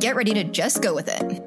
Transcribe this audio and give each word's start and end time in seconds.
get 0.00 0.16
ready 0.16 0.34
to 0.34 0.44
just 0.44 0.82
go 0.82 0.94
with 0.94 1.08
it. 1.08 1.42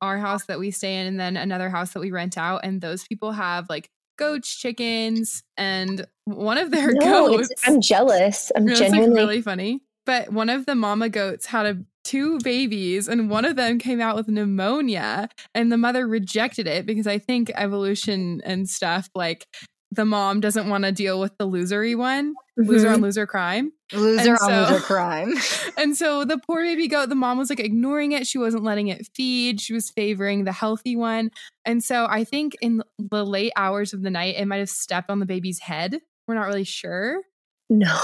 Our 0.00 0.18
house 0.18 0.44
that 0.46 0.58
we 0.58 0.70
stay 0.70 1.00
in, 1.00 1.06
and 1.06 1.20
then 1.20 1.36
another 1.36 1.70
house 1.70 1.92
that 1.92 2.00
we 2.00 2.10
rent 2.10 2.36
out, 2.38 2.60
and 2.64 2.80
those 2.80 3.06
people 3.06 3.32
have 3.32 3.68
like 3.68 3.88
goats, 4.18 4.54
chickens, 4.54 5.42
and 5.56 6.06
one 6.24 6.58
of 6.58 6.70
their 6.70 6.92
No, 6.92 7.28
goats. 7.38 7.50
I'm 7.66 7.80
jealous. 7.80 8.52
I'm 8.54 8.68
It's 8.68 8.80
like 8.80 8.90
genuinely. 8.90 9.16
really 9.20 9.42
funny. 9.42 9.80
But 10.04 10.32
one 10.32 10.48
of 10.50 10.66
the 10.66 10.74
mama 10.74 11.08
goats 11.08 11.46
had 11.46 11.66
a, 11.66 11.78
two 12.04 12.38
babies, 12.40 13.06
and 13.06 13.30
one 13.30 13.44
of 13.44 13.54
them 13.56 13.78
came 13.78 14.00
out 14.00 14.16
with 14.16 14.28
pneumonia, 14.28 15.28
and 15.54 15.70
the 15.70 15.78
mother 15.78 16.06
rejected 16.06 16.66
it 16.66 16.86
because 16.86 17.06
I 17.06 17.18
think 17.18 17.52
evolution 17.54 18.40
and 18.44 18.68
stuff 18.68 19.08
like 19.14 19.46
the 19.94 20.04
mom 20.06 20.40
doesn't 20.40 20.68
want 20.68 20.84
to 20.84 20.92
deal 20.92 21.20
with 21.20 21.36
the 21.36 21.46
losery 21.46 21.94
one, 21.94 22.34
loser 22.56 22.88
Mhm. 22.88 22.94
on 22.94 23.00
loser 23.02 23.26
crime. 23.26 23.72
Loser 23.92 24.30
And 24.30 24.38
on 24.38 24.62
loser 24.70 24.80
crime. 24.84 25.34
And 25.76 25.94
so 25.96 26.24
the 26.24 26.38
poor 26.38 26.62
baby 26.62 26.88
goat, 26.88 27.10
the 27.10 27.14
mom 27.14 27.36
was 27.36 27.50
like 27.50 27.60
ignoring 27.60 28.12
it. 28.12 28.26
She 28.26 28.38
wasn't 28.38 28.64
letting 28.64 28.88
it 28.88 29.06
feed. 29.14 29.60
She 29.60 29.74
was 29.74 29.90
favoring 29.90 30.44
the 30.44 30.52
healthy 30.52 30.96
one. 30.96 31.30
And 31.66 31.84
so 31.84 32.06
I 32.08 32.24
think 32.24 32.56
in 32.62 32.82
the 32.98 33.24
late 33.26 33.52
hours 33.54 33.92
of 33.92 34.00
the 34.02 34.08
night, 34.10 34.36
it 34.38 34.46
might 34.46 34.58
have 34.58 34.70
stepped 34.70 35.10
on 35.10 35.18
the 35.18 35.26
baby's 35.26 35.58
head. 35.58 36.00
We're 36.26 36.36
not 36.36 36.46
really 36.46 36.64
sure. 36.64 37.20
no, 37.68 37.94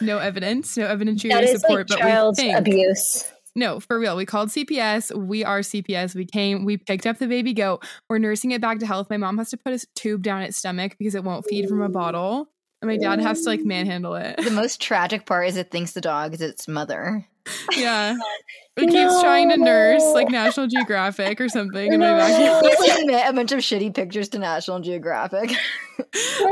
No 0.00 0.18
evidence, 0.18 0.76
no 0.76 0.86
evidentiary 0.86 1.30
that 1.30 1.44
is 1.44 1.60
support, 1.62 1.88
like 1.90 1.98
but 2.00 2.04
we 2.04 2.10
child 2.12 2.36
think. 2.36 2.56
abuse. 2.58 3.24
No, 3.56 3.78
for 3.80 3.98
real. 3.98 4.16
We 4.16 4.26
called 4.26 4.48
CPS. 4.48 5.14
We 5.16 5.44
are 5.44 5.60
CPS. 5.60 6.14
We 6.14 6.24
came, 6.24 6.64
we 6.64 6.76
picked 6.76 7.06
up 7.06 7.18
the 7.18 7.28
baby 7.28 7.52
goat. 7.52 7.84
We're 8.08 8.18
nursing 8.18 8.50
it 8.50 8.60
back 8.60 8.80
to 8.80 8.86
health. 8.86 9.08
My 9.10 9.16
mom 9.16 9.38
has 9.38 9.50
to 9.50 9.56
put 9.56 9.72
a 9.72 9.86
tube 9.94 10.22
down 10.22 10.42
its 10.42 10.56
stomach 10.56 10.96
because 10.98 11.14
it 11.14 11.22
won't 11.24 11.46
feed 11.48 11.68
from 11.68 11.80
a 11.80 11.88
bottle. 11.88 12.48
And 12.82 12.90
my 12.90 12.96
dad 12.96 13.20
has 13.20 13.42
to 13.42 13.48
like 13.50 13.60
manhandle 13.64 14.14
it. 14.16 14.36
the 14.42 14.50
most 14.50 14.80
tragic 14.82 15.24
part 15.24 15.46
is 15.48 15.56
it 15.56 15.70
thinks 15.70 15.92
the 15.92 16.00
dog 16.00 16.34
is 16.34 16.40
its 16.40 16.66
mother. 16.68 17.26
Yeah. 17.76 18.16
It 18.76 18.90
keeps 18.90 19.20
trying 19.20 19.50
to 19.50 19.56
nurse 19.56 20.02
like 20.14 20.30
National 20.30 20.66
Geographic 20.66 21.40
or 21.40 21.48
something 21.48 21.92
in 21.92 22.00
my 22.00 22.08
No. 22.10 22.16
backyard. 22.16 22.64
Let's 22.80 22.98
admit 22.98 23.22
a 23.24 23.32
bunch 23.32 23.52
of 23.52 23.60
shitty 23.60 23.94
pictures 23.94 24.28
to 24.30 24.40
National 24.40 24.80
Geographic. 24.80 25.52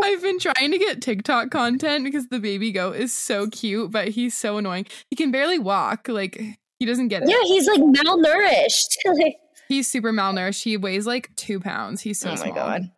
I've 0.04 0.22
been 0.22 0.38
trying 0.38 0.70
to 0.70 0.78
get 0.78 1.02
TikTok 1.02 1.50
content 1.50 2.04
because 2.04 2.28
the 2.28 2.38
baby 2.38 2.70
goat 2.70 2.94
is 2.94 3.12
so 3.12 3.48
cute, 3.48 3.90
but 3.90 4.06
he's 4.06 4.36
so 4.36 4.56
annoying. 4.58 4.86
He 5.10 5.16
can 5.16 5.32
barely 5.32 5.58
walk. 5.58 6.06
Like 6.08 6.40
he 6.82 6.86
doesn't 6.86 7.06
get 7.06 7.22
it. 7.22 7.28
Yeah, 7.28 7.36
he's 7.44 7.68
like 7.68 7.80
malnourished. 7.80 8.96
like, 9.04 9.36
He's 9.68 9.88
super 9.88 10.12
malnourished. 10.12 10.64
He 10.64 10.76
weighs 10.76 11.06
like 11.06 11.30
two 11.36 11.60
pounds. 11.60 12.00
He's 12.00 12.18
so 12.18 12.30
oh 12.30 12.32
my 12.32 12.36
small. 12.36 12.54
god. 12.54 12.90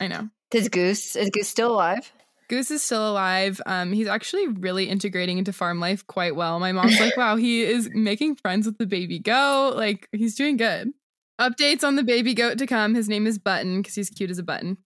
I 0.00 0.06
know. 0.06 0.30
Is 0.54 0.68
Goose 0.68 1.16
is 1.16 1.30
Goose 1.30 1.48
still 1.48 1.72
alive? 1.74 2.12
Goose 2.48 2.70
is 2.70 2.84
still 2.84 3.10
alive. 3.10 3.60
Um, 3.66 3.92
he's 3.92 4.06
actually 4.06 4.46
really 4.46 4.88
integrating 4.88 5.38
into 5.38 5.52
farm 5.52 5.80
life 5.80 6.06
quite 6.06 6.36
well. 6.36 6.60
My 6.60 6.70
mom's 6.70 7.00
like, 7.00 7.16
wow, 7.16 7.34
he 7.34 7.64
is 7.64 7.90
making 7.92 8.36
friends 8.36 8.64
with 8.64 8.78
the 8.78 8.86
baby 8.86 9.18
goat. 9.18 9.74
Like, 9.74 10.08
he's 10.12 10.36
doing 10.36 10.56
good. 10.56 10.92
Updates 11.40 11.82
on 11.82 11.96
the 11.96 12.04
baby 12.04 12.32
goat 12.32 12.58
to 12.58 12.66
come. 12.66 12.94
His 12.94 13.08
name 13.08 13.26
is 13.26 13.38
Button 13.38 13.82
because 13.82 13.96
he's 13.96 14.08
cute 14.08 14.30
as 14.30 14.38
a 14.38 14.44
button. 14.44 14.78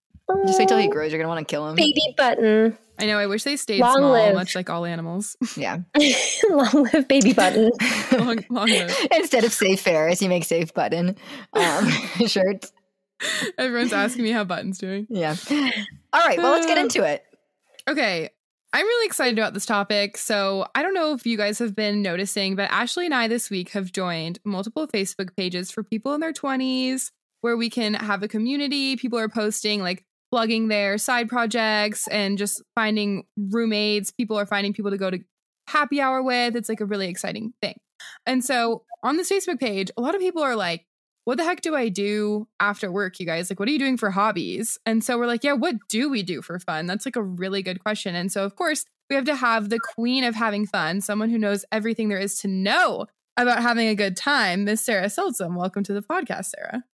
Just 0.46 0.58
wait 0.58 0.68
till 0.68 0.78
he 0.78 0.86
"Oh, 0.88 0.90
grows. 0.90 1.12
You're 1.12 1.20
gonna 1.20 1.28
want 1.28 1.46
to 1.46 1.52
kill 1.52 1.68
him. 1.68 1.76
Baby 1.76 2.14
button. 2.16 2.78
I 3.00 3.06
know. 3.06 3.18
I 3.18 3.26
wish 3.26 3.44
they 3.44 3.56
stayed 3.56 3.80
Long 3.80 3.96
small, 3.96 4.12
live. 4.12 4.34
much 4.34 4.54
like 4.54 4.68
all 4.70 4.84
animals. 4.84 5.36
Yeah. 5.56 5.78
Long 6.50 6.88
live 6.92 7.08
baby 7.08 7.32
button. 7.32 7.70
long, 8.12 8.44
long 8.50 8.68
live. 8.68 8.94
Instead 9.12 9.44
of 9.44 9.52
safe 9.52 9.80
Ferris, 9.80 10.20
you 10.22 10.28
make 10.28 10.44
safe 10.44 10.72
button 10.74 11.16
um, 11.54 11.88
shirts. 12.26 12.72
Everyone's 13.58 13.92
asking 13.92 14.24
me 14.24 14.30
how 14.30 14.44
Button's 14.44 14.78
doing. 14.78 15.06
Yeah. 15.10 15.36
All 16.12 16.26
right. 16.26 16.38
Well, 16.38 16.52
let's 16.52 16.66
get 16.66 16.78
Uh, 16.78 16.82
into 16.82 17.02
it. 17.04 17.22
Okay. 17.88 18.30
I'm 18.72 18.86
really 18.86 19.06
excited 19.06 19.38
about 19.38 19.52
this 19.52 19.66
topic. 19.66 20.16
So, 20.16 20.66
I 20.74 20.82
don't 20.82 20.94
know 20.94 21.12
if 21.12 21.26
you 21.26 21.36
guys 21.36 21.58
have 21.58 21.74
been 21.74 22.02
noticing, 22.02 22.54
but 22.56 22.70
Ashley 22.70 23.04
and 23.04 23.14
I 23.14 23.26
this 23.28 23.50
week 23.50 23.70
have 23.70 23.90
joined 23.92 24.38
multiple 24.44 24.86
Facebook 24.86 25.36
pages 25.36 25.70
for 25.72 25.82
people 25.82 26.14
in 26.14 26.20
their 26.20 26.32
20s 26.32 27.10
where 27.40 27.56
we 27.56 27.68
can 27.68 27.94
have 27.94 28.22
a 28.22 28.28
community. 28.28 28.96
People 28.96 29.18
are 29.18 29.28
posting 29.28 29.82
like 29.82 30.04
plugging 30.30 30.68
their 30.68 30.98
side 30.98 31.28
projects 31.28 32.06
and 32.08 32.38
just 32.38 32.62
finding 32.74 33.24
roommates. 33.36 34.10
People 34.10 34.38
are 34.38 34.46
finding 34.46 34.72
people 34.72 34.90
to 34.90 34.98
go 34.98 35.10
to 35.10 35.18
happy 35.66 36.00
hour 36.00 36.22
with. 36.22 36.56
It's 36.56 36.68
like 36.68 36.80
a 36.80 36.84
really 36.84 37.08
exciting 37.08 37.52
thing. 37.60 37.76
And 38.26 38.44
so, 38.44 38.84
on 39.02 39.16
this 39.16 39.30
Facebook 39.30 39.58
page, 39.58 39.90
a 39.96 40.00
lot 40.00 40.14
of 40.14 40.20
people 40.20 40.42
are 40.42 40.56
like, 40.56 40.86
what 41.24 41.36
the 41.36 41.44
heck 41.44 41.60
do 41.60 41.74
I 41.74 41.88
do 41.88 42.48
after 42.58 42.90
work, 42.90 43.20
you 43.20 43.26
guys? 43.26 43.50
Like, 43.50 43.60
what 43.60 43.68
are 43.68 43.72
you 43.72 43.78
doing 43.78 43.96
for 43.96 44.10
hobbies? 44.10 44.78
And 44.86 45.04
so 45.04 45.18
we're 45.18 45.26
like, 45.26 45.44
yeah, 45.44 45.52
what 45.52 45.76
do 45.88 46.10
we 46.10 46.22
do 46.22 46.42
for 46.42 46.58
fun? 46.58 46.86
That's 46.86 47.06
like 47.06 47.16
a 47.16 47.22
really 47.22 47.62
good 47.62 47.82
question. 47.82 48.14
And 48.14 48.32
so, 48.32 48.44
of 48.44 48.56
course, 48.56 48.84
we 49.08 49.16
have 49.16 49.24
to 49.26 49.36
have 49.36 49.68
the 49.68 49.80
queen 49.80 50.24
of 50.24 50.34
having 50.34 50.66
fun, 50.66 51.00
someone 51.00 51.30
who 51.30 51.38
knows 51.38 51.64
everything 51.72 52.08
there 52.08 52.18
is 52.18 52.38
to 52.40 52.48
know 52.48 53.06
about 53.36 53.62
having 53.62 53.88
a 53.88 53.94
good 53.94 54.16
time, 54.16 54.64
Miss 54.64 54.82
Sarah 54.82 55.06
Seltsam. 55.06 55.56
Welcome 55.56 55.82
to 55.84 55.92
the 55.92 56.02
podcast, 56.02 56.46
Sarah. 56.46 56.84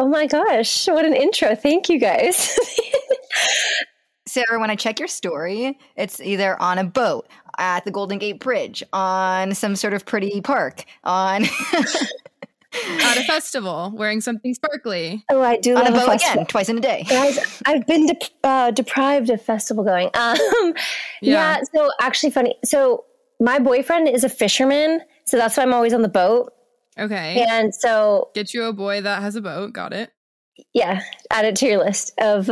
Oh 0.00 0.08
my 0.08 0.26
gosh, 0.26 0.88
what 0.88 1.04
an 1.04 1.12
intro. 1.14 1.54
Thank 1.54 1.90
you 1.90 1.98
guys. 1.98 2.58
Sarah, 4.26 4.58
when 4.58 4.70
I 4.70 4.74
check 4.74 4.98
your 4.98 5.08
story, 5.08 5.78
it's 5.94 6.20
either 6.20 6.60
on 6.60 6.78
a 6.78 6.84
boat, 6.84 7.28
at 7.58 7.84
the 7.84 7.90
Golden 7.90 8.16
Gate 8.16 8.40
Bridge, 8.40 8.82
on 8.94 9.54
some 9.54 9.76
sort 9.76 9.92
of 9.92 10.06
pretty 10.06 10.40
park, 10.40 10.86
on 11.04 11.44
At 12.72 13.18
a 13.18 13.24
festival, 13.24 13.92
wearing 13.94 14.22
something 14.22 14.54
sparkly. 14.54 15.22
oh, 15.30 15.42
I 15.42 15.58
do 15.58 15.76
on 15.76 15.82
a 15.82 15.90
love 15.90 15.94
a, 15.94 15.98
boat 15.98 16.12
festival. 16.12 16.32
again, 16.32 16.46
twice 16.46 16.68
in 16.70 16.78
a 16.78 16.80
day. 16.80 17.04
Guys, 17.06 17.62
I've 17.66 17.86
been 17.86 18.06
dep 18.06 18.22
uh, 18.42 18.70
deprived 18.70 19.28
of 19.28 19.42
festival 19.42 19.84
going. 19.84 20.08
Um, 20.14 20.36
yeah. 21.20 21.58
Yeah. 21.58 21.60
so 21.74 21.90
actually 22.00 22.30
funny. 22.30 22.54
So 22.64 23.04
my 23.38 23.58
boyfriend 23.58 24.08
is 24.08 24.24
a 24.24 24.30
fisherman, 24.30 25.02
so 25.26 25.36
that's 25.36 25.58
why 25.58 25.64
I'm 25.64 25.74
always 25.74 25.92
on 25.92 26.00
the 26.00 26.08
boat. 26.08 26.54
Okay. 26.98 27.44
And 27.48 27.74
so 27.74 28.30
Get 28.34 28.52
you 28.54 28.64
a 28.64 28.72
boy 28.72 29.00
that 29.00 29.22
has 29.22 29.36
a 29.36 29.40
boat. 29.40 29.72
Got 29.72 29.92
it. 29.92 30.12
yeah, 30.74 31.02
add 31.30 31.44
it 31.46 31.56
to 31.56 31.66
your 31.66 31.78
list 31.78 32.12
of 32.20 32.50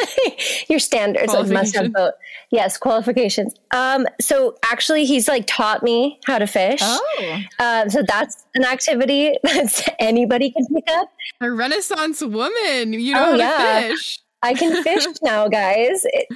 your 0.68 0.78
standards 0.78 1.34
of 1.34 1.50
must 1.50 1.74
have 1.76 1.92
boat. 1.92 2.14
Yes, 2.50 2.78
qualifications. 2.78 3.54
Um, 3.74 4.06
so 4.20 4.56
actually, 4.70 5.04
he's 5.04 5.28
like 5.28 5.44
taught 5.46 5.82
me 5.82 6.18
how 6.26 6.38
to 6.38 6.46
fish. 6.46 6.80
Oh, 6.82 7.40
Um, 7.58 7.90
so 7.90 8.02
that's 8.06 8.44
an 8.54 8.64
activity 8.64 9.34
that 9.42 9.94
anybody 9.98 10.50
can 10.52 10.66
pick 10.72 10.84
up. 10.92 11.08
A 11.40 11.50
Renaissance 11.50 12.20
woman. 12.22 12.92
You 12.94 13.14
know 13.14 13.20
Oh, 13.20 13.30
how 13.32 13.36
yeah. 13.36 13.80
to 13.80 13.88
fish. 13.88 14.18
I 14.42 14.54
can 14.54 14.82
fish 14.82 15.04
now, 15.22 15.48
guys. 15.48 16.02
It- 16.04 16.28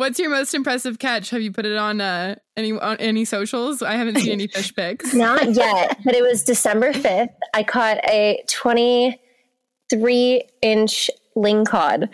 What's 0.00 0.18
your 0.18 0.30
most 0.30 0.54
impressive 0.54 0.98
catch? 0.98 1.28
Have 1.28 1.42
you 1.42 1.52
put 1.52 1.66
it 1.66 1.76
on 1.76 2.00
uh, 2.00 2.36
any 2.56 2.72
on 2.72 2.96
any 2.96 3.26
socials? 3.26 3.82
I 3.82 3.96
haven't 3.96 4.18
seen 4.18 4.32
any 4.32 4.46
fish 4.46 4.74
pics. 4.74 5.12
Not 5.14 5.54
yet, 5.54 5.98
but 6.02 6.14
it 6.14 6.22
was 6.22 6.42
December 6.42 6.94
5th. 6.94 7.34
I 7.52 7.62
caught 7.62 7.98
a 8.08 8.42
23 8.48 10.42
inch 10.62 11.10
lingcod. 11.36 12.08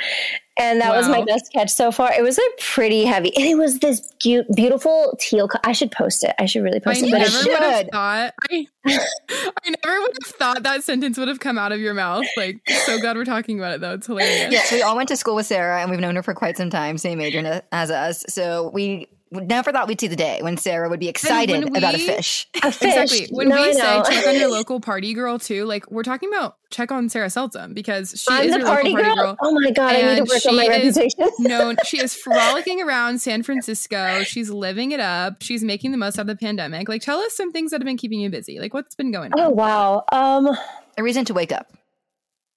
And 0.58 0.80
that 0.80 0.94
was 0.96 1.06
my 1.08 1.22
best 1.24 1.52
catch 1.52 1.70
so 1.70 1.92
far. 1.92 2.12
It 2.12 2.22
was 2.22 2.38
a 2.38 2.42
pretty 2.60 3.04
heavy. 3.04 3.30
And 3.36 3.44
it 3.44 3.56
was 3.56 3.80
this 3.80 4.10
cute, 4.20 4.46
beautiful 4.54 5.14
teal. 5.20 5.48
Co- 5.48 5.58
I 5.64 5.72
should 5.72 5.92
post 5.92 6.24
it. 6.24 6.34
I 6.38 6.46
should 6.46 6.62
really 6.62 6.78
I 6.78 6.80
post 6.80 7.02
it. 7.02 7.06
you 7.06 7.12
But 7.12 7.18
never 7.18 7.28
it's, 7.30 7.42
should. 7.42 7.52
would 7.52 7.62
have 7.62 7.88
thought. 7.92 8.34
I, 8.50 8.66
I 8.86 9.70
never 9.84 10.00
would 10.00 10.16
have 10.24 10.34
thought 10.36 10.62
that 10.62 10.82
sentence 10.82 11.18
would 11.18 11.28
have 11.28 11.40
come 11.40 11.58
out 11.58 11.72
of 11.72 11.80
your 11.80 11.92
mouth. 11.92 12.24
Like, 12.38 12.60
so 12.68 12.98
glad 12.98 13.16
we're 13.16 13.24
talking 13.26 13.58
about 13.58 13.74
it 13.74 13.80
though. 13.82 13.94
It's 13.94 14.06
hilarious. 14.06 14.50
yes, 14.52 14.72
we 14.72 14.80
all 14.82 14.96
went 14.96 15.08
to 15.10 15.16
school 15.16 15.34
with 15.34 15.46
Sarah, 15.46 15.82
and 15.82 15.90
we've 15.90 16.00
known 16.00 16.16
her 16.16 16.22
for 16.22 16.34
quite 16.34 16.56
some 16.56 16.70
time, 16.70 16.96
same 16.96 17.20
age 17.20 17.34
as 17.72 17.90
us. 17.90 18.24
So 18.28 18.70
we 18.72 19.08
never 19.32 19.72
thought 19.72 19.88
we'd 19.88 20.00
see 20.00 20.06
the 20.06 20.16
day 20.16 20.38
when 20.40 20.56
Sarah 20.56 20.88
would 20.88 21.00
be 21.00 21.08
excited 21.08 21.64
when 21.64 21.76
about 21.76 21.94
a 21.94 21.98
fish. 21.98 22.46
a 22.62 22.70
fish. 22.70 22.94
Exactly. 22.96 23.28
When 23.30 23.48
No, 23.48 23.60
we 23.62 23.72
say 23.72 24.02
check 24.06 24.26
on 24.26 24.36
your 24.36 24.48
local 24.50 24.80
party 24.80 25.12
girl 25.14 25.38
too, 25.38 25.64
like 25.64 25.90
we're 25.90 26.02
talking 26.04 26.28
about 26.32 26.56
check 26.70 26.90
on 26.92 27.08
Sarah 27.08 27.26
Seltsam 27.28 27.74
because 27.74 28.10
she 28.20 28.26
I'm 28.32 28.46
is 28.46 28.52
the 28.52 28.58
your 28.60 28.66
party 28.68 28.90
local 28.90 29.04
girl? 29.04 29.14
party 29.14 29.20
girl. 29.26 29.36
Oh 29.42 29.52
my 29.52 29.70
God, 29.72 29.94
I 29.96 30.14
need 30.14 30.26
to 30.26 30.32
work 30.32 30.46
on 30.46 30.56
my 30.56 30.64
she 30.64 30.68
reputation. 30.70 31.28
known 31.40 31.76
she 31.84 31.98
is 32.00 32.14
frolicking 32.14 32.80
around 32.82 33.20
San 33.20 33.42
Francisco. 33.42 34.22
She's 34.22 34.50
living 34.50 34.92
it 34.92 35.00
up. 35.00 35.42
She's 35.42 35.62
making 35.64 35.90
the 35.92 35.98
most 35.98 36.18
out 36.18 36.22
of 36.22 36.26
the 36.28 36.36
pandemic. 36.36 36.88
Like 36.88 37.02
tell 37.02 37.18
us 37.18 37.34
some 37.36 37.52
things 37.52 37.72
that 37.72 37.80
have 37.80 37.86
been 37.86 37.96
keeping 37.98 38.20
you 38.20 38.30
busy. 38.30 38.60
Like 38.60 38.74
what's 38.74 38.94
been 38.94 39.10
going 39.12 39.32
on? 39.32 39.40
oh, 39.40 39.50
wow. 39.50 40.04
Um, 40.12 40.48
A 40.96 41.02
reason 41.02 41.24
to 41.26 41.34
wake 41.34 41.52
up. 41.52 41.72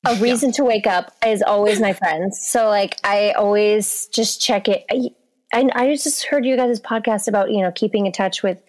a 0.06 0.16
reason 0.16 0.52
to 0.54 0.64
wake 0.64 0.88
up 0.88 1.12
is 1.26 1.42
always 1.42 1.82
my 1.82 1.94
friends. 1.94 2.40
So 2.48 2.68
like 2.70 2.96
I 3.04 3.32
always 3.32 4.08
just 4.14 4.40
check 4.42 4.68
it. 4.68 4.86
I, 4.92 5.10
I, 5.54 5.70
I 5.74 5.96
just 5.96 6.26
heard 6.26 6.46
you 6.46 6.56
guys' 6.56 6.80
podcast 6.80 7.28
about 7.28 7.52
you 7.52 7.62
know 7.62 7.72
keeping 7.72 8.06
in 8.06 8.12
touch 8.12 8.44
with 8.44 8.62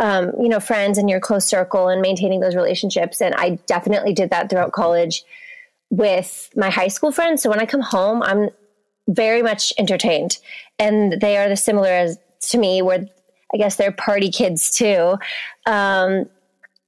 um, 0.00 0.32
you 0.40 0.48
know, 0.48 0.60
friends 0.60 0.98
in 0.98 1.08
your 1.08 1.20
close 1.20 1.46
circle 1.46 1.88
and 1.88 2.02
maintaining 2.02 2.40
those 2.40 2.56
relationships. 2.56 3.20
And 3.20 3.34
I 3.36 3.50
definitely 3.66 4.12
did 4.12 4.30
that 4.30 4.50
throughout 4.50 4.72
college 4.72 5.24
with 5.90 6.50
my 6.56 6.70
high 6.70 6.88
school 6.88 7.12
friends. 7.12 7.42
So 7.42 7.50
when 7.50 7.60
I 7.60 7.66
come 7.66 7.80
home, 7.80 8.22
I'm 8.22 8.50
very 9.06 9.42
much 9.42 9.72
entertained, 9.78 10.38
and 10.78 11.20
they 11.20 11.36
are 11.36 11.48
the 11.48 11.56
similar 11.56 11.90
as 11.90 12.18
to 12.48 12.58
me, 12.58 12.82
where 12.82 13.06
I 13.52 13.56
guess 13.56 13.76
they're 13.76 13.92
party 13.92 14.30
kids 14.30 14.70
too. 14.70 15.16
Um, 15.66 16.26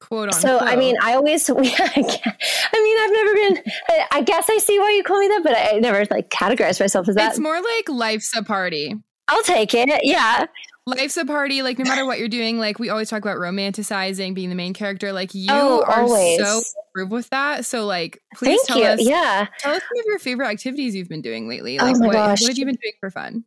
Quote 0.00 0.28
on. 0.28 0.40
so 0.40 0.58
I 0.58 0.76
mean, 0.76 0.96
I 1.02 1.14
always, 1.14 1.48
I 1.50 1.54
mean, 1.54 1.64
I've 1.64 3.12
never 3.12 3.34
been. 3.34 3.72
I, 3.88 4.06
I 4.12 4.22
guess 4.22 4.48
I 4.48 4.58
see 4.58 4.78
why 4.78 4.92
you 4.92 5.04
call 5.04 5.20
me 5.20 5.28
that, 5.28 5.42
but 5.42 5.56
I 5.56 5.78
never 5.78 6.04
like 6.10 6.30
categorize 6.30 6.80
myself 6.80 7.08
as 7.08 7.14
that. 7.16 7.30
it's 7.30 7.38
more 7.38 7.60
like 7.60 7.88
life's 7.88 8.36
a 8.36 8.42
party. 8.42 8.94
I'll 9.28 9.42
take 9.42 9.74
it. 9.74 9.88
Yeah. 10.04 10.46
Life's 10.88 11.16
a 11.16 11.24
party. 11.24 11.62
Like 11.62 11.78
no 11.78 11.84
matter 11.84 12.06
what 12.06 12.18
you're 12.20 12.28
doing, 12.28 12.58
like 12.58 12.78
we 12.78 12.90
always 12.90 13.10
talk 13.10 13.20
about 13.22 13.38
romanticizing, 13.38 14.34
being 14.34 14.50
the 14.50 14.54
main 14.54 14.72
character. 14.72 15.12
Like 15.12 15.34
you 15.34 15.48
Oh, 15.50 15.82
are 15.82 16.02
always. 16.02 16.38
so 16.38 16.60
approved 16.90 17.10
with 17.10 17.28
that. 17.30 17.66
So 17.66 17.86
like, 17.86 18.22
please 18.36 18.60
Thank 18.62 18.66
tell 18.68 18.78
you. 18.78 18.84
us. 18.84 19.00
Yeah. 19.02 19.46
Tell 19.58 19.74
us 19.74 19.82
some 19.82 19.98
of 19.98 20.04
your 20.06 20.20
favorite 20.20 20.46
activities 20.46 20.94
you've 20.94 21.08
been 21.08 21.22
doing 21.22 21.48
lately. 21.48 21.78
Oh 21.80 21.84
Like 21.84 21.96
my 21.96 22.06
what, 22.06 22.12
gosh. 22.12 22.40
what 22.42 22.48
have 22.50 22.58
you 22.58 22.66
been 22.66 22.78
doing 22.80 22.92
for 23.00 23.10
fun? 23.10 23.34
Um, 23.34 23.42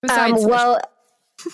Besides 0.00 0.46
well, 0.46 0.80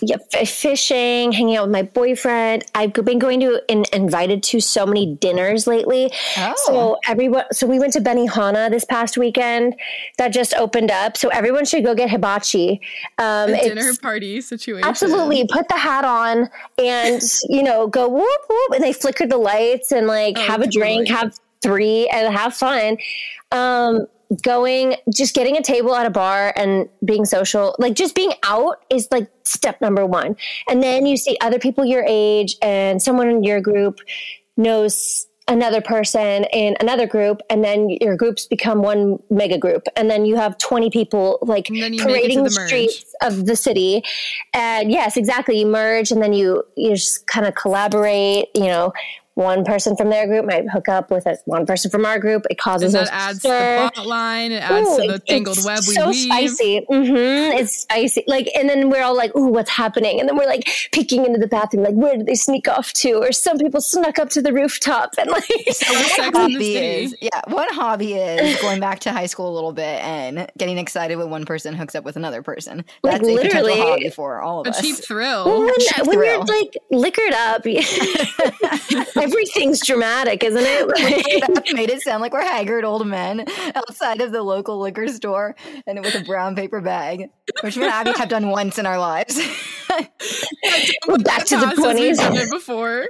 yeah, 0.03 0.17
fishing, 0.45 1.33
hanging 1.33 1.57
out 1.57 1.65
with 1.65 1.73
my 1.73 1.83
boyfriend. 1.83 2.65
I've 2.75 2.93
been 2.93 3.19
going 3.19 3.41
to 3.41 3.63
and 3.69 3.89
invited 3.93 4.43
to 4.45 4.61
so 4.61 4.87
many 4.87 5.15
dinners 5.17 5.67
lately. 5.67 6.13
Oh. 6.37 6.55
So 6.57 6.99
everyone, 7.07 7.45
so 7.53 7.67
we 7.67 7.79
went 7.79 7.93
to 7.95 8.01
Benihana 8.01 8.71
this 8.71 8.85
past 8.85 9.19
weekend. 9.19 9.77
That 10.19 10.29
just 10.29 10.55
opened 10.55 10.91
up. 10.91 11.17
So 11.17 11.29
everyone 11.29 11.65
should 11.65 11.85
go 11.85 11.95
get 11.95 12.11
hibachi. 12.11 12.81
Um, 13.19 13.53
dinner 13.53 13.93
party 14.01 14.41
situation. 14.41 14.89
Absolutely. 14.89 15.47
Put 15.51 15.69
the 15.69 15.77
hat 15.77 16.05
on 16.05 16.49
and, 16.79 17.23
you 17.49 17.63
know, 17.63 17.87
go 17.87 18.09
whoop, 18.09 18.41
whoop. 18.49 18.73
And 18.75 18.83
they 18.83 18.93
flicker 18.93 19.27
the 19.27 19.39
lights 19.39 19.93
and 19.93 20.07
like 20.07 20.37
Oh, 20.37 20.43
have 20.43 20.63
a 20.63 20.67
drink, 20.67 21.09
have 21.09 21.35
three 21.63 22.09
and 22.09 22.33
have 22.35 22.55
fun. 22.55 22.99
Um, 23.51 24.07
going, 24.43 24.97
just 25.13 25.35
getting 25.35 25.57
a 25.57 25.63
table 25.63 25.95
at 25.95 26.07
a 26.07 26.11
bar 26.11 26.53
and 26.57 26.89
being 27.05 27.25
social, 27.25 27.75
like 27.79 27.95
just 27.95 28.15
being 28.15 28.33
out 28.43 28.83
is 28.91 29.09
like 29.11 29.31
step 29.45 29.81
number 29.81 30.05
one. 30.05 30.37
And 30.69 30.83
then 30.83 31.07
you 31.07 31.17
see 31.17 31.37
other 31.41 31.59
people 31.59 31.85
your 31.85 32.05
age 32.07 32.57
and 32.61 33.01
someone 33.01 33.29
in 33.29 33.43
your 33.43 33.61
group 33.61 34.01
knows 34.57 35.29
another 35.49 35.81
person 35.81 36.45
in 36.53 36.77
another 36.79 37.07
group 37.07 37.41
and 37.49 37.65
then 37.65 37.89
your 37.89 38.17
groups 38.17 38.47
become 38.47 38.83
one 38.83 39.19
mega 39.31 39.57
group. 39.57 39.85
And 39.97 40.11
then 40.11 40.27
you 40.27 40.37
have 40.37 40.59
20 40.59 40.91
people 40.91 41.39
like 41.43 41.69
And 41.71 41.83
then 41.83 41.95
you 41.95 42.05
make 42.05 42.09
it 42.09 42.09
to 42.09 42.13
parading 42.13 42.45
the, 42.45 42.51
streets 42.51 43.15
of 43.23 43.47
the 43.47 43.57
city. 43.57 44.03
And 44.53 44.93
yes 44.93 45.17
exactly 45.17 45.59
you 45.59 45.67
merge 45.67 46.13
and 46.13 46.23
then 46.23 46.35
you 46.35 46.63
you 46.77 46.91
just 46.91 47.27
kind 47.27 47.47
of 47.47 47.55
collaborate 47.55 48.49
you 48.55 48.67
know 48.67 48.93
one 49.39 49.65
person 49.65 49.97
from 49.97 50.11
their 50.11 50.27
group 50.27 50.45
might 50.45 50.69
hook 50.69 50.89
up 50.89 51.11
with 51.13 51.25
a, 51.27 51.39
one 51.45 51.65
person 51.65 51.91
from 51.93 52.05
our 52.05 52.19
group 52.19 52.43
it 52.47 52.51
and 52.51 52.59
causes 52.59 52.93
that 52.93 53.07
a 53.09 53.15
adds 53.15 53.39
to 53.39 53.49
stir. 53.49 53.85
the 53.85 53.91
plot 53.93 54.07
line. 54.07 54.51
It 54.51 54.63
adds 54.63 54.89
Ooh, 54.89 55.01
to 55.07 55.13
the 55.13 55.19
tangled 55.21 55.65
web 55.65 55.79
we 55.87 55.95
so 55.95 56.09
weave. 56.09 56.17
spicy. 56.51 56.85
hmm 56.89 57.15
It's 57.15 57.83
spicy. 57.83 58.25
Like, 58.27 58.49
and 58.57 58.69
then 58.69 58.91
we're 58.91 59.03
all 59.05 59.17
like, 59.17 59.35
"Ooh, 59.37 59.47
what's 59.47 59.71
happening?" 59.71 60.19
And 60.19 60.29
then 60.29 60.37
we're 60.37 60.47
like 60.47 60.69
peeking 60.93 61.25
into 61.25 61.39
the 61.39 61.47
bathroom, 61.47 61.85
like, 61.85 61.95
"Where 61.95 62.17
did 62.17 62.27
they 62.27 62.35
sneak 62.35 62.67
off 62.69 62.93
to?" 62.95 63.13
Or 63.15 63.31
some 63.31 63.59
people 63.59 63.81
snuck 63.81 64.19
up 64.19 64.29
to 64.31 64.43
the 64.43 64.53
rooftop 64.53 65.15
and 65.19 65.31
like. 65.31 65.45
Sex 65.71 66.19
in 66.19 66.33
hobby 66.33 66.77
is 66.77 67.15
yeah 67.21 67.41
one 67.47 67.69
hobby 67.71 68.15
is 68.15 68.61
going 68.63 68.81
back 68.81 68.99
to 69.01 69.13
high 69.13 69.27
school 69.27 69.49
a 69.53 69.55
little 69.55 69.73
bit 69.73 70.03
and 70.03 70.51
getting 70.59 70.79
excited 70.79 71.17
when 71.17 71.31
one 71.31 71.45
person 71.45 71.75
hooks 71.75 71.95
up 71.95 72.05
with 72.05 72.17
another 72.17 72.43
person 72.43 72.85
Like, 73.03 73.21
that's 73.21 73.29
a 73.29 73.37
potential 73.37 73.63
literally- 73.63 73.81
hobby 73.81 74.11
for 74.11 74.41
all 74.41 74.61
of 74.61 74.67
A 74.67 74.71
us 74.71 74.81
cheap 74.81 74.97
thrill. 74.97 75.45
Well, 75.47 75.61
when, 75.61 75.75
cheap 75.79 76.07
when 76.07 76.23
you're 76.25 76.45
like 76.45 76.77
liquored 76.91 77.33
up, 77.35 77.63
everything's 79.29 79.85
dramatic, 79.87 80.43
isn't 80.45 80.63
it? 80.65 80.87
Like- 80.89 81.55
that 81.55 81.73
made 81.75 81.91
it 81.91 82.03
sound 82.03 82.21
like 82.23 82.33
we're 82.33 82.43
haggard 82.43 82.85
old 82.85 83.07
men 83.07 83.45
outside 83.75 84.21
of 84.21 84.33
the 84.33 84.43
local 84.43 84.79
liquor 84.81 85.09
store 85.09 85.55
and 85.87 86.01
with 86.01 86.15
a 86.15 86.25
brown 86.25 86.57
paper 86.57 86.81
bag, 86.81 87.31
which 87.63 87.77
we 87.77 87.83
and 87.85 87.93
Abby 87.93 88.13
have 88.19 88.29
done 88.29 88.49
once 88.51 88.79
in 88.79 88.87
our 88.87 88.99
lives. 88.99 89.37
Back 89.89 91.45
to 91.47 91.57
the 91.57 91.67
Past 91.67 91.79
20s. 91.79 92.17
done 92.17 92.51
before. 92.51 93.07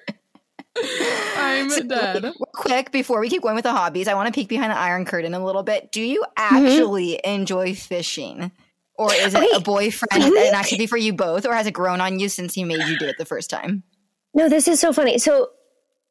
I'm 1.37 1.69
dead. 1.89 2.23
Real 2.23 2.35
quick, 2.55 2.93
before 2.93 3.21
we 3.21 3.29
keep 3.29 3.43
going 3.43 3.55
with 3.57 3.65
the 3.65 3.73
hobbies, 3.73 4.07
I 4.09 4.15
want 4.15 4.27
to 4.33 4.33
peek 4.33 4.49
behind 4.49 4.71
the 4.71 4.79
iron 4.79 5.05
curtain 5.05 5.35
a 5.35 5.45
little 5.45 5.63
bit. 5.63 5.91
Do 5.93 6.01
you 6.01 6.25
Mm-hmm. 6.39 6.67
actually 6.67 7.21
enjoy 7.25 7.75
fishing? 7.75 8.53
Or 8.95 9.13
is 9.13 9.35
it 9.35 9.43
a 9.43 9.57
Okay. 9.57 9.63
boyfriend 9.65 10.25
an 10.25 10.55
activity 10.55 10.87
for 10.87 10.97
you 10.97 11.13
both, 11.13 11.47
or 11.47 11.55
has 11.55 11.67
it 11.67 11.73
grown 11.73 12.01
on 12.01 12.19
you 12.19 12.29
since 12.29 12.55
he 12.55 12.65
made 12.65 12.83
you 12.89 12.99
do 12.99 13.07
it 13.07 13.17
the 13.19 13.25
first 13.25 13.49
time? 13.51 13.83
No, 14.35 14.49
this 14.49 14.67
is 14.69 14.79
so 14.81 14.93
funny. 14.93 15.19
So, 15.19 15.51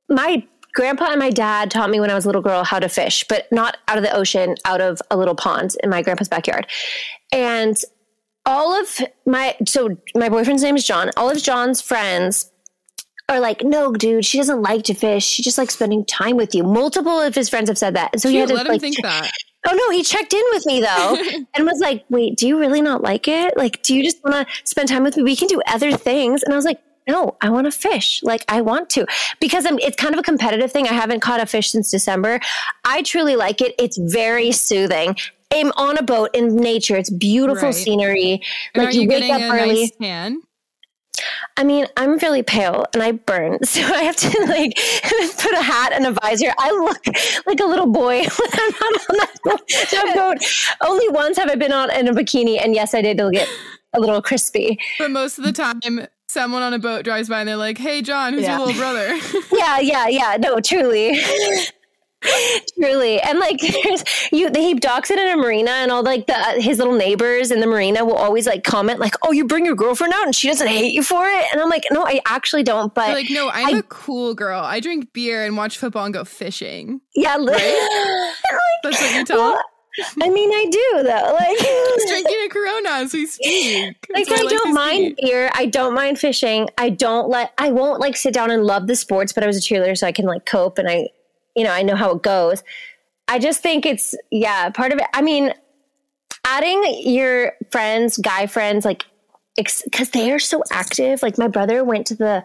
my 0.09 0.45
grandpa 0.73 1.05
and 1.09 1.19
my 1.19 1.31
dad 1.31 1.71
taught 1.71 1.89
me 1.89 1.99
when 1.99 2.11
I 2.11 2.13
was 2.13 2.25
a 2.25 2.27
little 2.27 2.41
girl 2.41 2.63
how 2.63 2.79
to 2.79 2.87
fish, 2.87 3.25
but 3.27 3.51
not 3.51 3.77
out 3.87 3.97
of 3.97 4.03
the 4.03 4.15
ocean, 4.15 4.55
out 4.65 4.81
of 4.81 5.01
a 5.09 5.17
little 5.17 5.35
pond 5.35 5.75
in 5.83 5.89
my 5.89 6.01
grandpa's 6.01 6.29
backyard. 6.29 6.67
And 7.31 7.75
all 8.45 8.79
of 8.79 8.99
my, 9.25 9.55
so 9.65 9.97
my 10.15 10.29
boyfriend's 10.29 10.63
name 10.63 10.75
is 10.75 10.85
John. 10.85 11.11
All 11.17 11.29
of 11.29 11.41
John's 11.41 11.81
friends 11.81 12.51
are 13.27 13.39
like, 13.39 13.63
no, 13.63 13.91
dude, 13.91 14.23
she 14.23 14.37
doesn't 14.37 14.61
like 14.61 14.83
to 14.85 14.93
fish. 14.93 15.25
She 15.25 15.43
just 15.43 15.57
likes 15.57 15.73
spending 15.73 16.05
time 16.05 16.37
with 16.37 16.55
you. 16.55 16.63
Multiple 16.63 17.19
of 17.19 17.35
his 17.35 17.49
friends 17.49 17.69
have 17.69 17.77
said 17.77 17.95
that. 17.95 18.11
And 18.13 18.21
so 18.21 18.29
he 18.29 18.37
had 18.37 18.49
to 18.49 18.55
let 18.55 18.67
him 18.67 18.73
like, 18.73 18.81
think 18.81 19.01
that. 19.01 19.31
Oh 19.67 19.73
no, 19.73 19.89
he 19.89 20.03
checked 20.03 20.33
in 20.33 20.43
with 20.51 20.65
me 20.65 20.79
though 20.79 21.17
and 21.55 21.65
was 21.65 21.79
like, 21.81 22.05
"Wait, 22.09 22.37
do 22.37 22.47
you 22.47 22.57
really 22.57 22.81
not 22.81 23.01
like 23.01 23.27
it? 23.27 23.57
Like, 23.57 23.81
do 23.81 23.93
you 23.93 24.03
just 24.03 24.23
want 24.23 24.47
to 24.47 24.55
spend 24.63 24.87
time 24.87 25.03
with 25.03 25.17
me? 25.17 25.23
We 25.23 25.35
can 25.35 25.49
do 25.49 25.61
other 25.67 25.91
things." 25.91 26.43
And 26.43 26.53
I 26.53 26.55
was 26.55 26.63
like, 26.63 26.79
"No, 27.07 27.37
I 27.41 27.49
want 27.49 27.65
to 27.65 27.71
fish. 27.71 28.21
Like, 28.23 28.43
I 28.47 28.61
want 28.61 28.89
to 28.91 29.05
because 29.39 29.65
I'm, 29.65 29.79
it's 29.79 29.95
kind 29.95 30.13
of 30.13 30.19
a 30.19 30.23
competitive 30.23 30.71
thing. 30.71 30.87
I 30.87 30.93
haven't 30.93 31.21
caught 31.21 31.39
a 31.41 31.45
fish 31.45 31.71
since 31.71 31.89
December. 31.91 32.39
I 32.85 33.01
truly 33.03 33.35
like 33.35 33.61
it. 33.61 33.75
It's 33.79 33.97
very 33.97 34.51
soothing. 34.51 35.15
I'm 35.53 35.71
on 35.77 35.97
a 35.97 36.03
boat 36.03 36.31
in 36.33 36.55
nature. 36.57 36.97
It's 36.97 37.09
beautiful 37.09 37.67
Right. 37.69 37.75
scenery. 37.75 38.41
And 38.75 38.83
like 38.85 38.95
you, 38.95 39.03
you 39.03 39.07
wake 39.09 39.31
up 39.31 39.41
early. 39.41 39.81
nice 39.81 39.91
tan? 40.01 40.41
I 41.55 41.63
mean, 41.63 41.87
I'm 41.97 42.17
really 42.19 42.43
pale 42.43 42.85
and 42.93 43.01
I 43.01 43.13
burn, 43.13 43.57
so 43.63 43.81
I 43.81 44.03
have 44.03 44.15
to 44.17 44.45
like 44.45 44.75
put 45.39 45.53
a 45.53 45.61
hat 45.61 45.91
and 45.93 46.05
a 46.05 46.11
visor. 46.11 46.53
I 46.59 46.69
look 46.71 46.99
like 47.47 47.59
a 47.59 47.65
little 47.65 47.87
boy 47.87 48.17
when 48.19 48.49
I'm 48.53 48.73
on 48.75 49.17
that 49.17 49.35
boat. 49.43 49.61
that 49.91 50.11
boat. 50.13 50.37
Only 50.87 51.09
once 51.09 51.37
have 51.37 51.49
I 51.49 51.55
been 51.55 51.71
on 51.73 51.89
in 51.91 52.07
a 52.07 52.13
bikini, 52.13 52.63
and 52.63 52.75
yes, 52.75 52.93
I 52.93 53.01
did. 53.01 53.17
Get 53.17 53.49
a 53.93 53.99
little 53.99 54.21
crispy. 54.21 54.77
But 54.99 55.09
most 55.11 55.39
of 55.39 55.43
the 55.45 55.53
time, 55.53 55.79
someone 56.27 56.61
on 56.61 56.73
a 56.73 56.79
boat 56.79 57.03
drives 57.03 57.29
by 57.29 57.39
and 57.39 57.47
they're 57.49 57.55
like, 57.57 57.77
"Hey, 57.77 58.01
John, 58.01 58.33
who's 58.33 58.43
Yeah. 58.43 58.57
your 58.57 58.67
little 58.67 58.79
brother?" 58.81 59.17
Yeah, 59.51 59.79
yeah, 59.79 60.07
yeah. 60.07 60.37
No, 60.39 60.59
truly. 60.59 61.19
Truly, 62.79 63.21
and 63.21 63.37
like 63.37 63.59
there's 63.59 64.03
you, 64.31 64.49
he 64.53 64.73
docks 64.73 65.11
it 65.11 65.19
in 65.19 65.27
a 65.29 65.37
marina, 65.37 65.69
and 65.69 65.91
all 65.91 66.01
like 66.01 66.25
the 66.25 66.35
uh, 66.35 66.59
his 66.59 66.79
little 66.79 66.95
neighbors 66.95 67.51
in 67.51 67.59
the 67.59 67.67
marina 67.67 68.03
will 68.03 68.15
always 68.15 68.47
like 68.47 68.63
comment 68.63 68.99
like, 68.99 69.13
"Oh, 69.21 69.31
you 69.31 69.45
bring 69.45 69.65
your 69.67 69.75
girlfriend 69.75 70.13
out, 70.13 70.25
and 70.25 70.35
she 70.35 70.47
doesn't 70.47 70.67
hate 70.67 70.93
you 70.93 71.03
for 71.03 71.27
it." 71.27 71.45
And 71.53 71.61
I'm 71.61 71.69
like, 71.69 71.83
"No, 71.91 72.05
I 72.05 72.19
actually 72.25 72.63
don't." 72.63 72.93
But 72.93 73.05
They're 73.07 73.15
like, 73.15 73.29
no, 73.29 73.49
I'm 73.51 73.75
I- 73.75 73.79
a 73.79 73.83
cool 73.83 74.33
girl. 74.33 74.59
I 74.63 74.79
drink 74.79 75.13
beer 75.13 75.45
and 75.45 75.55
watch 75.55 75.77
football 75.77 76.05
and 76.05 76.13
go 76.13 76.25
fishing. 76.25 77.01
yeah, 77.15 77.37
li- 77.37 77.53
That's 78.83 78.99
what 78.99 79.15
you 79.15 79.23
tell 79.23 79.37
Well. 79.37 79.61
I 80.21 80.29
mean, 80.29 80.51
I 80.51 80.65
do 80.69 81.03
though. 81.03 81.37
Like, 81.37 81.57
He's 81.57 82.09
drinking 82.09 82.37
a 82.45 82.49
Corona 82.49 82.89
as 82.89 83.13
we 83.13 83.25
speak. 83.25 83.95
like 84.13 84.27
That's 84.27 84.41
I 84.41 84.45
don't 84.45 84.73
mind 84.73 85.19
beer. 85.21 85.49
I 85.53 85.65
don't 85.65 85.93
mind 85.93 86.19
fishing. 86.19 86.69
I 86.77 86.89
don't 86.89 87.29
let. 87.29 87.53
I 87.57 87.71
won't 87.71 87.99
like 87.99 88.15
sit 88.15 88.33
down 88.33 88.51
and 88.51 88.63
love 88.63 88.87
the 88.87 88.95
sports. 88.95 89.33
But 89.33 89.43
I 89.43 89.47
was 89.47 89.57
a 89.57 89.61
cheerleader, 89.61 89.97
so 89.97 90.07
I 90.07 90.11
can 90.11 90.25
like 90.25 90.45
cope, 90.45 90.77
and 90.77 90.89
I, 90.89 91.09
you 91.55 91.63
know, 91.63 91.71
I 91.71 91.83
know 91.83 91.95
how 91.95 92.11
it 92.11 92.23
goes. 92.23 92.63
I 93.27 93.39
just 93.39 93.61
think 93.61 93.85
it's 93.85 94.15
yeah, 94.31 94.69
part 94.69 94.93
of 94.93 94.99
it. 94.99 95.05
I 95.13 95.21
mean, 95.21 95.53
adding 96.45 97.01
your 97.03 97.53
friends, 97.71 98.17
guy 98.17 98.47
friends, 98.47 98.85
like 98.85 99.05
because 99.55 100.11
they 100.11 100.31
are 100.31 100.39
so 100.39 100.63
active. 100.71 101.21
Like 101.21 101.37
my 101.37 101.47
brother 101.47 101.83
went 101.83 102.07
to 102.07 102.15
the 102.15 102.43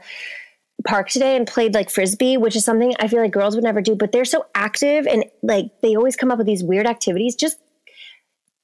park 0.87 1.09
today 1.09 1.37
and 1.37 1.47
played 1.47 1.75
like 1.75 1.91
frisbee, 1.91 2.37
which 2.37 2.57
is 2.57 2.65
something 2.65 2.95
I 3.01 3.09
feel 3.09 3.21
like 3.21 3.33
girls 3.33 3.55
would 3.55 3.65
never 3.65 3.81
do. 3.81 3.95
But 3.95 4.13
they're 4.13 4.25
so 4.25 4.47
active 4.55 5.07
and 5.07 5.25
like 5.43 5.67
they 5.83 5.97
always 5.97 6.17
come 6.17 6.31
up 6.31 6.39
with 6.39 6.47
these 6.47 6.63
weird 6.65 6.87
activities. 6.87 7.35
Just 7.37 7.59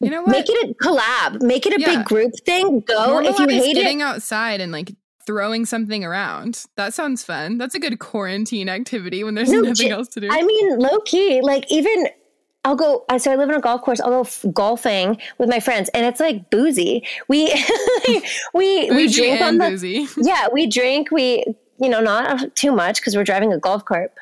You 0.01 0.11
know 0.11 0.23
what? 0.23 0.31
make 0.31 0.47
it 0.49 0.71
a 0.71 0.75
collab, 0.75 1.43
make 1.43 1.67
it 1.67 1.75
a 1.77 1.81
Yeah. 1.81 1.97
big 1.99 2.05
group 2.07 2.33
thing. 2.47 2.81
Go 2.81 3.19
if 3.21 3.39
you 3.39 3.47
Normalize 3.47 3.51
hate 3.65 3.77
it. 3.77 3.83
getting 3.83 4.03
outside 4.03 4.61
and 4.61 4.71
like 4.73 4.93
throwing 5.27 5.67
something 5.67 6.05
around. 6.05 6.65
That 6.77 6.95
sounds 6.95 7.23
fun. 7.23 7.59
That's 7.59 7.75
a 7.75 7.79
good 7.79 7.99
quarantine 7.99 8.69
activity 8.69 9.23
when 9.25 9.35
there's 9.35 9.51
No, 9.51 9.61
nothing 9.61 9.89
j- 9.89 9.91
else 9.91 10.09
to 10.09 10.21
do. 10.21 10.29
I 10.31 10.43
mean, 10.43 10.79
low 10.79 11.01
key, 11.01 11.41
like 11.43 11.71
even 11.71 12.09
I'll 12.65 12.77
go. 12.77 13.05
So 13.19 13.31
I 13.33 13.37
live 13.37 13.49
on 13.49 13.55
a 13.55 13.61
golf 13.61 13.83
course. 13.83 14.01
I'll 14.01 14.11
go 14.11 14.21
f- 14.23 14.45
golfing 14.53 15.17
with 15.39 15.49
my 15.49 15.61
friends, 15.61 15.89
and 15.95 16.05
it's 16.05 16.19
like 16.21 16.51
boozy. 16.51 17.07
We 17.29 17.47
we 18.55 18.91
we 18.91 19.09
drink 19.13 19.41
on 19.41 19.59
the 19.59 19.71
boozy. 19.71 20.07
yeah. 20.19 20.49
We 20.53 20.67
drink. 20.67 21.11
We 21.11 21.45
you 21.79 21.89
know 21.89 22.01
not 22.01 22.55
too 22.55 22.73
much 22.73 23.01
because 23.01 23.17
we're 23.17 23.25
driving 23.25 23.53
a 23.53 23.59
golf 23.59 23.85
cart. 23.85 24.13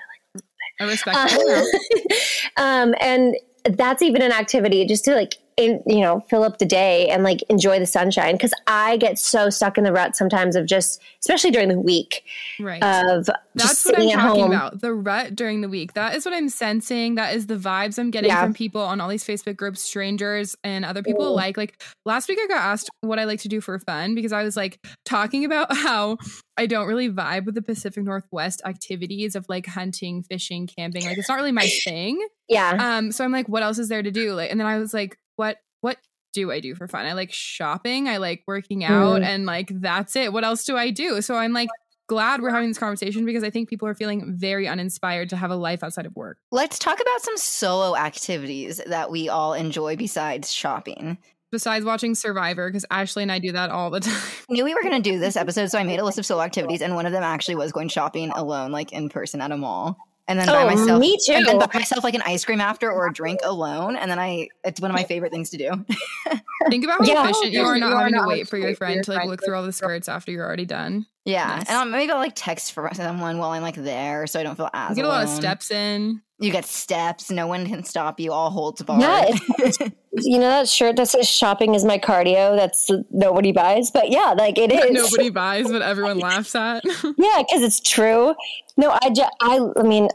I 0.81 0.85
respect 0.85 1.17
Uh, 1.17 1.27
that. 1.27 2.13
um, 2.57 2.95
and 3.01 3.37
that's 3.65 4.03
even 4.03 4.23
an 4.23 4.33
activity 4.33 4.85
just 4.85 5.05
to 5.07 5.15
like 5.15 5.37
in, 5.57 5.83
you 5.87 6.01
know, 6.01 6.21
fill 6.29 6.43
up 6.45 6.59
the 6.59 6.67
day 6.67 7.09
and 7.09 7.23
like 7.23 7.43
enjoy 7.49 7.79
the 7.79 7.87
sunshine. 7.87 8.35
Because 8.35 8.53
I 8.67 8.99
get 8.99 9.19
so 9.19 9.49
stuck 9.49 9.79
in 9.79 9.85
the 9.85 9.93
rut 9.93 10.15
sometimes 10.15 10.55
of 10.55 10.67
just, 10.67 11.01
especially 11.21 11.51
during 11.51 11.69
the 11.69 11.81
week, 11.81 12.25
Right. 12.61 12.83
of 12.83 13.25
just 13.25 13.39
That's 13.55 13.85
what 13.87 13.99
I'm 13.99 14.11
talking 14.11 14.43
home. 14.43 14.51
about. 14.53 14.81
The 14.83 14.93
rut 14.93 15.35
during 15.35 15.63
the 15.63 15.69
week. 15.69 15.95
That 15.95 16.15
is 16.15 16.27
what 16.27 16.35
I'm 16.35 16.51
sensing. 16.51 17.15
That 17.15 17.35
is 17.35 17.47
the 17.47 17.57
vibes 17.57 17.99
I'm 17.99 18.11
getting 18.11 18.29
Yeah. 18.31 18.43
from 18.43 18.53
people 18.53 18.83
on 18.83 19.01
all 19.01 19.09
these 19.09 19.25
Facebook 19.25 19.57
groups, 19.57 19.81
strangers 19.83 20.55
and 20.63 20.85
other 20.85 21.03
people 21.03 21.27
alike. 21.27 21.57
Like 21.57 21.83
last 22.05 22.29
week, 22.29 22.39
I 22.43 22.47
got 22.49 22.59
asked 22.59 22.91
what 23.01 23.19
I 23.19 23.25
like 23.25 23.41
to 23.41 23.49
do 23.49 23.63
for 23.63 23.79
fun 23.79 24.15
because 24.15 24.33
I 24.33 24.43
was 24.43 24.57
like 24.59 24.79
talking 25.07 25.45
about 25.47 25.69
how 25.75 26.19
I 26.59 26.67
don't 26.67 26.87
really 26.87 27.09
vibe 27.11 27.47
with 27.47 27.55
the 27.55 27.63
Pacific 27.63 28.05
Northwest 28.05 28.61
activities 28.67 29.35
of 29.35 29.47
like 29.49 29.67
hunting, 29.67 30.23
fishing, 30.23 30.67
camping. 30.67 31.05
Like 31.07 31.17
it's 31.17 31.29
not 31.31 31.37
really 31.37 31.53
my 31.53 31.67
thing. 31.85 32.25
Yeah. 32.49 32.77
Um, 32.99 33.11
so 33.11 33.25
I'm 33.25 33.33
like, 33.33 33.49
what 33.49 33.63
else 33.63 33.79
is 33.79 33.89
there 33.89 34.03
to 34.03 34.11
do? 34.11 34.35
Like, 34.35 34.51
and 34.51 34.61
then 34.61 34.67
I 34.67 34.79
was 34.79 34.93
like, 34.95 35.19
what, 35.37 35.59
what 35.81 35.99
do 36.33 36.51
I 36.53 36.61
do 36.61 36.75
for 36.75 36.89
fun? 36.89 37.07
I 37.07 37.13
like 37.15 37.33
shopping, 37.33 38.09
I 38.09 38.17
like 38.19 38.43
working 38.47 38.85
out, 38.85 39.23
Mm. 39.23 39.25
and 39.25 39.47
like 39.47 39.69
that's 39.73 40.17
it. 40.17 40.33
What 40.33 40.45
else 40.45 40.65
do 40.65 40.77
I 40.77 40.91
do? 40.91 41.23
So 41.23 41.37
I'm 41.37 41.53
like 41.53 41.69
glad 42.09 42.41
we're 42.41 42.51
having 42.51 42.69
this 42.69 42.79
conversation 42.79 43.25
because 43.25 43.43
I 43.43 43.51
think 43.51 43.69
people 43.69 43.89
are 43.89 43.95
feeling 43.95 44.35
very 44.37 44.69
uninspired 44.69 45.31
to 45.31 45.37
have 45.37 45.51
a 45.51 45.57
life 45.57 45.83
outside 45.83 46.07
of 46.07 46.15
work. 46.15 46.39
Let's 46.53 46.79
talk 46.79 47.01
about 47.01 47.21
some 47.23 47.37
solo 47.37 47.97
activities 47.97 48.81
that 48.87 49.11
we 49.11 49.29
all 49.29 49.55
enjoy 49.55 49.97
besides 49.97 50.53
shopping. 50.53 51.19
Besides 51.53 51.85
watching 51.85 52.15
Survivor, 52.17 52.69
because 52.69 52.85
Ashley 52.91 53.23
and 53.23 53.31
I 53.33 53.39
do 53.39 53.53
that 53.53 53.71
all 53.71 53.91
the 53.91 54.01
time. 54.01 54.21
knew 54.51 54.65
we 54.65 54.75
were 54.75 54.83
going 54.83 55.01
to 55.01 55.11
do 55.11 55.19
this 55.21 55.37
episode, 55.37 55.69
so 55.71 55.79
I 55.79 55.85
made 55.85 56.01
a 56.01 56.05
list 56.05 56.19
of 56.19 56.27
solo 56.27 56.43
activities, 56.43 56.83
and 56.83 56.95
one 56.97 57.07
of 57.07 57.13
them 57.13 57.23
actually 57.23 57.55
was 57.55 57.71
going 57.73 57.89
shopping 57.89 58.31
alone, 58.31 58.73
like 58.73 58.93
in 58.93 59.09
person 59.09 59.41
at 59.41 59.53
a 59.53 59.57
mall, 59.57 59.97
and 60.29 60.39
then 60.39 60.47
buy 60.49 60.63
Oh, 60.63 60.67
myself, 60.67 61.01
me 61.01 61.17
too. 61.25 61.33
and 61.35 61.47
then 61.47 61.61
too. 61.61 61.67
buy 61.67 61.79
myself 61.79 62.03
like 62.05 62.15
an 62.15 62.23
ice 62.23 62.45
cream 62.45 62.61
after 62.61 62.91
or 62.91 63.07
a 63.07 63.13
drink 63.13 63.41
alone, 63.45 63.97
and 63.97 64.11
then 64.11 64.19
I, 64.19 64.49
it's 64.65 64.81
one 64.81 64.91
of 64.91 64.95
my 64.97 65.05
favorite 65.05 65.33
things 65.33 65.51
to 65.51 65.57
do. 65.57 65.71
Think 66.71 66.85
about 66.85 67.01
how 67.01 67.13
Yeah. 67.13 67.25
efficient 67.25 67.53
you 67.53 67.61
are 67.63 67.79
not 67.79 67.89
You 67.91 67.95
are 67.95 67.99
having 68.05 68.15
to 68.15 68.27
wait 68.27 68.49
for 68.49 68.57
your 68.59 68.75
friend 68.75 69.05
to 69.05 69.13
like 69.13 69.27
look 69.29 69.45
through 69.45 69.55
all 69.57 69.63
the 69.63 69.73
skirts 69.73 70.09
after 70.09 70.33
you're 70.33 70.45
already 70.45 70.65
done. 70.67 71.07
yeah, 71.25 71.47
Nice. 71.59 71.69
and 71.69 71.77
I'll, 71.79 71.85
maybe 71.85 72.11
I'll 72.11 72.19
like 72.19 72.33
text 72.35 72.73
for 72.73 72.89
someone 72.95 73.39
while 73.39 73.51
I'm 73.51 73.63
like 73.63 73.77
there, 73.77 74.27
so 74.27 74.41
I 74.41 74.43
don't 74.43 74.57
feel 74.57 74.71
as 74.75 74.91
You 74.91 75.03
get 75.03 75.05
a 75.05 75.09
lot 75.09 75.23
of 75.25 75.29
steps 75.31 75.71
in. 75.71 76.23
You 76.39 76.51
get 76.53 76.67
steps. 76.67 77.31
No 77.31 77.47
one 77.47 77.65
can 77.67 77.83
stop 77.85 78.21
you. 78.21 78.31
All 78.33 78.51
holds 78.51 78.83
barred. 78.83 79.01
Yeah, 79.01 79.25
it's, 79.59 79.79
you 80.23 80.39
know 80.39 80.49
that 80.49 80.69
shirt 80.69 80.97
that 80.97 81.09
says 81.09 81.29
"shopping 81.29 81.75
is 81.75 81.85
my 81.85 81.99
cardio." 81.99 82.57
That's 82.57 82.91
nobody 83.11 83.53
buys, 83.53 83.91
but 83.91 84.11
yeah, 84.11 84.35
like 84.37 84.59
it 84.59 84.73
is. 84.73 84.91
Nobody 84.93 85.31
buys, 85.31 85.71
but 85.71 85.83
everyone 85.83 86.19
laughs 86.19 86.55
at. 86.55 86.83
Yeah, 87.19 87.43
because 87.43 87.63
it's 87.63 87.81
true. 87.81 88.35
No, 88.77 88.97
I 89.03 89.11
just, 89.11 89.31
I, 89.41 89.61
I 89.79 89.83
mean, 89.83 90.09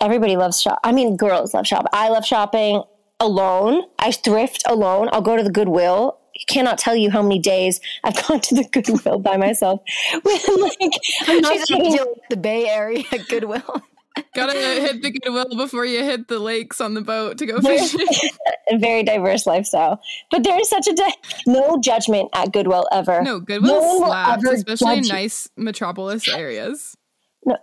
everybody 0.00 0.36
loves 0.36 0.60
shop. 0.60 0.78
I 0.84 0.92
mean, 0.92 1.16
girls 1.16 1.54
love 1.54 1.66
shop. 1.66 1.86
I 1.92 2.08
love 2.08 2.24
shopping 2.24 2.82
alone. 3.20 3.82
I 3.98 4.12
thrift 4.12 4.62
alone. 4.66 5.08
I'll 5.12 5.20
go 5.20 5.36
to 5.36 5.42
the 5.42 5.50
Goodwill. 5.50 6.16
I 6.34 6.52
cannot 6.52 6.78
tell 6.78 6.96
you 6.96 7.10
how 7.10 7.20
many 7.22 7.38
days 7.38 7.80
I've 8.04 8.16
gone 8.26 8.40
to 8.40 8.54
the 8.54 8.64
Goodwill 8.64 9.18
by 9.18 9.36
myself. 9.36 9.80
When, 10.22 10.38
like, 10.62 10.78
I'm 11.26 11.40
not 11.40 11.52
She's 11.56 11.64
kidding. 11.66 11.98
the 12.30 12.36
Bay 12.36 12.66
Area 12.68 13.04
Goodwill. 13.28 13.82
Gotta 14.34 14.58
hit 14.58 15.02
the 15.02 15.10
goodwill 15.12 15.56
before 15.56 15.84
you 15.84 16.02
hit 16.02 16.28
the 16.28 16.38
lakes 16.38 16.80
on 16.80 16.94
the 16.94 17.00
boat 17.00 17.38
to 17.38 17.46
go 17.46 17.60
fishing. 17.60 18.06
a 18.70 18.78
very 18.78 19.02
diverse 19.02 19.46
lifestyle. 19.46 20.00
But 20.30 20.42
there 20.44 20.58
is 20.60 20.68
such 20.68 20.86
a 20.88 20.92
di- 20.92 21.14
no 21.46 21.78
judgment 21.80 22.28
at 22.34 22.52
Goodwill 22.52 22.86
ever. 22.92 23.22
No, 23.22 23.38
Goodwill 23.40 23.80
No 24.00 24.06
slaps, 24.06 24.44
especially 24.44 24.98
in 24.98 25.02
judge 25.04 25.06
you. 25.08 25.12
nice 25.12 25.48
metropolis 25.56 26.28
areas. 26.28 26.96
No. 27.44 27.56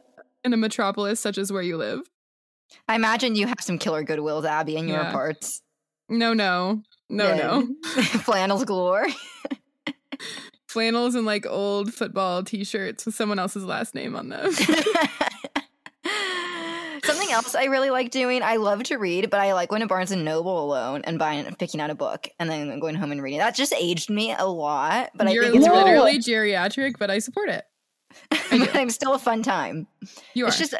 In 0.45 0.53
a 0.53 0.57
metropolis 0.57 1.19
such 1.19 1.37
as 1.37 1.51
where 1.51 1.61
you 1.61 1.75
live. 1.77 2.01
I 2.87 2.95
imagine 2.95 3.35
you 3.35 3.47
have 3.47 3.59
some 3.61 3.77
killer 3.77 4.03
Goodwills, 4.03 4.45
Abby, 4.45 4.77
in 4.77 4.87
your 4.87 4.97
Yeah. 4.99 5.11
parts. 5.11 5.61
No, 6.09 6.33
no, 6.33 6.81
no, 7.09 7.27
Yeah. 7.27 7.35
no. 7.35 7.67
Flannels 8.23 8.63
galore. 8.63 9.07
Flannels 10.67 11.15
and 11.15 11.25
like 11.25 11.45
old 11.45 11.93
football 11.93 12.43
T-shirts 12.43 13.05
with 13.05 13.15
someone 13.15 13.39
else's 13.39 13.63
last 13.65 13.93
name 13.95 14.15
on 14.15 14.29
them. 14.29 14.51
Something 17.03 17.31
else 17.31 17.55
I 17.55 17.65
really 17.65 17.89
like 17.89 18.11
doing, 18.11 18.43
I 18.43 18.57
love 18.57 18.83
to 18.83 18.97
read, 18.97 19.29
but 19.29 19.39
I 19.39 19.53
like 19.53 19.69
going 19.69 19.81
to 19.81 19.87
Barnes 19.87 20.11
and 20.11 20.25
Noble 20.25 20.63
alone 20.63 21.01
and 21.05 21.17
buying 21.17 21.45
picking 21.55 21.79
out 21.79 21.89
a 21.89 21.95
book 21.95 22.27
and 22.39 22.49
then 22.49 22.79
going 22.79 22.95
home 22.95 23.11
and 23.11 23.21
reading. 23.21 23.39
That 23.39 23.55
just 23.55 23.73
aged 23.73 24.09
me 24.09 24.35
a 24.37 24.45
lot, 24.45 25.11
but 25.15 25.31
You're 25.31 25.43
I 25.43 25.47
think 25.47 25.57
it's 25.57 25.67
really, 25.67 25.83
literally 25.83 26.17
geriatric, 26.19 26.95
but 26.99 27.09
I 27.09 27.19
support 27.19 27.49
it. 27.49 27.65
but 28.29 28.75
I'm 28.75 28.89
still 28.89 29.13
a 29.13 29.19
fun 29.19 29.43
time. 29.43 29.87
You 30.33 30.45
are. 30.45 30.47
It's 30.47 30.57
just 30.57 30.73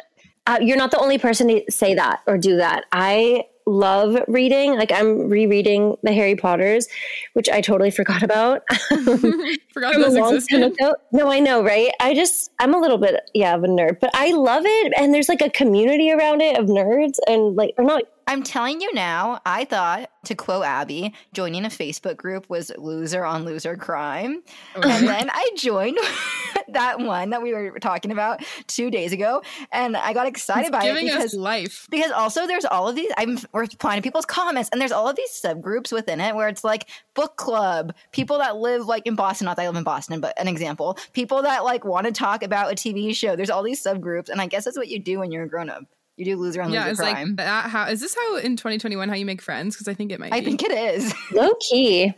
uh, 0.46 0.58
you're 0.60 0.76
not 0.76 0.90
the 0.90 0.98
only 0.98 1.18
person 1.18 1.48
to 1.48 1.62
say 1.70 1.94
that 1.94 2.20
or 2.26 2.38
do 2.38 2.56
that. 2.56 2.84
I 2.92 3.44
love 3.68 4.18
reading. 4.26 4.76
Like 4.76 4.90
I'm 4.90 5.28
rereading 5.28 5.96
the 6.02 6.12
Harry 6.12 6.34
Potters, 6.34 6.88
which 7.34 7.48
I 7.48 7.60
totally 7.60 7.90
forgot 7.90 8.22
about. 8.22 8.62
Forgot 9.72 9.94
those 9.94 10.16
existed. 10.16 10.76
No, 11.12 11.30
I 11.30 11.38
know, 11.38 11.62
right? 11.62 11.92
I 12.00 12.14
just 12.14 12.50
I'm 12.58 12.74
a 12.74 12.78
little 12.78 12.98
bit 12.98 13.20
yeah 13.34 13.54
of 13.54 13.62
a 13.62 13.68
nerd, 13.68 14.00
but 14.00 14.10
I 14.14 14.32
love 14.32 14.64
it, 14.66 14.92
and 14.96 15.14
there's 15.14 15.28
like 15.28 15.42
a 15.42 15.50
community 15.50 16.10
around 16.10 16.40
it 16.40 16.58
of 16.58 16.66
nerds, 16.66 17.18
and 17.26 17.54
like 17.54 17.74
or 17.78 17.84
not. 17.84 18.02
I'm 18.28 18.42
telling 18.42 18.82
you 18.82 18.92
now, 18.92 19.40
I 19.46 19.64
thought, 19.64 20.10
to 20.26 20.34
quote 20.34 20.62
Abby, 20.64 21.14
joining 21.32 21.64
a 21.64 21.68
Facebook 21.68 22.18
group 22.18 22.48
was 22.50 22.70
loser 22.76 23.24
on 23.24 23.46
loser 23.46 23.74
crime. 23.74 24.42
Oh, 24.76 24.80
okay. 24.80 24.90
And 24.90 25.08
then 25.08 25.30
I 25.32 25.50
joined 25.56 25.96
that 26.68 27.00
one 27.00 27.30
that 27.30 27.42
we 27.42 27.54
were 27.54 27.78
talking 27.80 28.10
about 28.12 28.42
two 28.66 28.90
days 28.90 29.14
ago, 29.14 29.42
and 29.72 29.96
I 29.96 30.12
got 30.12 30.26
excited 30.26 30.66
It's 30.66 30.70
by 30.70 30.80
it 30.84 30.88
giving 30.88 31.06
because 31.06 31.24
us 31.24 31.34
life. 31.34 31.86
because 31.90 32.10
also 32.10 32.46
there's 32.46 32.66
all 32.66 32.86
of 32.88 32.96
these 32.96 33.10
i'm 33.16 33.38
we're 33.52 33.62
replying 33.62 33.96
to 33.98 34.02
people's 34.06 34.26
comments 34.26 34.68
and 34.72 34.80
there's 34.80 34.92
all 34.92 35.08
of 35.08 35.16
these 35.16 35.30
subgroups 35.30 35.90
within 35.90 36.20
it 36.20 36.34
where 36.34 36.48
it's 36.48 36.64
like 36.64 36.88
book 37.14 37.36
club 37.36 37.94
people 38.12 38.38
that 38.38 38.56
live 38.56 38.86
like 38.86 39.06
in 39.06 39.14
boston 39.14 39.46
not 39.46 39.56
that 39.56 39.62
i 39.62 39.66
live 39.66 39.76
in 39.76 39.82
boston 39.84 40.20
but 40.20 40.38
an 40.38 40.48
example 40.48 40.98
people 41.14 41.42
that 41.42 41.64
like 41.64 41.84
want 41.84 42.06
to 42.06 42.12
talk 42.12 42.42
about 42.42 42.70
a 42.70 42.74
tv 42.74 43.14
show 43.14 43.36
there's 43.36 43.50
all 43.50 43.62
these 43.62 43.82
subgroups 43.82 44.28
and 44.28 44.40
i 44.40 44.46
guess 44.46 44.64
that's 44.64 44.76
what 44.76 44.88
you 44.88 44.98
do 44.98 45.18
when 45.18 45.32
you're 45.32 45.44
a 45.44 45.48
grown-up 45.48 45.84
you 46.18 46.24
do 46.24 46.36
loser 46.36 46.62
on 46.62 46.72
Yeah, 46.72 46.80
loser 46.80 46.90
it's 46.90 47.00
crime 47.00 47.28
like 47.28 47.36
that. 47.36 47.70
How 47.70 47.86
is 47.86 48.00
this 48.00 48.14
how 48.14 48.36
in 48.36 48.56
2021 48.56 49.08
how 49.08 49.14
you 49.14 49.26
make 49.26 49.40
friends? 49.40 49.76
Because 49.76 49.88
I 49.88 49.94
think 49.94 50.12
it 50.12 50.20
might. 50.20 50.32
i 50.32 50.40
be. 50.40 50.46
think 50.46 50.62
it 50.62 50.72
is 50.72 51.14
Low 51.32 51.50
key. 51.60 52.12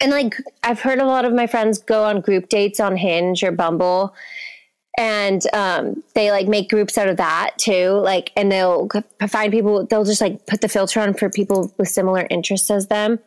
And 0.00 0.12
like 0.12 0.36
I've 0.62 0.80
heard 0.80 0.98
a 0.98 1.06
lot 1.06 1.24
of 1.24 1.32
my 1.32 1.46
friends 1.46 1.78
go 1.78 2.04
on 2.04 2.20
group 2.20 2.48
dates 2.48 2.80
on 2.80 2.96
Hinge 2.96 3.42
or 3.42 3.50
Bumble 3.50 4.14
and 4.96 5.42
um, 5.52 6.02
they 6.14 6.30
like 6.30 6.48
make 6.48 6.70
groups 6.70 6.96
out 6.96 7.08
of 7.08 7.18
that 7.18 7.58
too. 7.58 7.90
Like 7.90 8.32
and 8.36 8.50
they'll 8.50 8.88
find 9.28 9.52
people 9.52 9.86
they'll 9.86 10.04
just 10.04 10.20
like 10.20 10.46
put 10.46 10.60
the 10.60 10.68
filter 10.68 11.00
on 11.00 11.14
for 11.14 11.28
people 11.28 11.72
with 11.78 11.88
similar 11.88 12.26
interests 12.30 12.70
as 12.70 12.86
them. 12.86 13.18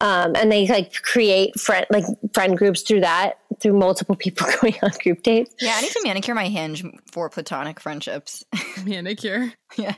Um, 0.00 0.34
and 0.36 0.50
they 0.50 0.66
like 0.66 0.92
create 1.02 1.58
friend 1.58 1.86
like 1.90 2.04
friend 2.34 2.58
groups 2.58 2.82
through 2.82 3.00
that 3.00 3.38
through 3.60 3.74
multiple 3.78 4.16
people 4.16 4.46
going 4.60 4.74
on 4.82 4.90
group 5.02 5.22
dates. 5.22 5.54
yeah 5.60 5.74
i 5.76 5.80
need 5.80 5.92
to 5.92 6.00
manicure 6.04 6.34
my 6.34 6.48
hinge 6.48 6.84
for 7.12 7.30
platonic 7.30 7.78
friendships 7.78 8.44
manicure. 8.84 9.52
yeah 9.76 9.94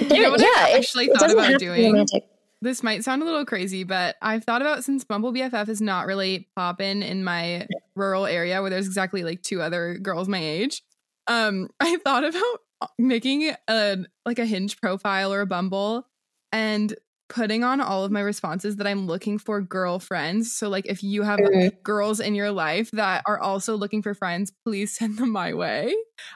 You 0.00 0.22
know 0.22 0.30
what 0.30 0.40
I 0.40 0.72
actually 0.76 1.06
it 1.06 1.12
thought 1.14 1.20
doesn't 1.22 1.38
about 1.38 1.50
have 1.50 1.58
to 1.58 1.58
be 1.58 1.64
doing? 1.66 1.92
romantic. 1.92 2.24
This 2.62 2.82
might 2.82 3.04
sound 3.04 3.20
a 3.22 3.24
little 3.24 3.44
crazy, 3.44 3.84
but 3.84 4.16
I've 4.22 4.44
thought 4.44 4.62
about 4.62 4.82
since 4.84 5.04
Bumble 5.04 5.32
BFF 5.32 5.68
is 5.68 5.80
not 5.80 6.06
really 6.06 6.48
poppin' 6.56 7.02
in 7.02 7.22
my 7.24 7.66
rural 7.94 8.24
area 8.26 8.60
where 8.62 8.70
there's 8.70 8.86
exactly 8.86 9.24
like 9.24 9.42
two 9.42 9.60
other 9.60 9.98
girls 9.98 10.26
my 10.28 10.38
age. 10.42 10.82
Um, 11.26 11.68
I 11.80 11.96
thought 11.98 12.24
about 12.24 12.90
making 12.98 13.52
a 13.68 13.98
like 14.24 14.38
a 14.38 14.46
Hinge 14.46 14.80
profile 14.80 15.32
or 15.32 15.40
a 15.42 15.46
Bumble 15.46 16.06
and 16.52 16.94
putting 17.28 17.64
on 17.64 17.80
all 17.80 18.04
of 18.04 18.12
my 18.12 18.20
responses 18.20 18.76
that 18.76 18.86
I'm 18.86 19.06
looking 19.06 19.38
for 19.38 19.60
girlfriends. 19.60 20.52
So 20.54 20.68
like 20.68 20.86
if 20.86 21.02
you 21.02 21.22
have 21.22 21.40
Mhm. 21.40 21.82
girls 21.82 22.20
in 22.20 22.34
your 22.34 22.50
life 22.52 22.90
that 22.92 23.22
are 23.26 23.38
also 23.40 23.76
looking 23.76 24.02
for 24.02 24.14
friends, 24.14 24.52
please 24.64 24.96
send 24.96 25.18
them 25.18 25.30
my 25.32 25.54
way. 25.54 25.94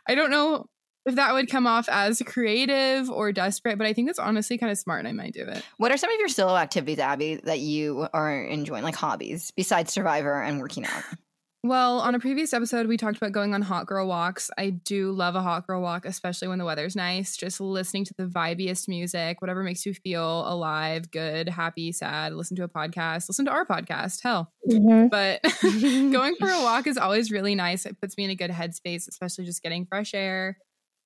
I 0.08 0.14
don't 0.14 0.30
know 0.30 0.66
if 1.06 1.14
that 1.14 1.32
would 1.32 1.48
come 1.50 1.66
off 1.66 1.88
as 1.88 2.22
creative 2.26 3.08
or 3.10 3.32
desperate, 3.32 3.78
but 3.78 3.86
I 3.86 3.92
think 3.94 4.08
that's 4.08 4.18
honestly 4.18 4.58
kind 4.58 4.70
of 4.70 4.78
smart 4.78 5.00
and 5.00 5.08
I 5.08 5.12
might 5.12 5.32
do 5.32 5.42
it. 5.44 5.64
what 5.78 5.90
are 5.90 5.96
some 5.96 6.10
of 6.12 6.18
your 6.18 6.28
solo 6.28 6.56
activities 6.56 6.98
abby 6.98 7.36
that 7.36 7.58
you 7.60 8.06
are 8.12 8.44
enjoying 8.44 8.82
like 8.84 8.94
hobbies 8.96 9.50
besides 9.52 9.92
survivor 9.92 10.42
and 10.42 10.60
working 10.60 10.84
out 10.84 11.02
Well, 11.62 12.00
on 12.00 12.14
a 12.14 12.18
previous 12.18 12.54
episode, 12.54 12.86
we 12.86 12.96
talked 12.96 13.18
about 13.18 13.32
going 13.32 13.52
on 13.52 13.60
hot 13.60 13.84
girl 13.86 14.08
walks. 14.08 14.50
I 14.56 14.70
do 14.70 15.12
love 15.12 15.34
a 15.34 15.42
hot 15.42 15.66
girl 15.66 15.82
walk, 15.82 16.06
especially 16.06 16.48
when 16.48 16.58
the 16.58 16.64
weather's 16.64 16.96
nice. 16.96 17.36
Just 17.36 17.60
listening 17.60 18.06
to 18.06 18.14
the 18.16 18.24
vibiest 18.24 18.88
music, 18.88 19.42
whatever 19.42 19.62
makes 19.62 19.84
you 19.84 19.92
feel 19.92 20.48
alive, 20.50 21.10
good, 21.10 21.50
happy, 21.50 21.92
sad. 21.92 22.32
Listen 22.32 22.56
to 22.56 22.64
a 22.64 22.68
podcast, 22.68 23.28
listen 23.28 23.44
to 23.44 23.50
our 23.50 23.66
podcast, 23.66 24.22
hell. 24.22 24.50
Mhm. 24.70 25.10
But 25.10 25.42
going 26.12 26.34
for 26.36 26.48
a 26.48 26.62
walk 26.62 26.86
is 26.86 26.96
always 26.96 27.30
really 27.30 27.54
nice. 27.54 27.84
It 27.84 28.00
puts 28.00 28.16
me 28.16 28.24
in 28.24 28.30
a 28.30 28.36
good 28.36 28.50
headspace, 28.50 29.06
especially 29.06 29.44
just 29.44 29.62
getting 29.62 29.84
fresh 29.84 30.14
air. 30.14 30.56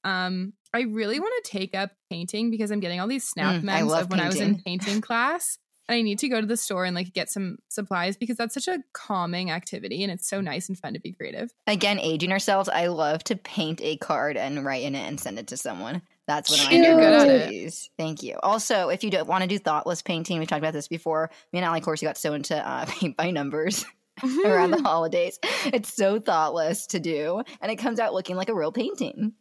Um, 0.04 0.52
I 0.72 0.82
really 0.82 1.18
want 1.18 1.32
to 1.44 1.50
take 1.50 1.74
up 1.74 1.90
painting 2.10 2.50
because 2.52 2.70
I'm 2.70 2.78
getting 2.78 3.00
all 3.00 3.08
these 3.08 3.26
snap 3.26 3.56
Mm, 3.56 3.64
memes 3.64 3.92
of 3.92 4.08
when 4.10 4.20
I 4.20 4.26
was 4.26 4.36
in 4.36 4.56
painting. 4.56 4.62
painting 4.64 5.00
class. 5.00 5.58
And 5.88 5.96
I 5.96 6.02
need 6.02 6.18
to 6.20 6.28
go 6.28 6.40
to 6.40 6.46
the 6.46 6.56
store 6.56 6.84
and 6.84 6.94
like 6.94 7.12
get 7.12 7.30
some 7.30 7.58
supplies 7.68 8.16
because 8.16 8.36
that's 8.36 8.54
such 8.54 8.68
a 8.68 8.78
calming 8.92 9.50
activity 9.50 10.02
and 10.02 10.10
it's 10.10 10.28
so 10.28 10.40
nice 10.40 10.68
and 10.68 10.78
fun 10.78 10.94
to 10.94 11.00
be 11.00 11.12
creative. 11.12 11.50
Again, 11.66 11.98
aging 11.98 12.32
ourselves, 12.32 12.68
I 12.68 12.86
love 12.86 13.22
to 13.24 13.36
paint 13.36 13.80
a 13.82 13.96
card 13.98 14.36
and 14.36 14.64
write 14.64 14.82
in 14.82 14.94
it 14.94 15.06
and 15.06 15.20
send 15.20 15.38
it 15.38 15.48
to 15.48 15.56
someone. 15.56 16.02
That's 16.26 16.50
what 16.50 16.60
I'm. 16.60 16.70
Good 16.70 17.00
at 17.00 17.52
it. 17.52 17.74
Thank 17.98 18.22
you. 18.22 18.38
Also, 18.42 18.88
if 18.88 19.04
you 19.04 19.10
don't 19.10 19.28
want 19.28 19.42
to 19.42 19.48
do 19.48 19.58
thoughtless 19.58 20.00
painting, 20.00 20.38
we 20.38 20.46
talked 20.46 20.60
about 20.60 20.72
this 20.72 20.88
before. 20.88 21.30
Me 21.52 21.60
and 21.60 21.84
course, 21.84 22.00
you 22.00 22.08
got 22.08 22.16
so 22.16 22.32
into 22.32 22.56
uh, 22.56 22.86
paint 22.88 23.16
by 23.16 23.30
numbers 23.30 23.84
around 24.44 24.70
the 24.70 24.82
holidays. 24.82 25.38
It's 25.66 25.92
so 25.92 26.18
thoughtless 26.18 26.86
to 26.88 27.00
do, 27.00 27.42
and 27.60 27.70
it 27.70 27.76
comes 27.76 28.00
out 28.00 28.14
looking 28.14 28.36
like 28.36 28.48
a 28.48 28.54
real 28.54 28.72
painting. 28.72 29.34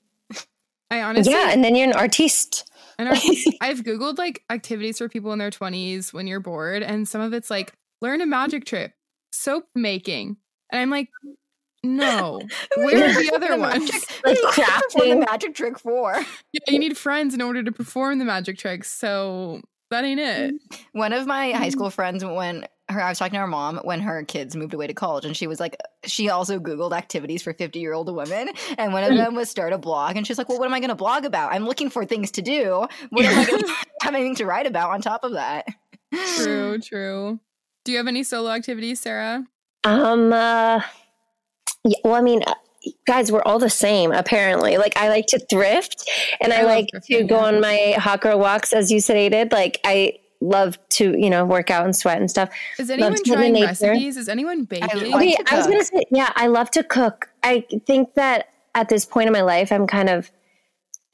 I 0.93 1.01
honestly, 1.01 1.33
yeah, 1.33 1.49
and 1.49 1.63
then 1.63 1.75
you're 1.75 1.89
an 1.89 1.95
artiste. 1.95 2.69
And 2.99 3.09
our, 3.09 3.15
I've 3.61 3.81
Googled 3.81 4.19
like 4.19 4.43
activities 4.51 4.99
for 4.99 5.09
people 5.09 5.33
in 5.33 5.39
their 5.39 5.49
20s 5.49 6.13
when 6.13 6.27
you're 6.27 6.39
bored, 6.39 6.83
and 6.83 7.07
some 7.07 7.19
of 7.19 7.33
it's 7.33 7.49
like 7.49 7.73
learn 8.01 8.21
a 8.21 8.27
magic 8.27 8.65
trick, 8.65 8.93
soap 9.31 9.65
making. 9.73 10.37
And 10.71 10.81
I'm 10.81 10.91
like, 10.91 11.09
no, 11.83 12.41
where's 12.77 13.17
the 13.17 13.35
other 13.35 13.57
one? 13.57 13.87
Like 14.25 14.37
Who 14.37 14.47
perform 14.51 15.09
the 15.09 15.25
magic 15.29 15.55
trick 15.55 15.79
for? 15.79 16.15
Yeah, 16.53 16.59
you 16.67 16.79
need 16.79 16.95
friends 16.95 17.33
in 17.33 17.41
order 17.41 17.61
to 17.61 17.71
perform 17.71 18.19
the 18.19 18.25
magic 18.25 18.57
tricks. 18.57 18.89
So 18.89 19.61
that 19.89 20.05
ain't 20.05 20.19
it. 20.19 20.53
One 20.93 21.11
of 21.11 21.25
my 21.27 21.51
high 21.51 21.63
mm-hmm. 21.63 21.71
school 21.71 21.89
friends, 21.89 22.23
when 22.23 22.67
her, 22.93 23.01
I 23.01 23.09
was 23.09 23.19
talking 23.19 23.33
to 23.33 23.39
her 23.39 23.47
mom 23.47 23.79
when 23.83 23.99
her 24.01 24.23
kids 24.23 24.55
moved 24.55 24.73
away 24.73 24.87
to 24.87 24.93
college, 24.93 25.25
and 25.25 25.35
she 25.35 25.47
was 25.47 25.59
like, 25.59 25.75
she 26.05 26.29
also 26.29 26.59
Googled 26.59 26.95
activities 26.95 27.41
for 27.41 27.53
50 27.53 27.79
year 27.79 27.93
old 27.93 28.13
women. 28.13 28.49
And 28.77 28.93
one 28.93 29.03
of 29.03 29.15
them 29.15 29.35
was 29.35 29.49
start 29.49 29.73
a 29.73 29.77
blog. 29.77 30.17
And 30.17 30.25
she's 30.25 30.37
like, 30.37 30.49
well, 30.49 30.59
what 30.59 30.65
am 30.65 30.73
I 30.73 30.79
going 30.79 30.89
to 30.89 30.95
blog 30.95 31.25
about? 31.25 31.53
I'm 31.53 31.65
looking 31.65 31.89
for 31.89 32.05
things 32.05 32.31
to 32.31 32.41
do. 32.41 32.87
What 33.09 33.25
am 33.25 33.37
I 33.37 33.45
going 33.45 33.61
to 33.63 33.75
have 34.01 34.15
anything 34.15 34.35
to 34.35 34.45
write 34.45 34.65
about 34.65 34.89
on 34.91 35.01
top 35.01 35.23
of 35.23 35.33
that? 35.33 35.65
True, 36.37 36.79
true. 36.81 37.39
Do 37.85 37.91
you 37.91 37.97
have 37.97 38.07
any 38.07 38.23
solo 38.23 38.49
activities, 38.49 39.01
Sarah? 39.01 39.45
Um, 39.83 40.31
uh, 40.31 40.81
yeah, 41.83 41.97
well, 42.03 42.15
I 42.15 42.21
mean, 42.21 42.43
uh, 42.47 42.53
guys, 43.05 43.31
we're 43.31 43.43
all 43.43 43.59
the 43.59 43.69
same, 43.69 44.11
apparently. 44.11 44.77
Like, 44.77 44.97
I 44.97 45.09
like 45.09 45.27
to 45.27 45.39
thrift 45.49 46.09
and 46.41 46.53
I, 46.53 46.59
I 46.59 46.61
love 46.61 46.69
like 46.71 46.87
to 47.07 47.23
go 47.23 47.39
yeah. 47.39 47.45
on 47.45 47.61
my 47.61 47.95
hawker 47.97 48.37
walks, 48.37 48.73
as 48.73 48.91
you 48.91 48.99
stated. 48.99 49.51
Like, 49.51 49.79
I 49.83 50.13
love 50.43 50.77
to, 50.89 51.17
you 51.17 51.29
know, 51.29 51.45
work 51.45 51.71
out 51.71 51.85
and 51.85 51.95
sweat 51.95 52.19
and 52.19 52.29
stuff. 52.29 52.49
Is 52.77 52.89
anyone 52.89 53.13
to 53.15 53.31
live 53.31 53.39
in 53.39 53.53
trying 53.53 53.65
recipes? 53.65 54.17
Is 54.17 54.29
anyone 54.29 54.65
baking? 54.65 54.87
like 54.87 55.15
okay, 55.15 55.35
to 55.35 55.53
I 55.53 55.57
was 55.57 55.67
gonna 55.67 55.83
say, 55.83 56.03
yeah, 56.11 56.31
I 56.35 56.47
love 56.47 56.69
to 56.71 56.83
cook. 56.83 57.29
I 57.41 57.65
think 57.87 58.13
that 58.15 58.49
at 58.75 58.89
this 58.89 59.05
point 59.05 59.27
in 59.27 59.33
my 59.33 59.41
life, 59.41 59.71
I'm 59.71 59.87
kind 59.87 60.09
of, 60.09 60.31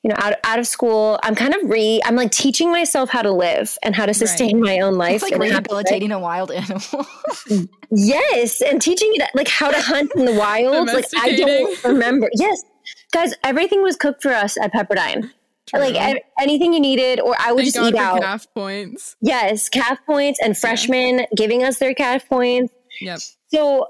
you 0.04 0.10
know, 0.10 0.16
out, 0.18 0.34
out 0.44 0.60
of 0.60 0.68
school. 0.68 1.20
I'm 1.24 1.36
kind 1.36 1.54
of 1.54 1.70
re, 1.70 2.02
I'm 2.06 2.16
like 2.16 2.32
teaching 2.32 2.72
myself 2.72 3.10
how 3.10 3.22
to 3.22 3.32
live 3.32 3.78
and 3.84 3.96
how 3.96 4.06
to 4.06 4.14
sustain 4.14 4.62
my 4.62 4.80
own 4.80 4.96
life. 4.96 5.16
It's 5.16 5.24
like 5.24 5.34
in 5.34 5.42
a 5.42 5.46
happy 5.46 5.74
way. 5.74 5.78
rehabilitating 5.80 6.12
a 6.12 6.20
wild 6.20 6.52
animal. 6.52 7.06
Yes, 7.92 8.62
and 8.62 8.82
teaching 8.82 9.10
it 9.14 9.30
like 9.34 9.48
how 9.48 9.72
to 9.72 9.82
hunt 9.82 10.12
in 10.16 10.26
the 10.26 10.34
wild. 10.40 10.88
like 10.88 11.06
I 11.18 11.36
don't 11.36 11.84
remember. 11.84 12.30
Yes, 12.34 12.64
guys, 13.12 13.34
everything 13.44 13.84
was 13.84 13.96
cooked 13.96 14.22
for 14.22 14.32
us 14.32 14.58
at 14.62 14.74
Pepperdine. 14.74 15.32
Like 15.74 15.94
True. 15.96 16.02
a- 16.20 16.42
anything 16.42 16.74
you 16.74 16.80
needed, 16.80 17.20
or 17.20 17.36
I 17.40 17.52
would 17.52 17.64
Thank 17.64 17.74
just 17.74 17.78
God 17.78 17.94
eat 17.94 17.98
for 17.98 18.04
out. 18.04 18.22
Caf 18.22 18.54
points. 18.54 19.16
Yes, 19.22 19.70
Caf 19.70 20.00
points 20.06 20.40
and 20.44 20.58
freshmen 20.58 21.26
giving 21.36 21.64
us 21.64 21.80
their 21.80 21.94
Caf 21.94 22.28
points. 22.28 22.74
Yep. 23.02 23.20
So 23.54 23.88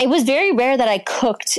it 0.00 0.08
was 0.08 0.22
very 0.24 0.52
rare 0.52 0.76
that 0.76 0.88
I 0.88 0.98
cooked 0.98 1.58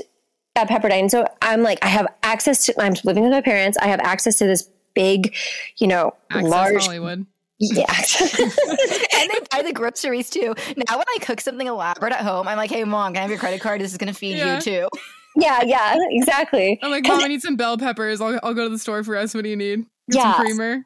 at 0.56 0.68
Pepperdine. 0.70 1.10
So 1.10 1.28
I'm 1.42 1.62
like, 1.64 1.80
I 1.84 1.88
have 1.88 2.08
access 2.24 2.66
to. 2.66 2.82
I'm 2.82 2.94
living 3.04 3.24
with 3.24 3.32
my 3.32 3.42
parents. 3.42 3.78
I 3.82 3.88
have 3.88 4.00
access 4.02 4.38
to 4.40 4.46
this 4.46 4.70
big, 4.94 5.36
you 5.78 5.88
know, 5.88 6.14
Access 6.32 6.50
large. 6.52 6.84
Hollywood. 6.84 7.26
Yeah. 7.60 7.86
and 8.40 9.30
they 9.30 9.40
buy 9.52 9.62
the 9.64 9.72
groceries 9.74 10.30
too. 10.30 10.54
Now, 10.76 10.98
when 10.98 11.06
I 11.16 11.18
cook 11.22 11.40
something 11.42 11.68
elaborate 11.68 12.12
at 12.14 12.22
home, 12.22 12.48
I'm 12.48 12.58
like, 12.58 12.70
hey, 12.70 12.84
mom, 12.84 13.14
can 13.14 13.20
I 13.20 13.22
have 13.22 13.30
your 13.30 13.40
credit 13.40 13.62
card? 13.62 13.80
This 13.82 13.92
is 13.92 13.98
going 13.98 14.12
to 14.12 14.18
feed 14.18 14.38
Yeah. 14.38 14.56
you 14.56 14.62
too. 14.62 14.90
Yeah, 15.36 15.62
yeah, 15.64 15.96
exactly. 16.10 16.80
I'm 16.82 16.92
like, 16.92 17.04
Mom, 17.06 17.22
I 17.24 17.28
need 17.28 17.42
some 17.42 17.56
bell 17.56 17.78
peppers. 17.78 18.22
I'll, 18.22 18.40
I'll 18.44 18.54
go 18.54 18.64
to 18.64 18.70
the 18.70 18.80
store 18.80 19.04
for 19.04 19.16
us. 19.16 19.34
What 19.34 19.44
do 19.44 19.50
you 19.50 19.56
need? 19.56 19.86
Get 20.12 20.18
Yeah. 20.18 20.34
some 20.36 20.42
creamer. 20.46 20.86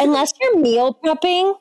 unless 0.00 0.32
you're 0.40 0.58
meal 0.58 0.98
prepping, 1.04 1.54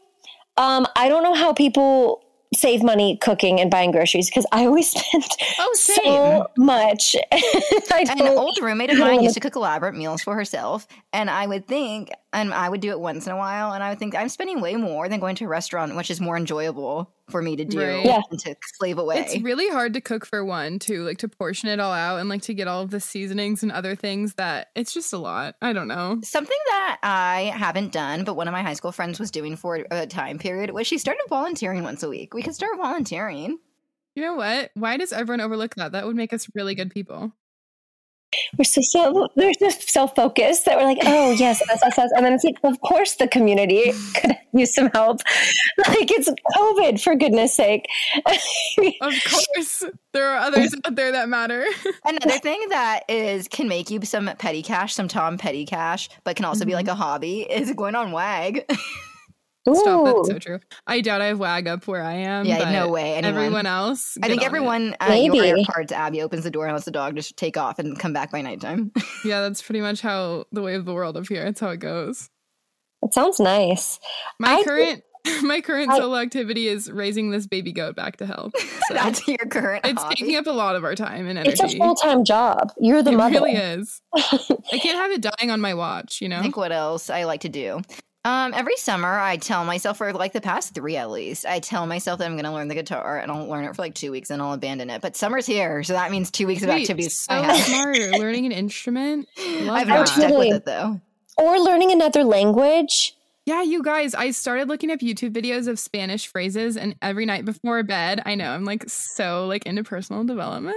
um, 0.57 0.87
I 0.95 1.07
don't 1.09 1.23
know 1.23 1.33
how 1.33 1.53
people 1.53 2.23
save 2.55 2.81
money 2.81 3.17
cooking 3.21 3.59
and 3.59 3.69
buying 3.69 3.91
groceries 3.91 4.29
because 4.29 4.45
I 4.53 4.65
always 4.65 4.89
spend 4.91 5.23
Oh, 5.59 5.71
same. 5.75 5.97
so 6.05 6.47
much. 6.57 7.15
I 7.31 8.05
An 8.09 8.21
old 8.21 8.57
roommate 8.61 8.89
of 8.89 8.97
mine 8.97 9.21
used 9.21 9.35
to 9.35 9.41
cook 9.41 9.55
elaborate 9.55 9.95
meals 9.95 10.21
for 10.23 10.33
herself, 10.35 10.87
and 11.13 11.29
I 11.29 11.45
would 11.45 11.67
think, 11.67 12.09
and 12.33 12.53
I 12.53 12.67
would 12.69 12.81
do 12.81 12.89
it 12.89 12.99
once 12.99 13.25
in 13.25 13.31
a 13.33 13.37
while, 13.37 13.73
and 13.73 13.83
I 13.83 13.89
would 13.89 13.99
think 13.99 14.15
I'm 14.15 14.29
spending 14.29 14.59
way 14.61 14.75
more 14.75 15.07
than 15.09 15.19
going 15.19 15.35
to 15.37 15.45
a 15.45 15.47
restaurant, 15.47 15.95
which 15.95 16.11
is 16.11 16.19
more 16.21 16.37
enjoyable 16.37 17.11
for 17.29 17.41
me 17.41 17.55
to 17.55 17.65
do 17.65 17.79
Right. 17.79 18.05
Yeah. 18.05 18.21
and 18.29 18.39
to 18.41 18.55
slave 18.77 18.97
away. 18.97 19.19
It's 19.19 19.41
really 19.43 19.69
hard 19.69 19.93
to 19.95 20.01
cook 20.01 20.25
for 20.25 20.43
one, 20.45 20.79
too, 20.79 21.03
like 21.03 21.17
to 21.19 21.27
portion 21.27 21.69
it 21.69 21.79
all 21.79 21.91
out 21.93 22.19
and 22.19 22.29
like 22.29 22.41
to 22.43 22.53
get 22.53 22.67
all 22.67 22.81
of 22.83 22.89
the 22.91 22.99
seasonings 22.99 23.63
and 23.63 23.71
other 23.71 23.95
things 23.95 24.35
that 24.35 24.69
it's 24.75 24.93
just 24.93 25.11
a 25.13 25.17
lot. 25.17 25.55
I 25.61 25.73
don't 25.73 25.87
know. 25.87 26.19
Something 26.23 26.57
that 26.69 26.99
I 27.03 27.51
haven't 27.55 27.91
done, 27.91 28.23
but 28.23 28.35
one 28.35 28.47
of 28.47 28.51
my 28.53 28.61
high 28.63 28.73
school 28.75 28.91
friends 28.91 29.19
was 29.19 29.31
doing 29.31 29.55
for 29.55 29.85
a 29.91 30.07
time 30.07 30.37
period 30.39 30.71
was 30.71 30.87
she 30.87 30.97
started 30.97 31.23
volunteering 31.29 31.83
once 31.83 32.03
a 32.03 32.09
week. 32.09 32.33
We 32.33 32.41
could 32.41 32.55
start 32.55 32.77
volunteering. 32.77 33.57
You 34.15 34.23
know 34.23 34.35
what? 34.35 34.71
Why 34.73 34.97
does 34.97 35.13
everyone 35.13 35.41
overlook 35.41 35.75
that? 35.75 35.91
That 35.91 36.05
would 36.07 36.15
make 36.15 36.33
us 36.33 36.47
really 36.55 36.75
good 36.75 36.91
people. 36.91 37.31
We're 38.57 38.63
so, 38.63 38.81
so 38.81 39.29
they're 39.35 39.53
just 39.59 39.89
so 39.89 40.07
focused 40.07 40.65
that 40.65 40.77
we're 40.77 40.83
like, 40.83 40.99
oh 41.03 41.31
yes, 41.31 41.61
yes, 41.67 41.79
yes, 41.83 41.93
yes. 41.97 42.11
and 42.15 42.25
then 42.25 42.33
it's 42.33 42.43
like, 42.43 42.57
of 42.63 42.79
course, 42.81 43.15
the 43.15 43.27
community 43.27 43.91
could 44.15 44.31
use 44.53 44.73
some 44.73 44.89
help. 44.93 45.21
Like 45.87 46.11
it's 46.11 46.29
COVID, 46.57 47.01
for 47.01 47.15
goodness 47.15 47.55
sake. 47.55 47.87
Of 49.01 49.13
course, 49.23 49.83
there 50.13 50.27
are 50.27 50.37
others 50.37 50.75
out 50.85 50.95
there 50.95 51.11
that 51.11 51.29
matter. 51.29 51.65
Another 52.03 52.39
thing 52.39 52.63
that 52.69 53.01
is 53.07 53.47
can 53.47 53.67
make 53.67 53.89
you 53.89 54.01
some 54.03 54.29
petty 54.37 54.61
cash, 54.61 54.93
some 54.93 55.07
Tom 55.07 55.37
Petty 55.37 55.65
cash, 55.65 56.09
but 56.23 56.35
can 56.35 56.45
also 56.45 56.65
be 56.65 56.73
like 56.73 56.85
mm-hmm. 56.85 57.01
a 57.01 57.05
hobby 57.05 57.41
is 57.41 57.71
going 57.73 57.95
on 57.95 58.11
WAG. 58.11 58.65
Stop, 59.75 60.01
Ooh. 60.01 60.13
that's 60.15 60.27
so 60.29 60.39
true. 60.39 60.59
I 60.85 61.01
doubt 61.01 61.21
I 61.21 61.25
have 61.27 61.39
WAG 61.39 61.67
up 61.67 61.87
where 61.87 62.01
I 62.03 62.13
am. 62.13 62.45
Yeah, 62.45 62.59
but 62.59 62.71
no 62.71 62.89
way, 62.89 63.15
anyone. 63.15 63.35
Everyone 63.35 63.65
else, 63.65 64.17
I 64.21 64.27
think 64.27 64.43
everyone 64.43 64.95
at 64.99 65.09
uh, 65.09 65.13
Maybe. 65.13 65.37
your 65.37 65.57
airports, 65.57 65.91
Abby 65.91 66.21
opens 66.21 66.43
the 66.43 66.51
door 66.51 66.65
and 66.65 66.73
lets 66.73 66.85
the 66.85 66.91
dog 66.91 67.15
just 67.15 67.35
take 67.37 67.57
off 67.57 67.79
and 67.79 67.97
come 67.99 68.13
back 68.13 68.31
by 68.31 68.41
nighttime. 68.41 68.91
Yeah, 69.25 69.41
that's 69.41 69.61
pretty 69.61 69.81
much 69.81 70.01
how 70.01 70.45
the 70.51 70.61
way 70.61 70.75
of 70.75 70.85
the 70.85 70.93
world 70.93 71.17
up 71.17 71.27
here. 71.27 71.43
That's 71.43 71.59
how 71.59 71.69
it 71.69 71.79
goes. 71.79 72.29
It 73.03 73.13
sounds 73.13 73.39
nice. 73.39 73.99
My 74.39 74.53
I- 74.55 74.63
current 74.63 75.03
my 75.43 75.59
current 75.59 75.91
I- 75.91 75.97
solo 75.97 76.15
activity 76.17 76.67
is 76.67 76.89
raising 76.89 77.31
this 77.31 77.45
baby 77.47 77.73
goat 77.73 77.95
back 77.95 78.17
to 78.17 78.25
health. 78.25 78.53
So 78.87 78.93
That's 78.93 79.27
your 79.27 79.37
current 79.39 79.85
it's 79.85 80.01
hobby. 80.01 80.15
taking 80.15 80.35
up 80.37 80.47
a 80.47 80.51
lot 80.51 80.77
of 80.77 80.85
our 80.85 80.95
time 80.95 81.27
and 81.27 81.37
energy. 81.37 81.49
It's 81.61 81.73
a 81.73 81.77
full 81.77 81.93
time 81.95 82.23
job. 82.23 82.71
You're 82.79 83.03
the 83.03 83.11
it 83.11 83.17
mother. 83.17 83.35
It 83.35 83.41
really 83.41 83.51
is. 83.55 84.01
I 84.15 84.77
can't 84.81 84.97
have 84.97 85.11
it 85.11 85.19
dying 85.19 85.51
on 85.51 85.59
my 85.59 85.73
watch, 85.73 86.21
you 86.21 86.29
know? 86.29 86.37
I 86.39 86.41
think 86.41 86.55
what 86.55 86.71
else 86.71 87.09
I 87.09 87.25
like 87.25 87.41
to 87.41 87.49
do. 87.49 87.81
Um, 88.27 88.53
every 88.53 88.75
summer, 88.75 89.17
I 89.17 89.37
tell 89.37 89.63
myself 89.63 89.99
for 89.99 90.11
like 90.11 90.33
the 90.33 90.41
past 90.41 90.73
three 90.73 90.97
at 90.97 91.09
least, 91.09 91.45
I 91.45 91.61
tell 91.61 91.87
myself 91.87 92.19
that 92.19 92.25
I'm 92.25 92.33
going 92.33 92.43
to 92.43 92.51
learn 92.51 92.67
the 92.67 92.75
guitar 92.75 93.19
and 93.19 93.31
I'll 93.31 93.47
learn 93.47 93.63
it 93.63 93.73
for 93.73 93.81
like 93.81 93.95
two 93.95 94.11
weeks 94.11 94.29
and 94.29 94.41
I'll 94.41 94.51
abandon 94.51 94.89
it. 94.89 95.01
But 95.01 95.15
summer's 95.15 95.45
here, 95.45 95.81
so 95.81 95.93
that 95.93 96.11
means 96.11 96.29
two 96.29 96.45
weeks 96.45 96.61
of 96.61 96.67
activities. 96.67 97.21
so 97.21 97.33
I 97.33 97.39
have. 97.39 97.55
smart. 97.55 97.97
Learning 98.19 98.45
an 98.45 98.51
instrument. 98.51 99.29
Love 99.61 99.77
I've 99.77 99.87
that. 99.87 99.93
not 99.93 100.09
stuck 100.09 100.37
with 100.37 100.55
it 100.55 100.65
though. 100.65 100.99
Or 101.37 101.57
learning 101.57 101.93
another 101.93 102.25
language. 102.25 103.15
Yeah, 103.45 103.61
you 103.61 103.81
guys, 103.81 104.13
I 104.13 104.31
started 104.31 104.67
looking 104.67 104.91
up 104.91 104.99
YouTube 104.99 105.31
videos 105.31 105.69
of 105.69 105.79
Spanish 105.79 106.27
phrases 106.27 106.75
and 106.75 106.97
every 107.01 107.25
night 107.25 107.45
before 107.45 107.81
bed, 107.83 108.21
I 108.25 108.35
know 108.35 108.51
I'm 108.51 108.65
like 108.65 108.89
so 108.89 109.47
like 109.47 109.65
into 109.65 109.85
personal 109.85 110.25
development. 110.25 110.75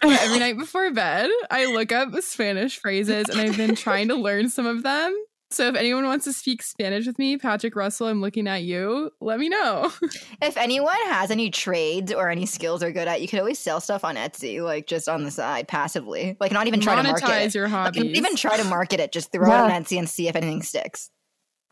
But 0.00 0.22
every 0.22 0.38
night 0.38 0.56
before 0.56 0.92
bed, 0.92 1.28
I 1.50 1.64
look 1.66 1.90
up 1.90 2.14
Spanish 2.20 2.78
phrases 2.78 3.28
and 3.28 3.40
I've 3.40 3.56
been 3.56 3.74
trying 3.74 4.06
to 4.08 4.14
learn 4.14 4.48
some 4.48 4.66
of 4.66 4.84
them. 4.84 5.12
So 5.50 5.68
if 5.68 5.76
anyone 5.76 6.04
wants 6.04 6.24
to 6.24 6.32
speak 6.32 6.62
Spanish 6.62 7.06
with 7.06 7.18
me, 7.18 7.36
Patrick 7.36 7.76
Russell, 7.76 8.08
I'm 8.08 8.20
looking 8.20 8.48
at 8.48 8.62
you. 8.64 9.10
Let 9.20 9.38
me 9.38 9.48
know. 9.48 9.92
If 10.42 10.56
anyone 10.56 10.96
has 11.06 11.30
any 11.30 11.48
trades 11.50 12.12
or 12.12 12.28
any 12.28 12.44
skills 12.44 12.80
they're 12.80 12.90
good 12.92 13.06
at, 13.08 13.22
you 13.22 13.28
could 13.28 13.38
always 13.38 13.58
sell 13.58 13.80
stuff 13.80 14.04
on 14.04 14.16
Etsy, 14.16 14.60
like 14.62 14.86
just 14.86 15.08
on 15.08 15.22
the 15.24 15.30
side, 15.30 15.68
passively. 15.68 16.36
Like 16.40 16.52
not 16.52 16.66
even 16.66 16.80
try 16.80 16.96
to 16.96 17.02
market 17.02 17.24
Monetize 17.24 17.46
it. 17.46 17.54
your 17.54 17.64
Like, 17.68 17.94
hobbies. 17.94 18.16
even 18.18 18.36
try 18.36 18.56
to 18.56 18.64
market 18.64 19.00
it. 19.00 19.12
Just 19.12 19.32
throw 19.32 19.46
Yeah. 19.48 19.64
it 19.66 19.72
on 19.72 19.82
Etsy 19.84 19.98
and 19.98 20.08
see 20.08 20.28
if 20.28 20.36
anything 20.36 20.62
sticks. 20.62 21.10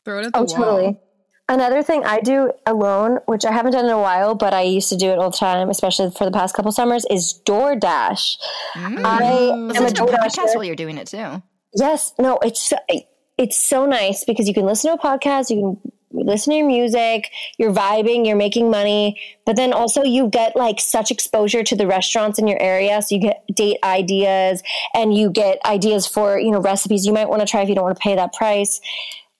Throw 0.05 0.21
it 0.21 0.27
at 0.27 0.33
the 0.33 0.39
Oh, 0.39 0.43
wall. 0.45 0.57
totally. 0.57 0.97
Another 1.49 1.83
thing 1.83 2.05
I 2.05 2.21
do 2.21 2.53
alone, 2.67 3.19
which 3.27 3.45
I 3.45 3.53
haven't 3.53 3.73
done 3.73 3.85
in 3.85 3.91
a 3.91 3.99
while, 4.01 4.35
but 4.35 4.55
I 4.55 4.63
used 4.63 4.89
to 4.91 4.97
do 4.97 5.11
it 5.11 5.19
all 5.19 5.31
the 5.31 5.37
time, 5.37 5.69
especially 5.69 6.11
for 6.13 6.25
the 6.25 6.31
past 6.31 6.55
couple 6.55 6.71
summers, 6.73 7.05
is 7.11 7.41
DoorDash. 7.47 8.37
Mm. 8.75 9.05
I 9.05 9.23
am 9.25 9.71
a 9.71 9.73
Listen 9.73 9.95
to 9.95 10.05
a 10.05 10.07
podcast 10.07 10.55
while 10.55 10.65
you're 10.65 10.77
doing 10.77 10.97
it 10.99 11.09
too. 11.09 11.43
Yes, 11.75 12.15
no, 12.19 12.39
it's 12.43 12.61
so, 12.63 12.77
it's 13.38 13.57
so 13.57 13.87
nice 13.87 14.25
because 14.25 14.49
you 14.49 14.55
can 14.55 14.64
listen 14.64 14.90
to 14.90 14.95
a 14.95 14.99
podcast, 14.99 15.51
you 15.51 15.79
can 15.83 15.92
listen 16.12 16.53
to 16.53 16.57
your 16.59 16.66
music, 16.66 17.31
you're 17.59 17.73
vibing, 17.73 18.27
you're 18.27 18.37
making 18.37 18.71
money, 18.71 19.21
but 19.47 19.57
then 19.57 19.73
also 19.73 20.03
you 20.03 20.29
get 20.29 20.55
like 20.57 20.81
such 20.81 21.11
exposure 21.11 21.62
to 21.62 21.75
the 21.77 21.87
restaurants 21.87 22.38
in 22.38 22.47
your 22.47 22.61
area, 22.61 23.01
so 23.01 23.14
you 23.14 23.21
get 23.21 23.45
date 23.55 23.79
ideas 23.83 24.62
and 24.95 25.16
you 25.16 25.31
get 25.31 25.59
ideas 25.64 26.07
for, 26.07 26.38
you 26.38 26.51
know, 26.51 26.61
recipes 26.61 27.07
you 27.07 27.12
might 27.12 27.29
want 27.29 27.40
to 27.40 27.47
try 27.47 27.62
if 27.62 27.68
you 27.68 27.75
don't 27.75 27.85
want 27.85 27.97
to 27.97 28.03
pay 28.03 28.14
that 28.14 28.33
price. 28.33 28.81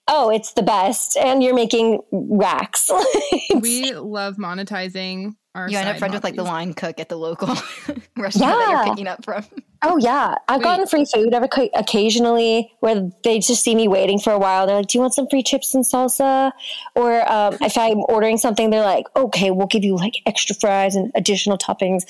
Oh, 0.09 0.31
it's 0.31 0.55
the 0.55 0.62
best 0.62 1.16
and 1.16 1.42
you're 1.42 1.55
making 1.55 2.00
racks. 2.11 2.90
we 3.61 3.92
love 3.92 4.37
monetizing 4.37 5.37
our 5.54 5.68
You 5.68 5.76
end 5.78 5.88
up 5.88 5.98
friends 5.98 6.14
with 6.14 6.24
like 6.24 6.34
the 6.36 6.42
line 6.44 6.72
cook 6.74 6.98
at 6.98 7.08
the 7.08 7.16
local 7.16 7.48
restaurant 8.16 8.32
that 8.34 8.66
Yeah. 8.68 8.70
you're 8.84 8.94
picking 8.94 9.06
up 9.06 9.24
from. 9.24 9.44
Oh 9.82 9.98
yeah, 9.98 10.36
I've 10.48 10.60
Wait. 10.60 10.64
gotten 10.64 10.86
free 10.86 11.04
food 11.04 11.34
ever 11.34 11.48
occasionally 11.74 12.72
where 12.80 13.10
they 13.24 13.38
just 13.40 13.62
see 13.64 13.74
me 13.74 13.88
waiting 13.88 14.18
for 14.18 14.32
a 14.32 14.38
while. 14.38 14.66
They're 14.66 14.76
like, 14.76 14.86
"Do 14.86 14.96
you 14.98 15.02
want 15.02 15.12
some 15.14 15.26
free 15.28 15.42
chips 15.42 15.74
and 15.74 15.84
salsa?" 15.84 16.52
Or 16.94 17.30
um, 17.30 17.56
if 17.60 17.76
I'm 17.76 17.98
ordering 18.08 18.38
something, 18.38 18.70
they're 18.70 18.84
like, 18.84 19.06
"Okay, 19.16 19.50
we'll 19.50 19.66
give 19.66 19.82
you 19.84 19.96
like 19.96 20.14
extra 20.24 20.54
fries 20.54 20.94
and 20.94 21.10
additional 21.14 21.58
toppings." 21.58 22.04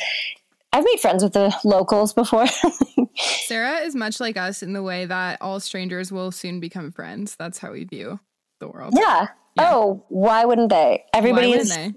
I've 0.75 0.85
made 0.85 1.01
friends 1.01 1.23
with 1.23 1.33
the 1.35 1.55
locals 1.65 2.13
before. 2.15 2.47
Sarah 3.17 3.79
is 3.81 3.95
much 3.95 4.21
like 4.21 4.37
us 4.37 4.63
in 4.63 4.73
the 4.73 4.83
way 4.83 5.05
that 5.07 5.39
all 5.43 5.61
strangers 5.61 6.11
will 6.13 6.31
soon 6.31 6.61
become 6.61 6.91
friends. 6.93 7.37
That's 7.37 7.59
how 7.59 7.73
we 7.73 7.85
view 7.85 8.21
the 8.61 8.69
world. 8.69 8.95
yeah. 8.97 9.29
Yeah. 9.57 9.71
Oh, 9.71 10.03
why 10.09 10.47
wouldn't 10.47 10.71
they? 10.71 11.05
Why 11.13 11.19
Everybody 11.19 11.49
wouldn't 11.49 11.67
is 11.69 11.77
they? 11.77 11.93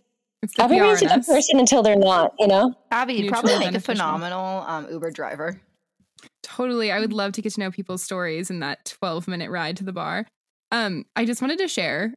It's 0.45 0.55
the 0.55 0.63
everybody's 0.63 1.01
a 1.01 1.05
PR 1.05 1.13
in 1.13 1.19
good 1.19 1.25
person 1.27 1.59
until 1.59 1.83
they're 1.83 1.95
not. 1.95 2.33
You 2.39 2.47
know. 2.47 2.73
Abby, 2.91 3.15
you'd 3.15 3.31
probably 3.31 3.53
make 3.53 3.67
beneficial. 3.71 3.93
a 3.93 3.95
phenomenal 3.95 4.63
um, 4.67 4.87
Uber 4.91 5.11
driver. 5.11 5.59
Totally. 6.43 6.91
I 6.91 6.99
would 6.99 7.13
love 7.13 7.33
to 7.33 7.41
get 7.41 7.53
to 7.53 7.59
know 7.59 7.71
people's 7.71 8.03
stories 8.03 8.49
in 8.49 8.59
that 8.59 8.85
12 8.85 9.27
minute 9.27 9.49
ride 9.49 9.77
to 9.77 9.83
the 9.83 9.91
bar. 9.91 10.27
Um, 10.71 11.05
I 11.15 11.25
just 11.25 11.41
wanted 11.41 11.57
to 11.59 11.67
share 11.67 12.13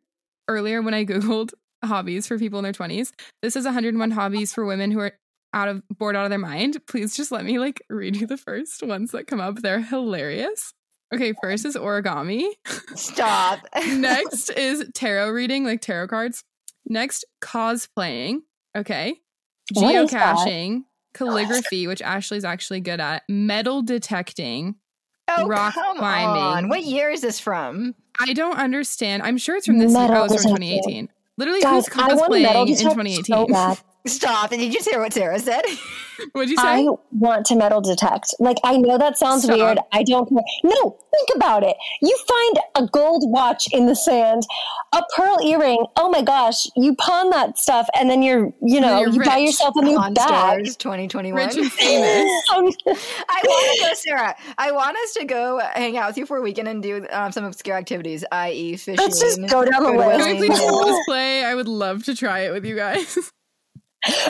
earlier 0.48 0.82
when 0.82 0.94
I 0.94 1.04
Googled 1.06 1.52
hobbies 1.84 2.26
for 2.26 2.38
people 2.38 2.58
in 2.58 2.62
their 2.62 2.72
20s. 2.72 3.12
This 3.42 3.56
is 3.56 3.64
101 3.64 4.10
hobbies 4.10 4.52
for 4.52 4.64
women 4.64 4.90
who 4.90 5.00
are 5.00 5.12
out 5.54 5.68
of 5.68 5.82
bored 5.88 6.16
out 6.16 6.24
of 6.24 6.30
their 6.30 6.38
mind. 6.38 6.78
Please 6.86 7.16
just 7.16 7.32
let 7.32 7.44
me 7.44 7.58
like 7.58 7.82
read 7.88 8.16
you 8.16 8.26
the 8.26 8.36
first 8.36 8.82
ones 8.82 9.12
that 9.12 9.26
come 9.26 9.40
up. 9.40 9.56
They're 9.56 9.80
hilarious. 9.80 10.74
Okay, 11.14 11.32
first 11.40 11.64
is 11.64 11.74
origami. 11.74 12.50
Stop. 12.94 13.60
Next 13.86 14.50
is 14.50 14.84
tarot 14.94 15.30
reading, 15.30 15.64
like 15.64 15.80
tarot 15.80 16.08
cards. 16.08 16.44
Next, 16.88 17.24
cosplaying. 17.40 18.38
Okay. 18.76 19.14
What 19.74 19.94
is 19.94 20.10
that? 20.10 20.36
Geocaching, 20.38 20.84
calligraphy, 21.12 21.86
which 21.86 22.00
Ashley's 22.02 22.44
actually 22.44 22.80
good 22.80 23.00
at, 23.00 23.22
metal 23.28 23.82
detecting. 23.82 24.76
oh, 25.28 25.46
rock 25.46 25.74
climbing. 25.74 26.42
on. 26.42 26.68
What 26.68 26.84
year 26.84 27.10
is 27.10 27.20
this 27.20 27.38
from? 27.38 27.94
I 28.18 28.32
don't 28.32 28.56
understand. 28.58 29.22
I'm 29.22 29.36
sure 29.36 29.56
it's 29.56 29.66
from 29.66 29.78
this 29.78 29.92
year. 29.92 30.08
Oh, 30.10 30.24
it's 30.24 30.42
from 30.42 30.56
2018. 30.56 31.08
Literally, 31.36 31.60
Guys, 31.60 31.86
who's 31.86 32.02
I 32.02 32.14
want 32.14 32.32
metal 32.32 32.64
cosplaying 32.66 32.68
in 32.70 32.76
2018? 32.76 33.24
so. 33.24 33.76
Stop. 34.08 34.52
And 34.52 34.60
did 34.60 34.66
you 34.68 34.72
just 34.72 34.88
hear 34.88 35.00
what 35.00 35.12
Sarah 35.12 35.38
said? 35.38 35.62
What'd 36.32 36.50
you 36.50 36.56
say? 36.56 36.62
I 36.64 36.88
want 37.12 37.46
to 37.46 37.54
metal 37.54 37.80
detect. 37.80 38.34
Like, 38.40 38.56
I 38.64 38.76
know 38.76 38.98
that 38.98 39.16
sounds 39.16 39.44
Stop. 39.44 39.56
weird. 39.56 39.78
I 39.92 40.02
don't 40.02 40.28
care. 40.28 40.42
No, 40.64 40.98
think 41.12 41.28
about 41.36 41.62
it. 41.62 41.76
You 42.02 42.16
find 42.26 42.58
a 42.74 42.90
gold 42.90 43.22
watch 43.30 43.68
in 43.72 43.86
the 43.86 43.94
sand, 43.94 44.42
a 44.92 45.00
pearl 45.14 45.38
earring. 45.46 45.86
Oh 45.96 46.08
my 46.10 46.22
gosh, 46.22 46.66
you 46.74 46.96
pawn 46.96 47.30
that 47.30 47.56
stuff, 47.56 47.86
and 47.94 48.10
then 48.10 48.22
you're, 48.22 48.52
you 48.60 48.80
know, 48.80 48.98
you're 49.00 49.10
you 49.12 49.22
buy 49.22 49.36
yourself 49.36 49.76
a 49.76 49.82
new 49.82 49.96
On 49.96 50.12
bag. 50.12 50.26
Stars 50.66 50.76
2021. 50.76 51.40
Rich 51.46 51.56
and 51.56 51.72
famous. 51.72 52.42
I 52.50 52.62
want 53.44 53.78
to 53.78 53.86
go, 53.88 53.94
Sarah. 53.94 54.34
I 54.58 54.72
want 54.72 54.96
us 54.96 55.12
to 55.14 55.24
go 55.24 55.60
hang 55.74 55.96
out 55.98 56.08
with 56.08 56.18
you 56.18 56.26
for 56.26 56.38
a 56.38 56.42
weekend 56.42 56.66
and 56.66 56.82
do 56.82 57.06
um, 57.12 57.30
some 57.30 57.44
obscure 57.44 57.76
activities, 57.76 58.24
i.e., 58.32 58.76
fishing. 58.76 58.96
Let's 58.96 59.20
just 59.20 59.40
go 59.48 59.64
down 59.64 59.84
the 59.84 59.90
Goodwill. 59.90 60.08
list. 60.08 60.26
Can 60.26 60.40
we 60.40 60.48
please 60.48 60.58
cosplay? 60.60 61.44
I 61.44 61.54
would 61.54 61.68
love 61.68 62.02
to 62.06 62.16
try 62.16 62.40
it 62.40 62.50
with 62.50 62.64
you 62.64 62.74
guys. 62.74 63.30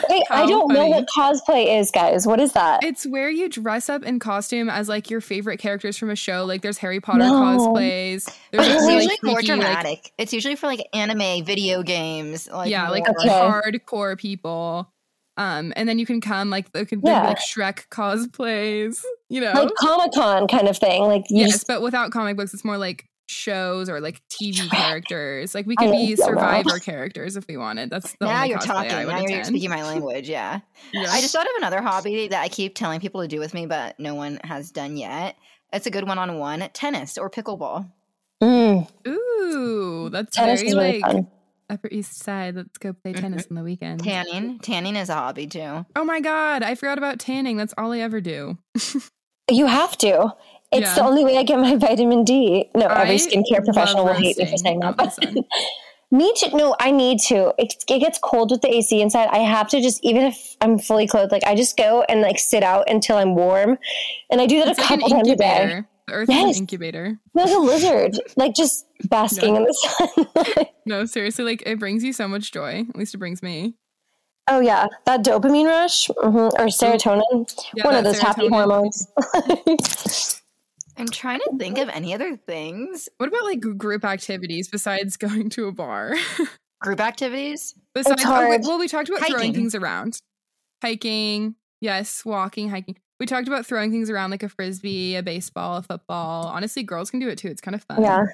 Wait, 0.09 0.23
I 0.31 0.45
don't 0.47 0.71
know 0.71 0.87
what 0.87 1.05
cosplay 1.15 1.79
is, 1.79 1.91
guys. 1.91 2.25
What 2.25 2.39
is 2.39 2.53
that? 2.53 2.83
It's 2.83 3.05
where 3.05 3.29
you 3.29 3.49
dress 3.49 3.89
up 3.89 4.03
in 4.03 4.19
costume 4.19 4.69
as 4.69 4.89
like 4.89 5.09
your 5.09 5.21
favorite 5.21 5.57
characters 5.57 5.97
from 5.97 6.09
a 6.09 6.15
show. 6.15 6.45
Like 6.45 6.61
there's 6.61 6.77
Harry 6.79 6.99
Potter 6.99 7.19
No. 7.19 7.33
cosplays. 7.33 8.25
There's 8.51 8.67
But 8.67 8.67
it's 8.67 8.81
really 8.81 8.93
usually 8.95 9.17
more 9.23 9.35
freaky, 9.35 9.51
like, 9.53 9.59
dramatic. 9.59 10.11
it's 10.17 10.33
usually 10.33 10.55
for 10.55 10.67
like 10.67 10.81
anime, 10.93 11.43
video 11.45 11.83
games. 11.83 12.49
Like 12.51 12.69
yeah, 12.71 12.89
like 12.89 13.07
Okay. 13.07 13.29
hardcore 13.29 14.17
people. 14.17 14.91
Um, 15.37 15.71
and 15.77 15.87
then 15.87 15.99
you 15.99 16.05
can 16.05 16.19
come 16.19 16.49
like 16.49 16.71
there 16.73 16.85
could 16.85 17.01
be 17.01 17.07
Yeah. 17.09 17.27
like 17.27 17.39
Shrek 17.39 17.87
cosplays, 17.89 19.01
you 19.29 19.39
know. 19.39 19.53
Like 19.53 19.73
Comic 19.75 20.11
Con 20.13 20.47
kind 20.47 20.67
of 20.67 20.77
thing. 20.77 21.03
Like, 21.03 21.23
you 21.29 21.41
yes, 21.41 21.51
just, 21.53 21.67
but 21.67 21.81
without 21.81 22.11
comic 22.11 22.35
books, 22.35 22.53
it's 22.53 22.65
more 22.65 22.77
like 22.77 23.05
shows 23.29 23.89
or 23.89 24.01
like 24.01 24.21
TV 24.29 24.69
characters. 24.69 25.53
Like 25.53 25.65
we 25.65 25.75
could 25.75 25.85
don't 25.85 25.93
be 25.93 26.15
know. 26.15 26.25
Survivor 26.25 26.79
characters 26.79 27.35
if 27.35 27.47
we 27.47 27.57
wanted. 27.57 27.89
That's 27.89 28.13
the 28.19 28.25
now 28.25 28.37
only 28.37 28.49
you're 28.49 28.59
talking. 28.59 28.91
I 28.91 29.05
would 29.05 29.11
Now 29.11 29.21
you're 29.21 29.43
speaking 29.43 29.69
my 29.69 29.83
language. 29.83 30.29
Yeah. 30.29 30.59
Yeah. 30.91 31.11
I 31.11 31.21
just 31.21 31.33
thought 31.33 31.45
of 31.45 31.51
another 31.57 31.81
hobby 31.81 32.29
that 32.29 32.41
I 32.41 32.47
keep 32.47 32.73
telling 32.73 32.99
people 32.99 33.21
to 33.21 33.27
do 33.27 33.39
with 33.39 33.53
me, 33.53 33.67
but 33.67 33.99
no 33.99 34.15
one 34.15 34.39
has 34.43 34.71
done 34.71 34.97
yet. 34.97 35.35
It's 35.71 35.85
a 35.85 35.91
good 35.91 36.07
one-on-one 36.07 36.67
tennis 36.73 37.17
or 37.17 37.29
pickleball. 37.29 37.91
Mm, 38.41 38.89
Ooh, 39.07 40.09
that's 40.09 40.35
tennis 40.35 40.61
very 40.61 40.69
is 40.69 40.75
really 40.75 40.99
like 40.99 41.01
fun. 41.01 41.27
Upper 41.69 41.89
East 41.91 42.23
Side. 42.23 42.55
Let's 42.55 42.77
go 42.79 42.93
play 42.93 43.13
tennis 43.13 43.45
on 43.51 43.55
the 43.55 43.63
weekend. 43.63 44.03
Tanning, 44.03 44.57
tanning 44.59 44.95
is 44.95 45.09
a 45.09 45.13
hobby 45.15 45.45
too. 45.45 45.85
Oh 45.95 46.03
my 46.05 46.21
god, 46.21 46.63
I 46.63 46.73
forgot 46.75 46.97
about 46.97 47.19
tanning. 47.19 47.57
That's 47.57 47.73
all 47.77 47.91
I 47.91 47.99
ever 47.99 48.19
do. 48.21 48.57
You 49.51 49.65
have 49.65 49.97
to. 49.99 50.35
It's 50.71 50.81
Yeah. 50.81 50.95
the 50.95 51.03
only 51.03 51.23
way 51.25 51.37
I 51.37 51.43
get 51.43 51.59
my 51.59 51.75
vitamin 51.75 52.23
D. 52.23 52.69
No, 52.75 52.85
every 52.87 53.15
skincare 53.15 53.63
professional 53.65 54.05
will 54.05 54.13
hate 54.13 54.37
me 54.37 54.45
for 54.45 54.57
saying 54.57 54.79
that. 54.81 54.99
out 54.99 55.17
in 55.23 55.33
the 55.33 55.41
But 55.41 55.45
me 56.11 56.33
too. 56.37 56.49
No, 56.55 56.75
I 56.79 56.91
need 56.91 57.19
to. 57.27 57.53
It, 57.57 57.73
it 57.89 57.99
gets 57.99 58.19
cold 58.21 58.51
with 58.51 58.61
the 58.61 58.73
AC 58.75 59.01
inside. 59.01 59.29
I 59.31 59.39
have 59.39 59.67
to 59.69 59.81
just, 59.81 59.99
even 60.03 60.23
if 60.23 60.55
I'm 60.61 60.77
fully 60.77 61.07
clothed, 61.07 61.31
like 61.31 61.43
I 61.45 61.55
just 61.55 61.75
go 61.77 62.03
and 62.07 62.21
like 62.21 62.37
sit 62.39 62.61
out 62.63 62.89
until 62.89 63.17
I'm 63.17 63.35
warm. 63.35 63.77
And 64.29 64.39
I 64.41 64.45
do 64.45 64.59
that 64.59 64.67
It's 64.69 64.77
a 64.79 64.81
like 64.81 64.89
couple 64.89 65.09
times 65.09 65.27
a 65.27 65.35
day. 65.35 65.45
incubator. 65.45 65.89
Earth 66.11 66.29
Yes. 66.29 66.57
incubator. 66.57 67.19
Like 67.35 67.51
a 67.51 67.57
lizard, 67.59 68.19
like 68.35 68.55
just 68.55 68.85
basking 69.09 69.55
in 69.55 69.63
the 69.63 69.73
sun. 69.73 70.65
No, 70.85 71.05
seriously, 71.05 71.45
like 71.45 71.61
it 71.67 71.77
brings 71.79 72.03
you 72.03 72.13
so 72.13 72.27
much 72.27 72.51
joy. 72.51 72.83
At 72.89 72.95
least 72.95 73.13
it 73.13 73.19
brings 73.19 73.43
me. 73.43 73.75
oh, 74.47 74.59
yeah. 74.59 74.87
That 75.05 75.23
dopamine 75.23 75.67
rush 75.67 76.07
hmm 76.07 76.37
or 76.37 76.67
serotonin, 76.69 77.47
Yeah, 77.75 77.85
one 77.85 77.95
of 77.95 78.03
those 78.03 78.19
happy 78.19 78.47
hormones. 78.49 79.07
I'm 80.99 81.07
trying 81.07 81.39
to 81.39 81.57
think 81.57 81.77
of 81.77 81.89
any 81.89 82.13
other 82.13 82.35
things. 82.35 83.07
What 83.17 83.29
about 83.29 83.43
like 83.43 83.61
group 83.77 84.03
activities 84.03 84.67
besides 84.69 85.17
going 85.17 85.49
to 85.51 85.67
a 85.67 85.71
bar? 85.71 86.15
Group 86.81 86.99
activities. 86.99 87.73
besides, 87.93 88.23
oh, 88.25 88.27
hard. 88.27 88.49
wait, 88.49 88.61
well, 88.61 88.79
we 88.79 88.87
talked 88.87 89.09
about 89.09 89.25
throwing 89.27 89.53
things 89.53 89.75
around. 89.75 90.21
Hiking, 90.81 91.55
yes, 91.81 92.23
walking, 92.23 92.69
hiking. 92.69 92.97
We 93.19 93.25
talked 93.25 93.49
about 93.49 93.65
throwing 93.65 93.91
things 93.91 94.09
around 94.09 94.31
like 94.31 94.43
a 94.43 94.49
frisbee, 94.49 95.17
a 95.17 95.23
baseball, 95.23 95.77
a 95.77 95.81
football. 95.81 96.47
Honestly, 96.47 96.83
girls 96.83 97.11
can 97.11 97.19
do 97.19 97.27
it 97.27 97.37
too. 97.37 97.49
It's 97.49 97.59
kind 97.59 97.75
of 97.75 97.83
fun. 97.83 98.01
yeah. 98.01 98.25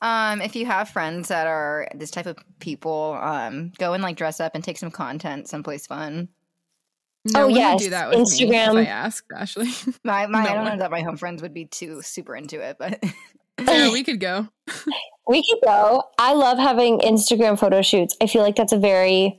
Um, 0.00 0.40
if 0.40 0.56
you 0.56 0.66
have 0.66 0.88
friends 0.88 1.28
that 1.28 1.46
are 1.46 1.86
this 1.94 2.10
type 2.10 2.26
of 2.26 2.36
people, 2.58 3.16
um, 3.22 3.70
go 3.78 3.92
and 3.92 4.02
like 4.02 4.16
dress 4.16 4.40
up 4.40 4.56
and 4.56 4.64
take 4.64 4.78
some 4.78 4.90
content 4.90 5.48
someplace 5.48 5.86
fun. 5.86 6.28
No 7.24 7.40
Oh, 7.40 7.42
one 7.44 7.52
would 7.52 7.58
yes, 7.58 7.82
do 7.82 7.90
that 7.90 8.08
with 8.08 8.18
me 8.18 8.24
Instagram. 8.24 8.68
if 8.80 8.88
I 8.88 8.90
ask 8.90 9.24
Ashley. 9.36 9.68
My, 10.04 10.26
my, 10.26 10.42
No 10.42 10.48
I 10.50 10.54
don't 10.54 10.64
one. 10.64 10.72
know 10.72 10.78
that 10.80 10.90
my 10.90 11.02
home 11.02 11.16
friends 11.16 11.40
would 11.42 11.54
be 11.54 11.66
too 11.66 12.02
super 12.02 12.34
into 12.34 12.60
it, 12.60 12.76
but 12.78 13.02
Sarah, 13.64 13.90
we 13.92 14.02
could 14.02 14.18
go. 14.20 14.48
We 15.28 15.44
could 15.48 15.60
go. 15.64 16.02
I 16.18 16.32
love 16.34 16.58
having 16.58 16.98
Instagram 16.98 17.58
photo 17.58 17.80
shoots. 17.82 18.16
I 18.20 18.26
feel 18.26 18.42
like 18.42 18.56
that's 18.56 18.72
a 18.72 18.78
very 18.78 19.38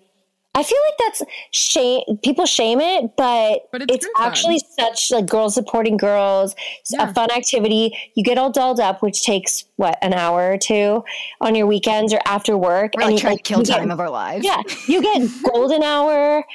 I 0.55 0.61
feel 0.61 0.77
like 0.87 0.97
that's 0.99 1.31
shame 1.49 2.03
people 2.23 2.45
shame 2.45 2.79
it, 2.79 3.15
but, 3.17 3.61
But 3.71 3.81
it's 3.81 3.95
it's, 3.95 4.05
good 4.05 4.13
fun. 4.15 4.27
actually 4.27 4.61
such 4.79 5.09
like 5.09 5.25
girls 5.25 5.55
supporting 5.55 5.97
girls, 5.97 6.55
It's 6.81 6.91
Yeah. 6.93 7.09
a 7.09 7.13
fun 7.13 7.31
activity. 7.31 7.97
You 8.15 8.23
get 8.23 8.37
all 8.37 8.51
dolled 8.51 8.79
up, 8.79 9.01
which 9.01 9.23
takes 9.23 9.65
what, 9.77 9.97
an 10.03 10.13
hour 10.13 10.51
or 10.51 10.57
two 10.59 11.03
on 11.41 11.55
your 11.55 11.65
weekends 11.65 12.13
or 12.13 12.19
after 12.27 12.55
work. 12.55 12.91
we're 12.95 13.05
like 13.05 13.13
you, 13.13 13.19
trying 13.19 13.37
to 13.37 13.41
kill 13.43 13.59
you 13.61 13.65
get- 13.65 13.79
time 13.79 13.89
of 13.89 13.99
our 13.99 14.11
lives. 14.11 14.45
yeah, 14.45 14.61
you 14.87 15.01
get 15.01 15.27
golden 15.51 15.81
hour. 15.81 16.45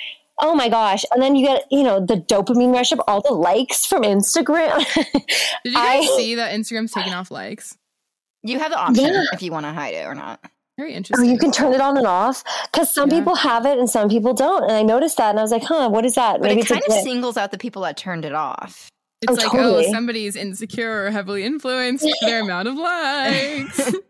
Oh 0.40 0.54
my 0.54 0.68
gosh. 0.68 1.04
And 1.12 1.20
then 1.22 1.34
you 1.36 1.46
get, 1.46 1.64
you 1.70 1.82
know, 1.82 1.98
the 2.04 2.14
dopamine 2.16 2.72
rush 2.72 2.92
of 2.92 3.00
all 3.08 3.20
the 3.20 3.32
likes 3.34 3.84
from 3.86 4.02
Instagram. 4.02 4.78
Did 4.94 5.06
you 5.64 5.72
guys 5.72 6.04
I- 6.08 6.14
see 6.16 6.34
that 6.36 6.52
Instagram's 6.54 6.92
taking 6.92 7.12
off 7.14 7.30
likes? 7.30 7.76
You 8.42 8.58
have 8.60 8.70
the 8.70 8.78
option 8.78 9.04
Yeah. 9.12 9.24
if 9.32 9.42
you 9.42 9.50
want 9.50 9.66
to 9.66 9.72
hide 9.72 9.94
it 9.94 10.06
or 10.06 10.14
not. 10.14 10.40
Very 10.78 10.92
Oh, 10.94 10.96
interesting. 10.98 11.28
you 11.28 11.38
can 11.38 11.50
turn 11.50 11.72
it 11.72 11.80
on 11.80 11.96
and 11.96 12.06
off 12.06 12.44
because 12.70 12.94
some 12.94 13.10
Yeah. 13.10 13.18
people 13.18 13.34
have 13.34 13.66
it 13.66 13.78
and 13.80 13.90
some 13.90 14.08
people 14.08 14.32
don't. 14.32 14.62
And 14.62 14.72
I 14.72 14.82
noticed 14.84 15.16
that 15.16 15.30
and 15.30 15.38
I 15.40 15.42
was 15.42 15.50
like, 15.50 15.64
huh, 15.64 15.88
what 15.88 16.04
is 16.04 16.14
that? 16.14 16.40
But 16.40 16.52
it 16.52 16.64
kind 16.68 16.82
of 16.86 16.92
singles 17.02 17.36
out 17.36 17.50
the 17.50 17.58
people 17.58 17.82
that 17.82 17.96
turned 17.96 18.24
it 18.24 18.32
off. 18.32 18.88
It's 19.20 19.32
Oh, 19.32 19.34
like, 19.34 19.50
totally. 19.52 19.86
oh, 19.86 19.90
somebody's 19.92 20.36
insecure 20.36 21.06
or 21.06 21.10
heavily 21.10 21.44
influenced 21.44 22.04
by 22.04 22.26
their 22.26 22.40
amount 22.42 22.68
of 22.68 22.76
likes. 22.76 23.94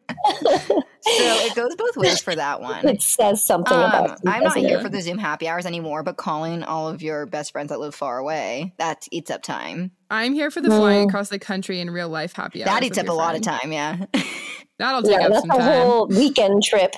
So 1.17 1.39
it 1.39 1.55
goes 1.55 1.75
both 1.77 1.97
ways 1.97 2.21
for 2.21 2.35
that 2.35 2.61
one. 2.61 2.87
it 2.87 3.01
says 3.01 3.43
something 3.45 3.73
Um, 3.77 3.85
about 3.85 4.11
you, 4.23 4.31
I'm 4.31 4.43
not 4.45 4.59
here 4.59 4.77
it? 4.79 4.83
for 4.83 4.89
the 4.91 5.01
Zoom 5.01 5.17
happy 5.17 5.49
hours 5.49 5.65
anymore, 5.65 6.03
but 6.03 6.17
calling 6.19 6.63
all 6.63 6.87
of 6.89 7.01
your 7.03 7.25
best 7.25 7.53
friends 7.53 7.71
that 7.71 7.81
live 7.81 7.95
far 7.95 8.19
away, 8.19 8.75
that 8.79 9.07
eats 9.11 9.31
up 9.31 9.43
time. 9.43 9.91
I'm 10.11 10.35
here 10.35 10.51
for 10.51 10.61
the 10.61 10.69
flying 10.69 11.07
Mm. 11.07 11.09
across 11.09 11.31
the 11.31 11.39
country 11.39 11.81
in 11.81 11.91
real 11.91 12.11
life 12.11 12.35
happy 12.35 12.63
hours. 12.63 12.67
that 12.73 12.83
eats 12.85 12.99
up 12.99 13.05
a 13.05 13.07
your 13.07 13.15
lot 13.15 13.35
of 13.37 13.41
time, 13.43 13.73
yeah. 13.73 14.05
That'll 14.79 15.03
take 15.03 15.19
Yeah, 15.19 15.27
up 15.27 15.33
that's 15.33 15.41
some 15.41 15.51
a 15.53 15.57
time. 15.59 15.87
whole 15.87 16.09
weekend 16.09 16.63
trip. 16.63 16.95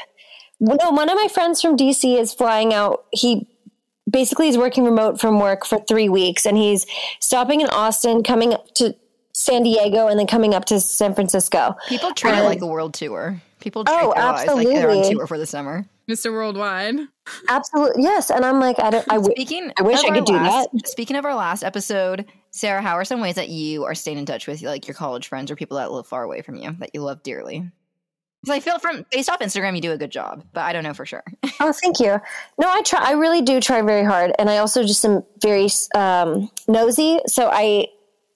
No, 0.58 0.90
one 0.90 1.08
of 1.08 1.14
my 1.14 1.28
friends 1.28 1.62
from 1.62 1.76
DC 1.76 2.18
is 2.18 2.34
flying 2.34 2.74
out. 2.74 3.04
He 3.12 3.46
basically 4.08 4.46
he's 4.46 4.58
working 4.58 4.84
remote 4.84 5.20
from 5.20 5.40
work 5.40 5.66
for 5.66 5.78
three 5.80 6.08
weeks 6.08 6.46
and 6.46 6.56
he's 6.56 6.86
stopping 7.20 7.60
in 7.60 7.68
Austin, 7.68 8.22
coming 8.22 8.54
up 8.54 8.72
to 8.74 8.94
San 9.32 9.62
Diego, 9.62 10.08
and 10.08 10.18
then 10.18 10.26
coming 10.26 10.54
up 10.54 10.64
to 10.66 10.80
San 10.80 11.14
Francisco. 11.14 11.76
People 11.88 12.12
treat 12.12 12.34
it 12.34 12.42
like 12.42 12.60
a 12.60 12.66
world 12.66 12.94
tour. 12.94 13.40
People 13.60 13.84
oh, 13.86 13.96
treat 13.98 14.06
Oh, 14.06 14.14
their 14.14 14.24
lives 14.24 14.54
like 14.54 14.66
they're 14.68 14.90
on 14.90 15.10
tour 15.10 15.26
for 15.26 15.38
the 15.38 15.46
summer. 15.46 15.86
Mr. 16.08 16.32
Worldwide. 16.32 16.96
Absolutely, 17.48 18.02
yes. 18.02 18.30
And 18.30 18.44
I'm 18.44 18.58
like, 18.58 18.80
I 18.80 18.90
don't. 18.90 19.06
I 19.08 19.14
w- 19.14 19.32
Speaking, 19.36 19.72
I 19.78 19.82
wish 19.82 20.02
I 20.02 20.08
our 20.08 20.14
could 20.14 20.24
do 20.24 20.32
that. 20.32 20.68
Speaking 20.86 21.14
of 21.14 21.24
our 21.24 21.36
last 21.36 21.62
episode, 21.62 22.26
Sarah, 22.50 22.82
how 22.82 22.94
are 22.94 23.04
some 23.04 23.20
ways 23.20 23.36
that 23.36 23.48
you 23.48 23.84
are 23.84 23.94
staying 23.94 24.18
in 24.18 24.26
touch 24.26 24.48
with 24.48 24.60
like 24.62 24.88
your 24.88 24.94
college 24.94 25.28
friends 25.28 25.50
or 25.52 25.56
people 25.56 25.76
that 25.76 25.92
live 25.92 26.06
far 26.06 26.24
away 26.24 26.42
from 26.42 26.56
you 26.56 26.72
that 26.80 26.90
you 26.94 27.02
love 27.02 27.22
dearly? 27.22 27.70
Because 28.42 28.56
I 28.56 28.60
feel 28.60 28.78
from 28.78 29.04
based 29.10 29.28
off 29.28 29.40
Instagram, 29.40 29.74
you 29.74 29.82
do 29.82 29.92
a 29.92 29.98
good 29.98 30.10
job, 30.10 30.44
but 30.52 30.62
I 30.62 30.72
don't 30.72 30.84
know 30.84 30.94
for 30.94 31.06
sure. 31.06 31.24
Oh, 31.62 31.72
thank 31.72 32.00
you. 32.00 32.18
No, 32.58 32.70
I 32.70 32.80
try. 32.80 33.00
I 33.02 33.12
really 33.12 33.42
do 33.42 33.60
try 33.60 33.82
very 33.82 34.02
hard, 34.02 34.32
and 34.38 34.48
I 34.48 34.56
also 34.56 34.82
just 34.82 35.04
am 35.04 35.22
very 35.42 35.68
um, 35.94 36.50
nosy. 36.68 37.20
So 37.26 37.50
I 37.52 37.88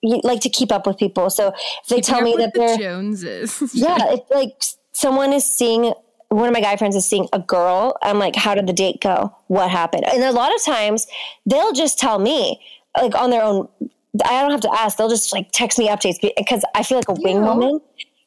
like 0.03 0.41
to 0.43 0.51
keep 0.51 0.71
up 0.71 0.87
with 0.87 0.99
people. 0.99 1.31
So 1.31 1.49
if 1.49 1.89
they 1.89 2.03
tell 2.03 2.21
me 2.21 2.35
that 2.37 2.53
they're 2.55 2.77
the 2.77 2.83
Joneses. 2.83 3.75
yeah, 3.75 4.13
if 4.13 4.21
like 4.31 4.63
someone 4.93 5.33
is 5.33 5.51
seeing 5.51 5.95
one 6.29 6.49
of 6.49 6.53
my 6.53 6.61
guy 6.61 6.77
friends 6.77 6.97
is 6.97 7.07
seeing 7.07 7.29
a 7.33 7.39
girl, 7.39 7.97
I'm 8.03 8.19
like, 8.19 8.37
how 8.37 8.55
did 8.55 8.67
the 8.67 8.73
date 8.73 9.01
go? 9.01 9.35
What 9.47 9.71
happened? 9.71 10.05
And 10.07 10.23
a 10.23 10.33
lot 10.33 10.55
of 10.55 10.63
times 10.65 11.07
they'll 11.47 11.73
just 11.73 11.99
tell 11.99 12.19
me 12.19 12.61
like 13.01 13.15
on 13.15 13.31
their 13.31 13.43
own. 13.43 13.69
I 14.25 14.43
don't 14.43 14.51
have 14.51 14.61
to 14.61 14.73
ask. 14.73 14.97
They'll 14.97 15.09
just 15.09 15.33
like 15.33 15.49
text 15.53 15.79
me 15.79 15.89
updates 15.89 16.17
because 16.37 16.63
I 16.75 16.83
feel 16.83 16.99
like 16.99 17.09
a 17.09 17.15
wing 17.15 17.41
woman. 17.41 17.81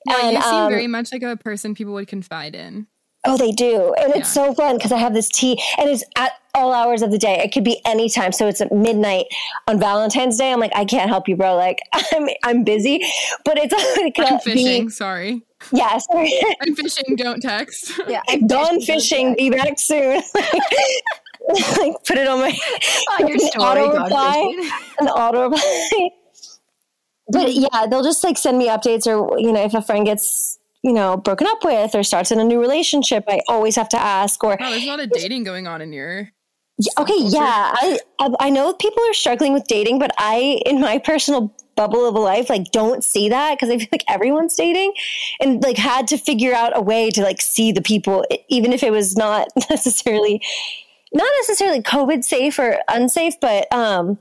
Yeah, 0.08 0.20
And, 0.24 0.36
you 0.38 0.42
seem 0.42 0.54
um, 0.54 0.70
very 0.70 0.88
much 0.88 1.12
like 1.12 1.24
a 1.24 1.36
person 1.38 1.76
people 1.76 1.94
would 1.94 2.08
confide 2.08 2.56
in. 2.56 2.88
Oh, 3.26 3.36
they 3.36 3.52
do. 3.52 3.94
And 4.02 4.14
it's 4.16 4.32
so 4.32 4.54
fun 4.54 4.78
because 4.78 4.92
I 4.94 4.98
have 5.00 5.14
this 5.14 5.28
tea 5.28 5.62
and 5.78 5.90
it's 5.90 6.04
at 6.16 6.32
all 6.56 6.72
hours 6.74 7.02
of 7.02 7.12
the 7.12 7.18
day. 7.18 7.42
It 7.44 7.52
could 7.52 7.64
be 7.66 7.82
any 7.86 8.10
time. 8.10 8.32
So 8.32 8.48
it's 8.48 8.62
at 8.62 8.72
midnight 8.72 9.26
on 9.68 9.80
Valentine's 9.80 10.38
Day. 10.38 10.52
I'm 10.54 10.60
like, 10.62 10.72
I 10.76 10.86
can't 10.86 11.10
help 11.10 11.28
you, 11.28 11.36
bro. 11.36 11.56
Like 11.56 11.80
I'm 12.14 12.30
I'm 12.44 12.64
busy. 12.64 13.02
But 13.44 13.58
it's 13.58 13.74
like 13.98 14.32
I'm 14.32 14.40
fishing. 14.40 14.86
the 14.86 14.92
Sorry. 14.92 15.42
yeah, 15.74 15.98
sorry. 15.98 16.32
I'm 16.62 16.74
fishing. 16.76 17.16
Don't 17.18 17.42
text. 17.42 18.00
Yeah, 18.08 18.22
Gone 18.48 18.80
fishing, 18.82 19.36
be 19.36 19.50
back 19.50 19.78
soon. 19.78 20.22
like 21.78 21.94
put 22.06 22.18
it 22.18 22.28
on 22.28 22.40
my 22.40 22.58
on 23.20 23.28
your 23.28 23.40
story. 23.40 23.82
auto 23.82 24.04
reply. 24.04 24.70
an 25.00 25.08
auto 25.10 25.50
reply. 25.50 26.10
But 27.30 27.54
yeah, 27.54 27.86
they'll 27.90 28.04
just 28.04 28.24
like 28.24 28.38
send 28.38 28.58
me 28.58 28.68
updates 28.68 29.06
or 29.06 29.38
you 29.40 29.52
know, 29.52 29.64
if 29.64 29.74
a 29.74 29.82
friend 29.82 30.06
gets, 30.06 30.58
you 30.84 30.94
know, 30.94 31.18
broken 31.18 31.48
up 31.48 31.64
with 31.64 31.94
or 31.96 32.04
starts 32.04 32.32
in 32.32 32.40
a 32.40 32.44
new 32.44 32.60
relationship, 32.60 33.26
I 33.28 33.42
always 33.48 33.76
have 33.76 33.90
to 33.90 34.02
ask 34.02 34.44
or 34.44 34.58
Wow, 34.60 34.70
there's 34.70 34.84
a 34.84 34.88
lot 34.88 35.00
of 35.00 35.12
dating 35.12 35.44
going 35.44 35.68
on 35.68 35.82
in 35.82 35.92
your. 35.94 36.30
Yeah, 36.80 36.92
okay, 37.00 37.18
yeah, 37.18 37.74
I 37.74 38.00
I 38.40 38.50
know 38.52 38.72
people 38.74 39.04
are 39.10 39.14
struggling 39.14 39.52
with 39.52 39.66
dating, 39.68 39.98
but 39.98 40.12
I, 40.20 40.62
in 40.64 40.80
my 40.80 41.00
personal 41.00 41.56
bubble 41.76 42.08
of 42.08 42.16
a 42.16 42.20
life, 42.20 42.50
like 42.52 42.72
don't 42.72 43.04
see 43.04 43.30
that 43.30 43.56
because 43.56 43.70
I 43.70 43.80
feel 43.80 43.88
like 43.92 44.04
everyone's 44.08 44.56
dating, 44.56 44.94
and 45.40 45.64
like 45.64 45.78
had 45.78 46.08
to 46.10 46.18
figure 46.20 46.54
out 46.54 46.78
a 46.78 46.82
way 46.82 47.10
to 47.12 47.24
like 47.24 47.42
see 47.42 47.72
the 47.72 47.82
people, 47.82 48.26
even 48.50 48.74
if 48.74 48.84
it 48.84 48.92
was 48.92 49.18
not 49.18 49.48
necessarily, 49.72 50.40
not 51.14 51.30
necessarily 51.40 51.82
COVID 51.82 52.24
safe 52.24 52.60
or 52.60 52.78
unsafe, 52.88 53.34
but 53.42 53.72
um, 53.74 54.20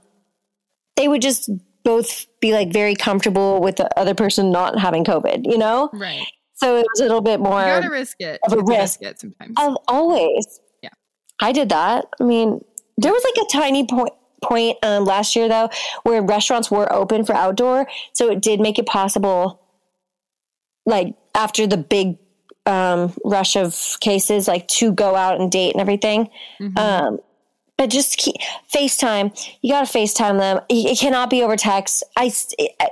they 0.97 1.09
would 1.09 1.21
just 1.21 1.51
both 1.87 2.27
be 2.41 2.53
like 2.53 2.73
very 2.73 2.97
comfortable 2.97 3.61
with 3.61 3.77
the 3.77 3.89
other 3.97 4.13
person 4.13 4.51
not 4.51 4.77
having 4.77 5.05
COVID, 5.05 5.47
you 5.49 5.57
know. 5.57 5.89
Right. 5.93 6.27
So 6.55 6.77
it 6.77 6.85
was 6.93 7.01
a 7.01 7.05
little 7.05 7.21
bit 7.21 7.39
more. 7.39 7.61
You 7.61 7.67
gotta 7.67 7.91
risk 7.91 8.21
it. 8.21 8.41
of 8.45 8.53
a 8.53 8.63
risk. 8.63 9.03
it 9.03 9.21
sometimes. 9.21 9.55
Of 9.57 9.79
always. 9.87 10.61
Yeah. 10.83 10.89
I 11.41 11.53
did 11.53 11.69
that. 11.69 12.07
I 12.21 12.25
mean, 12.25 12.61
there 12.99 13.13
was 13.13 13.23
like 13.25 13.47
a 13.47 13.49
tiny 13.53 13.87
point 13.87 14.13
point 14.43 14.77
um, 14.83 15.05
last 15.05 15.35
year 15.37 15.49
though 15.49 15.71
where 16.03 16.23
restaurants 16.23 16.71
were 16.71 16.93
open 16.93 17.25
for 17.25 17.35
outdoor, 17.37 17.87
so 18.15 18.31
it 18.31 18.43
did 18.43 18.61
make 18.61 18.81
it 18.81 18.87
possible. 18.87 19.63
Like 20.87 21.15
after 21.37 21.69
the 21.69 21.77
big 21.77 22.19
um, 22.67 23.13
rush 23.25 23.55
of 23.57 23.97
cases, 24.01 24.49
like 24.49 24.67
to 24.69 24.93
go 24.93 25.15
out 25.15 25.41
and 25.41 25.53
date 25.53 25.71
and 25.73 25.81
everything. 25.81 26.31
Mhm. 26.61 26.77
Um, 26.79 27.19
but 27.77 27.91
just 27.91 28.17
keep, 28.17 28.37
FaceTime. 28.73 29.37
You 29.63 29.73
got 29.73 29.87
to 29.87 29.99
FaceTime 29.99 30.39
them. 30.39 30.61
It 30.69 30.99
cannot 30.99 31.31
be 31.31 31.43
over 31.43 31.57
text. 31.57 32.03
I 32.17 32.33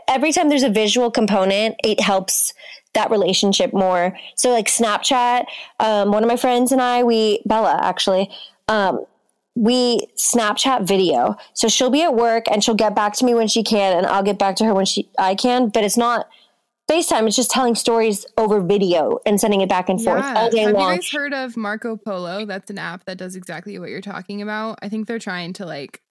every 0.09 0.33
time 0.33 0.49
there's 0.49 0.63
a 0.63 0.71
visual 0.71 1.11
component, 1.11 1.77
it 1.83 2.01
helps 2.01 2.53
that 2.95 3.11
relationship 3.11 3.73
more. 3.73 4.17
So 4.37 4.51
like 4.51 4.67
Snapchat, 4.67 5.47
um, 5.81 6.13
one 6.13 6.23
of 6.23 6.29
my 6.29 6.37
friends 6.37 6.73
and 6.73 6.81
I, 6.81 7.03
we 7.03 7.41
Bella 7.45 7.79
actually, 7.83 8.31
um, 8.69 9.05
we 9.57 10.07
Snapchat 10.17 10.87
video. 10.87 11.37
So 11.55 11.69
she'll 11.69 11.91
be 11.91 12.03
at 12.03 12.15
work 12.15 12.45
and 12.51 12.63
she'll 12.63 12.75
get 12.75 12.95
back 12.95 13.15
to 13.15 13.25
me 13.25 13.35
when 13.35 13.49
she 13.49 13.63
can, 13.63 13.97
and 13.97 14.07
I'll 14.07 14.23
get 14.23 14.39
back 14.39 14.57
to 14.57 14.65
her 14.65 14.75
when 14.75 14.87
she 14.87 15.09
I 15.19 15.35
can. 15.35 15.69
But 15.69 15.85
it's 15.85 15.97
not 15.97 16.29
FaceTime. 16.91 17.27
is 17.27 17.35
just 17.37 17.51
telling 17.51 17.75
stories 17.75 18.27
over 18.37 18.61
video 18.61 19.19
and 19.25 19.41
sending 19.41 19.61
it 19.63 19.69
back 19.69 19.89
and 19.89 20.03
forth 20.03 20.23
Yeah. 20.23 20.35
all 20.37 20.51
day 20.51 20.59
Have 20.63 20.73
long. 20.75 20.91
you 20.91 20.97
guys 20.97 21.11
heard 21.11 21.33
of 21.33 21.57
Marco 21.57 21.97
Polo? 21.97 22.45
That's 22.45 22.71
an 22.71 22.79
app 22.79 23.05
that 23.07 23.17
does 23.17 23.37
exactly 23.37 23.79
what 23.79 23.89
you're 23.89 24.01
talking 24.03 24.43
about. 24.43 24.79
I 24.83 24.89
think 24.89 25.07
they're 25.07 25.19
trying 25.19 25.55
to 25.55 25.67
like 25.67 26.03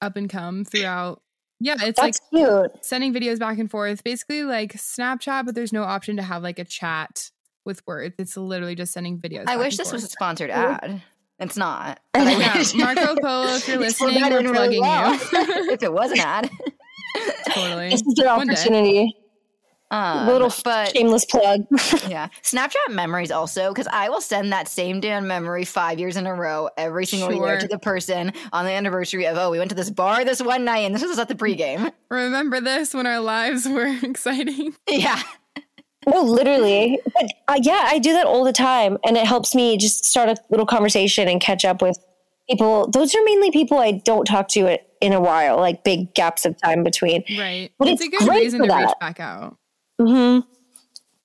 up 0.00 0.16
and 0.16 0.30
come 0.30 0.64
throughout. 0.64 1.20
Yeah, 1.58 1.76
it's 1.80 1.98
like 1.98 2.14
cute. 2.32 2.70
sending 2.84 3.12
videos 3.12 3.38
back 3.38 3.58
and 3.58 3.70
forth, 3.70 4.02
basically 4.04 4.44
like 4.44 4.72
Snapchat, 4.74 5.44
but 5.44 5.54
there's 5.54 5.72
no 5.72 5.82
option 5.82 6.16
to 6.16 6.22
have 6.22 6.42
like 6.42 6.58
a 6.58 6.64
chat 6.64 7.30
with 7.66 7.82
words. 7.86 8.14
It's 8.18 8.36
literally 8.36 8.74
just 8.76 8.92
sending 8.92 9.18
videos. 9.18 9.42
I 9.42 9.56
back 9.56 9.58
wish 9.58 9.72
and 9.74 9.80
this 9.80 9.92
was 9.92 10.04
a 10.04 10.08
sponsored 10.08 10.48
ad. 10.50 11.02
It's 11.38 11.56
not. 11.56 12.00
but 12.14 12.22
I 12.28 12.32
Yeah, 12.38 12.64
Marco 12.76 13.16
Polo, 13.20 13.48
if 13.56 13.66
you're 13.68 13.76
listening, 13.80 14.22
we're 14.22 14.38
in 14.38 14.46
really 14.46 14.78
plugging 14.78 14.80
well. 14.80 15.12
you. 15.12 15.72
if 15.72 15.82
it 15.82 15.92
was 15.92 16.12
an 16.12 16.20
ad. 16.20 16.50
totally. 17.50 17.90
This 17.90 18.02
is 18.02 18.14
their 18.14 18.28
One 18.34 18.46
day. 18.46 18.52
opportunity. 18.54 19.16
Um, 19.90 20.28
Little 20.28 20.52
but 20.64 20.92
shameless 20.92 21.24
plug. 21.24 21.66
yeah, 22.08 22.28
Snapchat 22.42 22.90
memories 22.90 23.30
also 23.30 23.70
because 23.70 23.88
I 23.92 24.08
will 24.08 24.20
send 24.20 24.52
that 24.52 24.68
same 24.68 25.00
damn 25.00 25.26
memory 25.26 25.64
five 25.64 25.98
years 25.98 26.16
in 26.16 26.26
a 26.26 26.34
row 26.34 26.68
every 26.76 27.06
single 27.06 27.32
year 27.32 27.58
to 27.58 27.66
the 27.66 27.78
person 27.78 28.32
on 28.52 28.64
the 28.64 28.70
anniversary 28.70 29.26
of 29.26 29.36
oh 29.36 29.50
we 29.50 29.58
went 29.58 29.70
to 29.70 29.76
this 29.76 29.90
bar 29.90 30.24
this 30.24 30.40
one 30.40 30.64
night 30.64 30.80
and 30.80 30.94
this 30.94 31.02
was 31.02 31.18
at 31.18 31.28
the 31.28 31.34
pregame. 31.34 31.92
Remember 32.08 32.60
this 32.60 32.94
when 32.94 33.06
our 33.06 33.20
lives 33.20 33.68
were 33.68 33.98
exciting. 34.02 34.74
Yeah, 34.88 35.20
No, 36.06 36.22
literally. 36.22 36.98
But 37.12 37.26
uh, 37.48 37.58
yeah, 37.62 37.86
I 37.86 37.98
do 37.98 38.12
that 38.12 38.26
all 38.26 38.44
the 38.44 38.52
time. 38.52 38.98
And 39.04 39.16
it 39.16 39.26
helps 39.26 39.54
me 39.54 39.76
just 39.76 40.04
start 40.04 40.28
a 40.28 40.36
little 40.50 40.66
conversation 40.66 41.28
and 41.28 41.40
catch 41.40 41.64
up 41.64 41.82
with 41.82 41.98
people. 42.48 42.88
Those 42.90 43.14
are 43.14 43.22
mainly 43.24 43.50
people 43.50 43.78
I 43.78 43.92
don't 43.92 44.24
talk 44.24 44.48
to 44.48 44.78
in 45.00 45.12
a 45.12 45.20
while, 45.20 45.58
like 45.58 45.84
big 45.84 46.14
gaps 46.14 46.44
of 46.46 46.56
time 46.60 46.82
between. 46.82 47.24
Right. 47.38 47.70
But 47.78 47.88
it's, 47.88 48.00
it's 48.02 48.14
a 48.14 48.18
good 48.18 48.28
great 48.28 48.44
reason 48.44 48.60
for 48.60 48.66
to 48.66 48.76
reach 48.76 48.94
back 49.00 49.20
out. 49.20 49.56
Hmm 50.00 50.40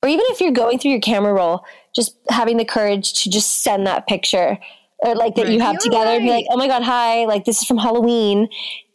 Or 0.03 0.09
even 0.09 0.25
if 0.29 0.41
you're 0.41 0.51
going 0.51 0.79
through 0.79 0.91
your 0.91 1.01
camera 1.01 1.33
roll, 1.33 1.63
just 1.95 2.17
having 2.29 2.57
the 2.57 2.65
courage 2.65 3.23
to 3.23 3.29
just 3.29 3.63
send 3.63 3.87
that 3.87 4.07
picture 4.07 4.57
or 4.99 5.15
like 5.15 5.35
that 5.35 5.49
you 5.49 5.59
have 5.59 5.73
You're 5.73 5.81
together 5.81 6.11
and 6.11 6.23
be 6.23 6.29
like, 6.29 6.45
oh 6.49 6.57
my 6.57 6.67
God, 6.67 6.83
hi, 6.83 7.25
like 7.25 7.45
this 7.45 7.61
is 7.61 7.67
from 7.67 7.77
Halloween. 7.77 8.47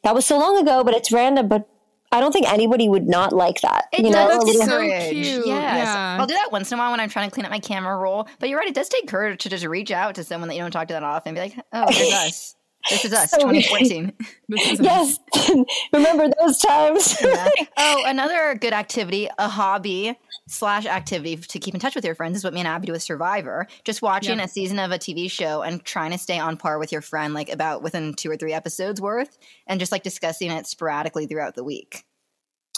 That 0.05 0.15
was 0.15 0.25
so 0.27 0.39
long 0.39 0.59
ago, 0.59 0.83
but 0.83 0.95
it's 0.95 1.13
random. 1.13 1.49
But 1.49 1.69
I 2.13 2.21
don't 2.21 2.33
think 2.33 2.51
anybody 2.51 2.89
would 2.89 3.07
not 3.07 3.33
like 3.33 3.61
that. 3.61 3.87
it 3.93 4.05
you 4.05 4.11
know, 4.11 4.29
does 4.29 4.43
a 4.43 4.59
that's 4.59 4.65
so 4.65 4.77
courage. 4.77 5.11
cute. 5.11 5.47
Yes, 5.47 5.47
Yeah. 5.47 6.17
I'll 6.19 6.27
do 6.27 6.35
that 6.35 6.51
once 6.51 6.73
in 6.73 6.79
a 6.79 6.83
while 6.83 6.91
when 6.91 7.01
I'm 7.01 7.09
trying 7.09 7.29
to 7.29 7.35
clean 7.35 7.45
up 7.45 7.51
my 7.51 7.61
camera 7.61 7.97
roll. 7.97 8.29
But 8.39 8.49
you're 8.49 8.59
right; 8.59 8.69
it 8.69 8.75
does 8.75 8.89
take 8.89 9.07
courage 9.07 9.43
to 9.43 9.49
just 9.49 9.65
reach 9.65 9.91
out 9.91 10.15
to 10.17 10.25
someone 10.25 10.49
that 10.49 10.57
you 10.57 10.63
don't 10.63 10.71
talk 10.71 10.89
to 10.89 10.95
that 10.95 11.03
often 11.03 11.31
and 11.31 11.37
be 11.37 11.57
like, 11.57 11.65
oh, 11.73 11.93
here's 11.93 12.13
us. 12.27 12.57
This 12.91 13.05
is 13.05 13.13
us, 13.13 13.31
So 13.31 13.39
2014. 13.39 14.13
Is 14.51 14.81
yes. 14.81 15.19
Remember 15.93 16.29
those 16.41 16.59
times? 16.59 17.17
Yeah. 17.23 17.49
Oh, 17.77 18.03
another 18.07 18.55
good 18.55 18.73
activity, 18.73 19.29
a 19.39 19.49
hobby 19.49 20.19
slash 20.49 20.87
activity 20.87 21.37
to 21.37 21.59
keep 21.59 21.75
in 21.75 21.81
touch 21.81 21.95
with 21.95 22.05
your 22.05 22.15
friends 22.15 22.39
is 22.39 22.45
what 22.45 22.55
me 22.55 22.61
and 22.61 22.69
Abby 22.69 22.87
do 22.87 22.93
with 22.93 23.03
Survivor. 23.03 23.67
Just 23.85 24.01
watching 24.03 24.39
Yeah. 24.39 24.45
a 24.45 24.49
season 24.49 24.79
of 24.79 24.91
a 24.93 24.99
TV 24.99 25.31
show 25.31 25.63
and 25.63 25.85
trying 25.85 26.11
to 26.13 26.19
stay 26.19 26.39
on 26.39 26.57
par 26.57 26.79
with 26.79 26.91
your 26.91 27.03
friend, 27.03 27.35
like 27.35 27.51
about 27.53 27.83
within 27.83 28.15
two 28.15 28.31
or 28.31 28.37
three 28.37 28.53
episodes 28.55 29.01
worth, 29.01 29.37
and 29.67 29.79
just 29.79 29.93
like 29.93 30.03
discussing 30.03 30.51
it 30.51 30.67
sporadically 30.67 31.27
throughout 31.27 31.55
the 31.55 31.65
week. 31.65 32.05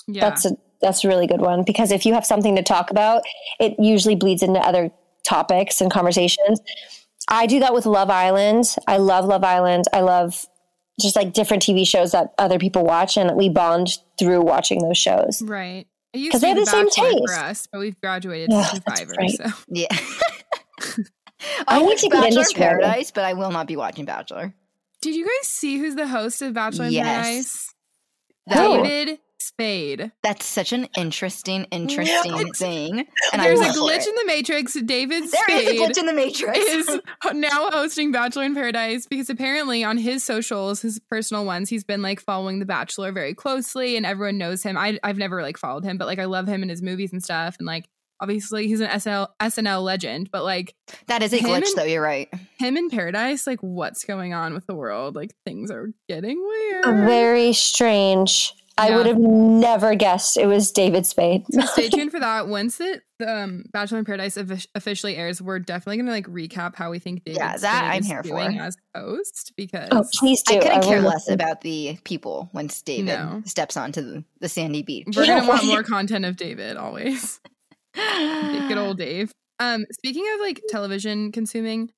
yeah. 0.09 0.29
That's 0.29 0.45
a 0.47 0.57
that's 0.81 1.05
a 1.05 1.09
really 1.09 1.29
good 1.29 1.41
one 1.41 1.62
because 1.62 1.93
if 1.93 2.05
you 2.05 2.12
have 2.15 2.27
something 2.27 2.57
to 2.57 2.62
talk 2.62 2.91
about, 2.91 3.23
it 3.61 3.77
usually 3.79 4.17
bleeds 4.17 4.43
into 4.43 4.59
other 4.59 4.91
topics 5.25 5.81
and 5.81 5.93
conversations. 5.93 6.61
I 7.29 7.47
do 7.47 7.61
that 7.61 7.73
with 7.75 7.87
Love 7.87 8.11
Island. 8.11 8.75
I 8.87 8.97
love 8.99 9.25
Love 9.25 9.45
Island. 9.45 9.85
I 9.93 10.01
love 10.01 10.47
just 11.01 11.17
like 11.17 11.33
different 11.33 11.63
TV 11.63 11.87
shows 11.87 12.13
that 12.13 12.35
other 12.39 12.59
people 12.59 12.85
watch, 12.85 13.17
and 13.17 13.35
we 13.37 13.49
bond 13.49 13.99
through 14.19 14.43
watching 14.43 14.81
those 14.81 14.99
shows. 14.99 15.41
right. 15.43 15.87
It 16.13 16.19
used 16.19 16.33
'Cause 16.33 16.41
they 16.43 16.49
be 16.53 16.61
have 16.61 16.67
the 16.67 16.85
the 16.85 16.91
same 16.91 17.11
Bachelor 17.15 17.27
for 17.27 17.35
us, 17.35 17.67
but 17.73 17.79
we've 17.79 17.99
graduated 18.01 18.51
Ugh, 18.53 18.75
to 18.75 18.83
that's 18.85 19.01
Survivor. 19.01 19.15
right. 19.19 19.31
So 19.31 19.45
Yeah. 19.69 19.87
I 19.91 19.97
I 21.69 21.79
need 21.81 21.87
watch 21.87 22.01
to 22.03 22.09
get 22.11 22.25
into 22.25 22.41
Bachelor. 22.41 22.55
Paradise, 22.59 23.11
but 23.11 23.25
I 23.25 23.33
will 23.33 23.51
not 23.51 23.67
be 23.67 23.77
watching 23.77 24.05
Bachelor. 24.05 24.55
did 25.01 25.15
you 25.15 25.25
guys 25.25 25.49
see 25.49 25.79
who's 25.79 25.95
the 25.95 26.07
host 26.07 26.43
of 26.43 26.53
Bachelor 26.55 26.87
in 26.87 26.93
Yes. 26.93 27.73
Paradise? 28.47 28.77
Who? 28.77 28.83
David 28.85 29.19
Spade. 29.57 30.11
That's 30.23 30.47
such 30.47 30.73
an 30.73 30.88
interesting, 30.97 31.65
interesting 31.71 32.33
What? 32.33 32.57
thing. 32.57 33.07
And 33.33 33.43
There's 33.43 33.61
I 33.61 33.65
a 33.65 33.69
love 33.69 33.77
glitch 33.77 34.03
it. 34.03 34.09
in 34.09 34.15
the 34.17 34.25
Matrix. 34.27 34.73
David 34.75 35.25
There 35.25 35.25
is 35.25 35.31
Spade 35.67 35.69
a 35.69 35.81
glitch 35.81 35.99
in 35.99 36.07
the 36.07 36.12
Matrix. 36.12 36.59
is 36.59 37.01
now 37.35 37.71
hosting 37.71 38.12
Bachelor 38.12 38.45
in 38.45 38.55
Paradise 38.55 39.07
because 39.07 39.29
apparently 39.31 39.85
on 39.85 39.99
his 39.99 40.25
socials, 40.25 40.81
his 40.83 40.99
personal 41.11 41.45
ones, 41.45 41.69
he's 41.69 41.85
been 41.85 42.03
like 42.03 42.21
following 42.21 42.59
The 42.61 42.67
Bachelor 42.67 43.12
very 43.12 43.35
closely 43.35 43.97
and 43.97 44.07
everyone 44.07 44.38
knows 44.38 44.62
him. 44.62 44.77
I, 44.79 44.99
I've 45.03 45.19
never 45.19 45.43
like 45.43 45.59
followed 45.59 45.85
him, 45.85 45.99
but 45.99 46.07
like 46.07 46.19
I 46.19 46.25
love 46.25 46.47
him 46.49 46.62
and 46.62 46.71
his 46.71 46.83
movies 46.83 47.12
and 47.12 47.23
stuff. 47.23 47.57
And 47.59 47.67
like 47.67 47.88
obviously 48.21 48.69
he's 48.69 48.81
an 48.81 48.88
SNL 48.88 49.29
SNL 49.41 49.83
legend, 49.83 50.31
but 50.31 50.45
like 50.45 50.75
That 51.09 51.23
is 51.23 51.33
a 51.33 51.38
Him 51.38 51.51
glitch, 51.51 51.67
and- 51.67 51.77
though. 51.77 51.85
You're 51.85 52.03
right. 52.03 52.29
him 52.59 52.77
in 52.77 52.88
Paradise, 52.88 53.47
like 53.47 53.61
what's 53.61 54.05
going 54.05 54.33
on 54.33 54.55
with 54.55 54.67
the 54.67 54.75
world? 54.75 55.15
Like 55.15 55.35
things 55.45 55.71
are 55.71 55.88
getting 56.09 56.41
weird. 56.43 56.85
Very 57.07 57.53
strange. 57.53 58.55
I 58.79 58.89
Yeah. 58.89 58.97
would 58.97 59.07
have 59.07 59.19
never 59.19 59.95
guessed 59.95 60.37
it 60.37 60.47
was 60.47 60.73
David 60.73 61.07
Spade. 61.07 61.45
So 61.51 61.61
stay 61.63 61.89
tuned 61.91 62.11
for 62.11 62.19
that. 62.21 62.49
Once 62.49 62.81
it 62.81 63.03
the 63.19 63.31
um, 63.43 63.65
Bachelor 63.73 63.99
in 63.99 64.05
Paradise 64.05 64.37
offic- 64.37 64.67
officially 64.75 65.17
airs, 65.17 65.41
we're 65.43 65.59
definitely 65.59 65.99
gonna 65.99 66.11
like 66.11 66.27
recap 66.27 66.75
how 66.77 66.91
we 66.91 66.99
think 66.99 67.23
David 67.25 67.39
Yeah, 67.39 67.57
that 67.57 67.59
Spade 67.59 67.73
I'm 67.95 68.01
is 68.01 68.07
here 68.07 68.23
doing 68.23 68.57
for. 68.57 68.63
as 68.63 68.77
host 68.97 69.53
because 69.57 69.89
oh, 69.93 70.05
please 70.15 70.43
do. 70.43 70.57
I 70.57 70.61
couldn't 70.61 70.83
care 70.85 71.01
less 71.03 71.15
listen. 71.27 71.35
about 71.35 71.61
the 71.61 71.99
people 72.05 72.49
once 72.53 72.81
David 72.83 73.07
No. 73.07 73.43
steps 73.45 73.77
onto 73.77 74.01
the, 74.01 74.25
the 74.41 74.49
sandy 74.49 74.83
beach. 74.83 75.09
we're 75.15 75.27
gonna 75.27 75.47
want 75.47 75.65
more 75.67 75.83
content 75.85 76.25
of 76.25 76.37
David 76.37 76.77
always. 76.77 77.41
Good 77.95 78.79
old 78.79 78.99
Dave. 78.99 79.33
Um, 79.59 79.85
speaking 79.93 80.25
of 80.35 80.41
like 80.41 80.61
television 80.71 81.31
consuming, 81.31 81.91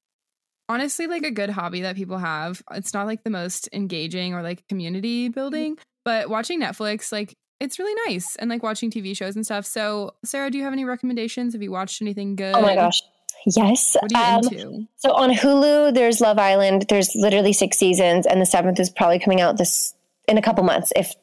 honestly, 0.69 1.07
like 1.07 1.23
a 1.23 1.31
good 1.31 1.51
hobby 1.51 1.83
that 1.83 1.97
people 1.97 2.19
have. 2.19 2.63
It's 2.73 2.93
not 2.93 3.07
like 3.07 3.23
the 3.23 3.31
most 3.31 3.69
engaging 3.73 4.35
or 4.35 4.43
like 4.43 4.67
community 4.69 5.29
building, 5.29 5.79
but 6.05 6.29
watching 6.31 6.61
Netflix, 6.61 7.11
like 7.13 7.37
it's 7.61 7.79
really 7.79 7.95
nice, 8.07 8.37
and 8.37 8.51
like 8.51 8.63
watching 8.63 8.91
TV 8.91 9.17
shows 9.17 9.37
and 9.37 9.45
stuff. 9.45 9.65
So, 9.65 10.15
Sarah, 10.25 10.51
do 10.51 10.59
you 10.59 10.65
have 10.65 10.73
any 10.73 10.85
recommendations? 10.85 11.55
Have 11.55 11.63
you 11.63 11.71
watched 11.71 12.03
anything 12.03 12.37
good? 12.37 12.55
Oh 12.55 12.61
my 12.61 12.75
gosh. 12.75 13.01
Yes. 13.47 13.97
What 14.01 14.15
are 14.15 14.41
you 14.43 14.49
Um, 14.49 14.59
into? 14.59 14.89
So 14.97 15.13
on 15.13 15.31
Hulu, 15.31 15.95
there's 15.95 16.21
Love 16.21 16.39
Island. 16.39 16.87
There's 16.89 17.15
literally 17.15 17.53
six 17.53 17.79
seasons, 17.79 18.27
and 18.27 18.41
the 18.41 18.47
seventh 18.47 18.81
is 18.81 18.91
probably 18.91 19.19
coming 19.19 19.41
out 19.41 19.57
this 19.59 19.95
in 20.29 20.39
a 20.39 20.43
couple 20.43 20.65
months, 20.65 20.93
if 20.97 21.15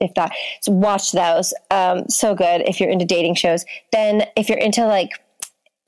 if 0.00 0.12
that. 0.14 0.32
So 0.60 0.72
watch 0.72 1.12
those. 1.12 1.54
Um, 1.70 2.08
so 2.08 2.34
good 2.34 2.62
if 2.66 2.80
you're 2.80 2.90
into 2.90 3.04
dating 3.04 3.34
shows. 3.36 3.64
Then 3.92 4.24
if 4.36 4.48
you're 4.48 4.58
into 4.58 4.86
like 4.86 5.10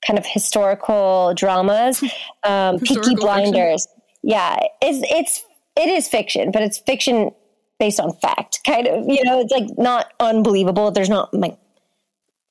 kind 0.07 0.19
of 0.19 0.25
historical 0.27 1.35
dramas, 1.35 2.03
um, 2.45 2.79
Peaky 2.79 2.95
Historical 2.95 3.27
fiction. 3.27 3.53
Blinders. 3.53 3.89
Yeah, 4.23 4.59
it's 4.83 5.07
it's 5.11 5.45
it 5.77 5.89
is 5.89 6.09
fiction, 6.09 6.51
but 6.51 6.63
it's 6.63 6.79
fiction 6.79 7.31
based 7.79 8.01
on 8.01 8.13
fact. 8.15 8.61
Kind 8.65 8.87
of, 8.87 9.05
you 9.09 9.23
know, 9.25 9.41
it's 9.41 9.53
like 9.53 9.67
not 9.79 10.13
unbelievable. 10.21 10.91
There's 10.91 11.09
not 11.09 11.33
like 11.33 11.59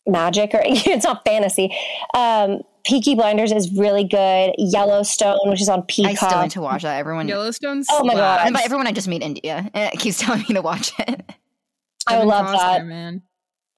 magic 0.06 0.54
or 0.54 0.62
it's 0.66 1.06
not 1.06 1.24
fantasy. 1.26 1.76
Um, 2.14 2.62
Peaky 2.86 3.16
Blinders 3.16 3.52
is 3.52 3.72
really 3.74 4.06
good. 4.06 4.54
Yellowstone, 4.58 5.50
which 5.50 5.62
is 5.62 5.68
on 5.68 5.80
I 5.80 5.86
Peacock. 5.88 6.30
still 6.30 6.42
need 6.44 6.52
to 6.52 6.62
watch 6.62 6.84
that. 6.84 6.98
Everyone, 6.98 7.28
Yellowstone. 7.28 7.84
Oh 7.92 8.04
my 8.06 8.14
God. 8.14 8.42
and 8.46 8.54
by 8.54 8.62
everyone, 8.64 8.88
I 8.88 8.94
just 8.94 9.10
mean 9.10 9.22
India. 9.22 9.70
And 9.74 9.94
it 9.94 10.00
keeps 10.00 10.20
telling 10.20 10.46
me 10.48 10.56
to 10.56 10.62
watch 10.62 10.94
it. 11.00 11.24
I 12.08 12.24
love 12.24 12.46
Costner, 12.48 12.58
that. 12.60 12.86
man. 12.86 13.22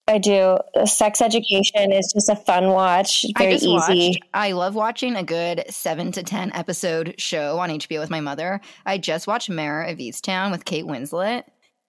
I 0.09 0.17
do. 0.17 0.57
Sex 0.85 1.21
Education 1.21 1.91
is 1.91 2.11
just 2.13 2.29
a 2.29 2.35
fun 2.35 2.69
watch. 2.69 3.25
Very 3.37 3.49
I 3.49 3.53
just 3.53 3.63
easy. 3.65 4.07
watched. 4.09 4.19
I 4.33 4.51
love 4.53 4.73
watching 4.75 5.15
a 5.15 5.23
good 5.23 5.63
seven 5.69 6.11
to 6.13 6.23
ten 6.23 6.51
episode 6.53 7.13
show 7.19 7.59
on 7.59 7.69
HBO 7.69 7.99
with 7.99 8.09
my 8.09 8.19
mother. 8.19 8.59
I 8.85 8.97
just 8.97 9.27
watched 9.27 9.49
Mare 9.49 9.83
of 9.83 9.99
Easttown 9.99 10.49
with 10.51 10.65
Kate 10.65 10.85
Winslet. 10.85 11.43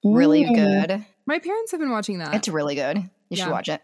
Really 0.04 0.44
Mm. 0.44 0.54
good. 0.54 1.04
My 1.26 1.38
parents 1.38 1.70
have 1.72 1.80
been 1.80 1.90
watching 1.90 2.18
that. 2.18 2.34
It's 2.34 2.48
really 2.48 2.74
good. 2.74 2.98
You 3.30 3.36
should 3.36 3.50
watch 3.50 3.68
it. 3.68 3.80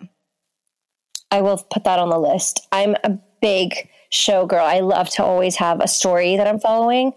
I 1.30 1.40
will 1.40 1.56
put 1.58 1.84
that 1.84 1.98
on 1.98 2.10
the 2.10 2.18
list. 2.18 2.66
I'm 2.72 2.94
a 3.04 3.18
big 3.40 3.88
show 4.10 4.46
girl. 4.46 4.64
I 4.64 4.80
love 4.80 5.08
to 5.10 5.24
always 5.24 5.56
have 5.56 5.80
a 5.80 5.88
story 5.88 6.36
that 6.36 6.46
I'm 6.46 6.60
following. 6.60 7.12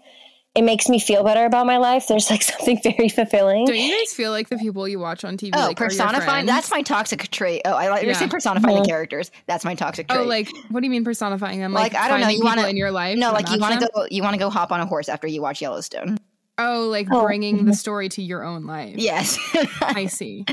It 0.56 0.62
makes 0.62 0.88
me 0.88 0.98
feel 0.98 1.22
better 1.22 1.44
about 1.44 1.64
my 1.66 1.76
life. 1.76 2.08
There's 2.08 2.28
like 2.28 2.42
something 2.42 2.80
very 2.82 3.08
fulfilling. 3.08 3.66
Don't 3.66 3.76
you 3.78 3.96
guys 3.98 4.12
feel 4.12 4.32
like 4.32 4.48
the 4.48 4.58
people 4.58 4.88
you 4.88 4.98
watch 4.98 5.24
on 5.24 5.36
TV? 5.36 5.50
Oh, 5.54 5.60
like, 5.68 5.80
are 5.80 5.84
personifying. 5.84 6.44
That's 6.46 6.70
my 6.72 6.82
toxic 6.82 7.30
trait. 7.30 7.62
Oh, 7.64 7.70
I 7.72 7.88
like 7.88 8.02
you're 8.02 8.10
Yeah. 8.12 8.18
saying 8.18 8.30
personifying 8.30 8.76
Mhm. 8.78 8.82
the 8.82 8.88
characters. 8.88 9.30
That's 9.46 9.64
my 9.64 9.76
toxic 9.76 10.08
trait. 10.08 10.20
Oh, 10.20 10.24
like 10.24 10.48
what 10.70 10.80
do 10.80 10.86
you 10.86 10.90
mean 10.90 11.04
personifying 11.04 11.60
them? 11.60 11.72
Like, 11.72 11.94
I 11.94 12.08
don't 12.08 12.20
know, 12.20 12.28
you 12.28 12.42
wanna- 12.42 12.66
in 12.66 12.76
your 12.76 12.90
life. 12.90 13.16
no, 13.16 13.32
like 13.32 13.48
you 13.50 13.58
want 13.60 13.80
to 13.80 13.88
go. 13.94 14.06
You 14.10 14.22
want 14.22 14.34
to 14.34 14.38
go 14.40 14.50
hop 14.50 14.72
on 14.72 14.80
a 14.80 14.86
horse 14.86 15.08
after 15.08 15.28
you 15.28 15.40
watch 15.40 15.62
Yellowstone. 15.62 16.18
Oh, 16.58 16.88
like 16.90 17.06
Oh, 17.12 17.22
bringing 17.24 17.64
the 17.64 17.72
story 17.74 18.08
to 18.10 18.22
your 18.22 18.44
own 18.44 18.66
life. 18.66 18.96
Yes. 18.98 19.38
I 19.80 20.06
see. 20.06 20.44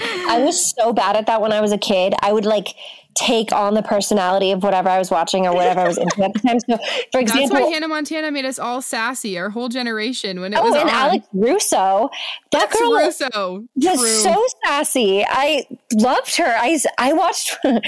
I 0.00 0.40
was 0.44 0.74
so 0.76 0.92
bad 0.92 1.16
at 1.16 1.26
that 1.26 1.40
when 1.40 1.52
I 1.52 1.60
was 1.60 1.72
a 1.72 1.78
kid. 1.78 2.14
I 2.20 2.32
would 2.32 2.44
like 2.44 2.68
take 3.18 3.52
on 3.52 3.74
the 3.74 3.82
personality 3.82 4.52
of 4.52 4.62
whatever 4.62 4.88
I 4.88 4.98
was 4.98 5.10
watching 5.10 5.46
or 5.46 5.54
whatever 5.54 5.80
I 5.80 5.88
was 5.88 5.98
into 5.98 6.24
at 6.24 6.32
the 6.32 6.38
time. 6.38 6.60
So, 6.60 6.76
for 6.76 7.20
That's 7.20 7.32
example, 7.32 7.60
why 7.60 7.70
Hannah 7.70 7.88
Montana 7.88 8.30
made 8.30 8.44
us 8.44 8.58
all 8.58 8.80
sassy, 8.80 9.38
our 9.38 9.50
whole 9.50 9.68
generation 9.68 10.40
when 10.40 10.54
it 10.54 10.58
oh, 10.58 10.64
was 10.64 10.74
and 10.74 10.88
on. 10.88 10.94
Alex 10.94 11.26
Russo, 11.32 12.10
that 12.52 12.58
Alex 12.58 12.78
girl 12.78 12.92
Russo. 12.92 13.64
was 13.76 13.98
True. 13.98 14.32
so 14.32 14.44
sassy. 14.64 15.24
I 15.28 15.66
loved 15.94 16.36
her. 16.36 16.54
I 16.58 16.78
I 16.98 17.12
watched 17.12 17.56
the 17.64 17.80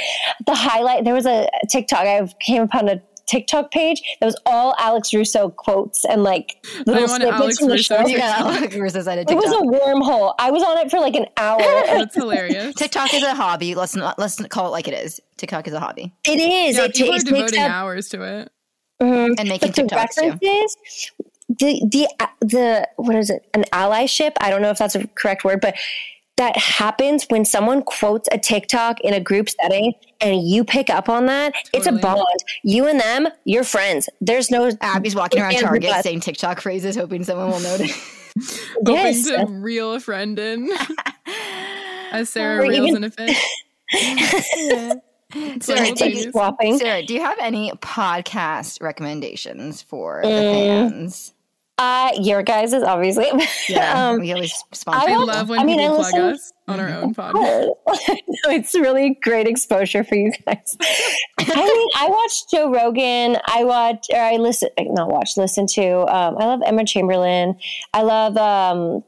highlight. 0.49 1.05
There 1.05 1.15
was 1.15 1.27
a 1.27 1.49
TikTok. 1.69 2.01
I 2.01 2.27
came 2.41 2.63
upon 2.63 2.89
a 2.89 3.01
TikTok 3.31 3.71
page 3.71 4.03
that 4.21 4.27
was 4.27 4.37
all 4.47 4.75
Alex 4.79 5.15
Russo 5.15 5.51
quotes 5.51 6.05
and 6.05 6.23
like 6.25 6.57
little 6.87 7.07
snippets 7.09 7.59
from 7.59 7.69
the 7.69 7.75
Russo 7.75 7.97
show. 8.03 8.07
yeah. 8.09 8.43
Like 8.43 8.71
Marissa 8.73 9.05
said 9.05 9.19
it. 9.19 9.31
It 9.31 9.35
was 9.37 9.45
TikTok. 9.45 9.63
a 9.63 9.67
wormhole. 9.67 10.35
I 10.39 10.51
was 10.51 10.63
on 10.63 10.79
it 10.79 10.91
for 10.91 10.99
like 11.01 11.15
an 11.15 11.27
hour. 11.37 11.59
That's 11.87 12.15
hilarious. 12.15 12.75
TikTok 12.75 13.15
is 13.15 13.23
a 13.23 13.35
hobby. 13.35 13.75
Let's 13.75 13.95
not 13.95 14.19
let's 14.19 14.37
call 14.49 14.67
it 14.67 14.71
like 14.71 14.89
it 14.89 14.95
is. 14.95 15.21
TikTok 15.37 15.69
is 15.69 15.75
a 15.75 15.81
hobby 15.81 16.13
it 16.27 16.39
is. 16.41 16.77
Yeah, 16.77 16.85
it, 16.85 16.95
people 16.95 17.15
are 17.15 17.19
takes 17.19 17.25
devoting 17.25 17.61
up 17.61 17.71
hours 17.71 18.09
to 18.11 18.23
it. 18.23 18.53
Mhm. 19.01 19.35
and 19.39 19.49
making 19.49 19.69
But 19.71 19.77
the 19.77 19.83
TikToks 19.83 20.15
too. 20.15 20.31
references, 20.31 20.77
the 21.49 21.83
the 21.91 22.09
the 22.41 22.89
what 22.97 23.17
is 23.17 23.31
it? 23.31 23.49
An 23.55 23.65
allyship? 23.73 24.33
I 24.41 24.51
don't 24.51 24.61
know 24.61 24.71
if 24.71 24.79
that's 24.79 24.95
a 24.95 25.07
correct 25.09 25.45
word, 25.45 25.61
but 25.61 25.75
that 26.41 26.57
happens 26.57 27.25
when 27.29 27.45
someone 27.45 27.83
quotes 27.83 28.27
a 28.33 28.39
TikTok 28.39 28.99
in 29.01 29.13
a 29.13 29.21
group 29.21 29.51
setting 29.51 29.93
and 30.23 30.43
you 30.43 30.65
pick 30.65 30.89
up 30.89 31.09
on 31.11 31.27
that. 31.27 31.53
It's 31.75 31.87
a 31.87 31.93
bond. 31.93 32.25
You 32.63 32.87
and 32.87 32.99
them, 32.99 33.29
you're 33.45 33.63
friends. 33.65 34.09
There's 34.23 34.51
no 34.51 34.71
Abby's 34.81 35.15
walking 35.15 35.43
around 35.43 35.55
Target 35.59 35.91
above. 35.91 36.03
saying 36.03 36.21
TikTok 36.21 36.61
phrases, 36.63 36.97
hoping 36.97 37.25
someone 37.25 37.51
will 37.51 37.61
notice. 37.61 37.91
yes. 38.87 39.29
Hoping 39.29 39.47
to 39.47 39.53
reel 39.53 39.93
a 39.95 40.01
friend 40.01 40.39
in. 40.39 40.71
As 42.13 42.31
Sarah 42.31 42.65
Or 42.65 42.69
reels 42.69 42.89
even- 42.89 43.05
in 43.05 43.05
a 43.05 43.11
fit. 43.11 43.37
Sarah, 45.33 45.61
Simultaneous. 45.61 45.99
do 46.01 46.09
you, 46.27 46.31
swapping. 46.33 46.79
Sarah, 46.79 47.03
do 47.05 47.15
you 47.15 47.21
have 47.21 47.39
any 47.41 47.71
podcast 47.73 48.81
recommendations 48.83 49.81
for 49.83 50.21
the 50.25 50.29
Mm. 50.29 50.91
fans? 50.91 51.35
Uh, 51.81 52.13
your 52.21 52.43
guys 52.43 52.75
is 52.75 52.83
obviously. 52.83 53.31
um, 53.81 54.21
we 54.21 54.31
always 54.35 54.53
I 54.53 54.77
sponsor. 54.77 55.01
I 55.01 55.07
people. 55.07 55.27
love 55.27 55.49
when 55.49 55.61
I 55.61 55.65
mean, 55.65 55.79
people 55.79 56.03
I 56.03 56.11
plug 56.11 56.35
us 56.35 56.53
on 56.69 56.79
our 56.79 56.91
own 56.91 57.15
podcast. 57.15 57.69
no, 58.19 58.51
it's 58.51 58.75
really 58.75 59.19
great 59.23 59.47
exposure 59.47 60.05
for 60.05 60.15
you 60.15 60.31
guys. 60.45 60.77
I 61.39 61.57
mean, 61.57 61.89
I 61.97 62.07
watch 62.11 62.51
Joe 62.53 62.71
Rogan. 62.71 63.39
I 63.47 63.65
watch, 63.65 64.09
or 64.13 64.21
I 64.21 64.37
listen, 64.37 64.69
not 64.79 65.09
watch, 65.09 65.39
listen 65.39 65.67
to. 65.69 66.01
Um, 66.01 66.37
I 66.37 66.45
love 66.45 66.61
Emma 66.67 66.85
Chamberlain. 66.85 67.59
I 67.95 68.03
love. 68.03 68.37
Um, 68.37 69.03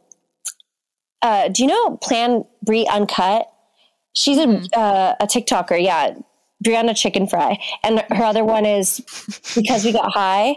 uh, 1.20 1.48
do 1.48 1.64
you 1.64 1.68
know 1.68 1.98
Plan 1.98 2.42
Bri 2.64 2.86
Uncut? 2.86 3.48
She's 4.14 4.38
a 4.38 4.48
uh, 4.74 5.16
a 5.20 5.26
TikToker. 5.26 5.82
Yeah, 5.82 6.14
Brianna 6.64 6.92
Chickenfry, 6.92 7.58
and 7.84 8.02
her 8.08 8.24
other 8.24 8.46
one 8.46 8.64
is 8.64 9.02
because 9.54 9.84
we 9.84 9.92
got 9.92 10.10
high. 10.10 10.56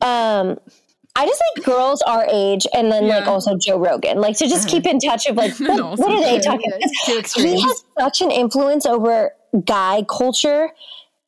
Um, 0.00 0.58
I 1.16 1.26
just 1.26 1.42
like 1.56 1.64
girls 1.64 2.02
our 2.02 2.26
age, 2.30 2.66
and 2.74 2.92
then 2.92 3.08
like 3.08 3.26
also 3.26 3.56
Joe 3.56 3.78
Rogan, 3.78 4.20
like 4.20 4.36
to 4.38 4.46
just 4.46 4.68
uh-huh. 4.68 4.76
keep 4.76 4.86
in 4.86 5.00
touch 5.00 5.26
of 5.26 5.36
like 5.36 5.54
what, 5.58 5.80
also 5.80 6.02
what 6.02 6.12
are 6.12 6.20
they 6.20 6.38
talking? 6.40 6.70
Two 7.06 7.22
He 7.40 7.60
has 7.60 7.84
such 7.98 8.20
an 8.20 8.30
influence 8.30 8.84
over 8.86 9.32
guy 9.64 10.04
culture. 10.08 10.70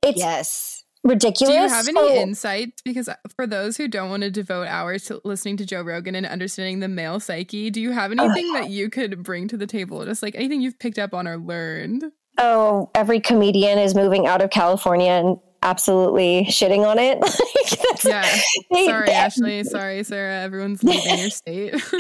It's 0.03 0.19
Yes. 0.19 0.85
ridiculous. 1.03 1.55
Do 1.55 1.61
you 1.61 1.69
have 1.69 1.89
any 1.89 1.99
So- 1.99 2.15
insights? 2.15 2.83
Because 2.83 3.09
uh, 3.09 3.15
for 3.35 3.47
those 3.47 3.77
who 3.79 3.89
don't 3.89 4.11
want 4.11 4.23
to 4.25 4.31
devote 4.31 4.69
hours 4.69 5.05
to 5.05 5.21
listening 5.25 5.57
to 5.57 5.67
Joe 5.67 5.83
Rogan 5.83 6.15
and 6.15 6.27
understanding 6.27 6.81
the 6.81 6.89
male 6.89 7.19
psyche, 7.19 7.71
do 7.71 7.81
you 7.81 7.93
have 7.93 8.13
anything 8.13 8.53
that 8.53 8.69
you 8.69 8.91
could 8.91 9.23
bring 9.23 9.49
to 9.49 9.57
the 9.57 9.67
table? 9.67 10.05
Just 10.05 10.23
like 10.23 10.35
anything 10.37 10.61
you've 10.61 10.79
picked 10.79 10.99
up 10.99 11.15
on 11.15 11.27
or 11.27 11.39
learned? 11.39 12.13
oh, 12.39 12.89
every 12.95 13.21
comedian 13.21 13.79
is 13.79 13.95
moving 13.95 14.27
out 14.27 14.41
of 14.41 14.51
California 14.51 15.11
and 15.11 15.39
absolutely 15.69 16.47
shitting 16.49 16.87
on 16.87 16.99
it. 16.99 17.19
Like, 17.69 18.05
Yeah. 18.05 18.37
they- 18.71 18.87
Sorry, 18.87 19.07
they- 19.07 19.13
Ashley. 19.13 19.65
Sorry, 19.65 20.03
Sarah. 20.05 20.41
Everyone's 20.43 20.83
leaving 20.83 21.19
your 21.19 21.31
state. 21.31 21.75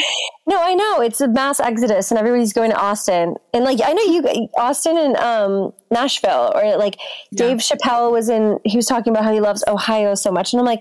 No, 0.46 0.58
I 0.62 0.74
know 0.74 1.00
it's 1.02 1.20
a 1.20 1.28
mass 1.28 1.60
exodus, 1.60 2.10
and 2.10 2.18
everybody's 2.18 2.54
going 2.54 2.70
to 2.70 2.76
Austin. 2.78 3.34
And 3.52 3.64
like, 3.64 3.80
I 3.84 3.92
know 3.92 4.02
you, 4.04 4.48
Austin 4.56 4.96
and 4.96 5.14
um, 5.18 5.74
Nashville, 5.90 6.52
or 6.54 6.78
like 6.78 6.96
Yeah. 7.32 7.48
Dave 7.48 7.58
Chappelle 7.58 8.10
was 8.10 8.30
in. 8.30 8.58
He 8.64 8.76
was 8.78 8.86
talking 8.86 9.10
about 9.12 9.24
how 9.24 9.32
he 9.34 9.40
loves 9.40 9.62
Ohio 9.68 10.14
so 10.14 10.30
much, 10.32 10.54
and 10.54 10.60
I'm 10.60 10.64
like, 10.66 10.80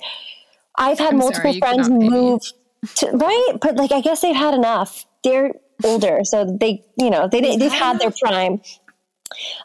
I've 0.78 1.00
had 1.00 1.10
I'm 1.14 1.18
multiple 1.18 1.52
sorry, 1.52 1.60
friends 1.60 1.90
not 1.90 2.00
pay 2.00 2.08
me. 2.08 2.10
move 2.10 2.42
to 2.96 3.08
right, 3.12 3.54
but 3.62 3.76
like, 3.76 3.92
I 3.92 4.00
guess 4.00 4.22
they've 4.22 4.34
had 4.36 4.54
enough. 4.54 5.06
They're 5.26 5.52
older, 5.84 6.22
so 6.24 6.46
they, 6.46 6.86
you 6.98 7.10
know, 7.10 7.28
they 7.28 7.42
they've 7.58 7.70
had 7.72 8.00
their 8.00 8.12
prime. 8.12 8.62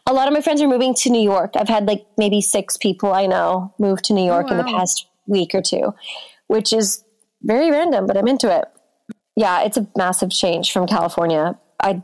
A 0.05 0.13
lot 0.13 0.27
of 0.27 0.33
my 0.33 0.41
friends 0.41 0.61
are 0.61 0.67
moving 0.67 0.93
to 0.95 1.09
New 1.09 1.21
York. 1.21 1.53
I've 1.55 1.69
had 1.69 1.85
like 1.85 2.05
maybe 2.17 2.41
six 2.41 2.77
people 2.77 3.13
I 3.13 3.25
know 3.25 3.73
move 3.79 4.01
to 4.03 4.13
New 4.13 4.25
York 4.25 4.51
in 4.51 4.57
the 4.57 4.63
past 4.63 5.07
week 5.27 5.55
or 5.55 5.61
two, 5.61 5.93
which 6.47 6.73
is 6.73 7.03
very 7.41 7.71
random, 7.71 8.05
but 8.07 8.17
I'm 8.17 8.27
into 8.27 8.55
it. 8.55 8.65
Yeah, 9.35 9.63
it's 9.63 9.77
a 9.77 9.87
massive 9.97 10.31
change 10.31 10.71
from 10.71 10.87
California. 10.87 11.57
I 11.81 12.01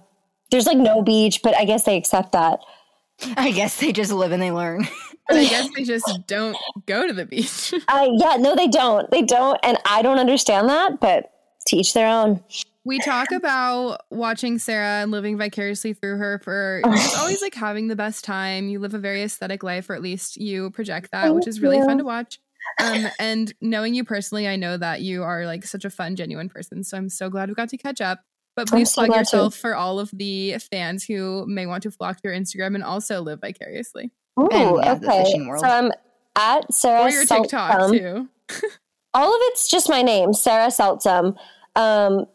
there's 0.52 0.66
like 0.66 0.78
no 0.78 1.04
beach, 1.04 1.42
but 1.44 1.56
I 1.56 1.66
guess 1.66 1.84
they 1.84 1.98
accept 1.98 2.32
that. 2.32 2.60
I 3.38 3.52
guess 3.52 3.80
they 3.80 3.92
just 3.92 4.12
live 4.12 4.32
and 4.32 4.42
they 4.42 4.52
learn. 4.52 4.88
I 5.30 5.46
guess 5.46 5.70
they 5.76 5.84
just 5.84 6.08
don't 6.26 6.58
go 6.88 7.06
to 7.06 7.14
the 7.14 7.26
beach. 7.26 7.74
Uh, 7.88 8.10
yeah, 8.14 8.36
no, 8.40 8.56
they 8.56 8.68
don't. 8.68 9.10
They 9.12 9.22
don't, 9.22 9.60
and 9.64 9.78
I 9.86 10.02
don't 10.02 10.18
understand 10.20 10.70
that. 10.70 11.00
But 11.00 11.32
teach 11.68 11.94
their 11.94 12.08
own. 12.08 12.44
We 12.86 13.00
talk 13.00 13.32
about 13.32 14.02
watching 14.10 14.58
Sarah 14.58 15.02
and 15.02 15.12
living 15.12 15.38
vicariously 15.38 15.94
through 15.94 16.18
her 16.18 16.40
for 16.40 16.82
just 16.86 17.18
always 17.20 17.42
like 17.42 17.54
having 17.54 17.88
the 17.88 17.96
best 17.96 18.24
time. 18.24 18.70
You 18.70 18.80
live 18.80 18.94
a 18.94 19.00
very 19.00 19.22
aesthetic 19.22 19.64
life, 19.64 19.90
or 19.90 19.96
at 19.96 20.02
least 20.02 20.38
you 20.38 20.72
project 20.72 21.12
that, 21.12 21.36
which 21.36 21.48
is 21.48 21.62
really 21.62 21.78
Thank 21.78 21.90
fun 21.90 21.98
to 22.00 22.06
watch. 22.06 22.40
Um, 22.82 23.08
and 23.20 23.54
knowing 23.62 23.94
you 23.94 24.04
personally, 24.04 24.48
I 24.48 24.56
know 24.56 24.78
that 24.78 25.02
you 25.02 25.24
are 25.24 25.46
like 25.46 25.66
such 25.66 25.86
a 25.86 25.90
fun, 25.90 26.16
genuine 26.16 26.50
person. 26.50 26.84
So 26.84 26.98
I'm 26.98 27.10
so 27.10 27.30
glad 27.30 27.50
we 27.50 27.56
got 27.56 27.70
to 27.70 27.78
catch 27.78 28.02
up. 28.02 28.22
But 28.56 28.68
please 28.68 28.92
so 28.92 29.02
plug 29.02 29.10
glad 29.10 29.16
to. 29.18 29.20
yourself 29.20 29.56
for 29.56 29.76
all 29.76 30.00
of 30.00 30.10
the 30.12 30.58
fans 30.72 31.06
who 31.06 31.46
may 31.48 31.66
want 31.66 31.84
to 31.84 31.92
flock 31.92 32.18
to 32.18 32.30
your 32.30 32.34
Instagram 32.38 32.76
and 32.76 32.84
also 32.84 33.22
live 33.22 33.42
vicariously. 33.42 34.12
Ooh, 34.40 34.50
And, 34.52 34.78
yeah, 34.84 34.94
okay. 34.94 35.24
fishing 35.24 35.48
world. 35.48 35.62
So 35.62 35.70
I'm 35.70 35.92
at 36.38 36.74
Sarah 36.74 37.04
Or 37.04 37.10
your 37.10 37.26
TikTok 37.26 37.92
too. 37.92 38.28
All 39.14 39.34
of 39.34 39.40
it's 39.44 39.70
just 39.70 39.90
my 39.90 40.02
name, 40.02 40.34
Sarah 40.34 40.68
Seltsam. 40.68 41.36
Um, 41.76 42.26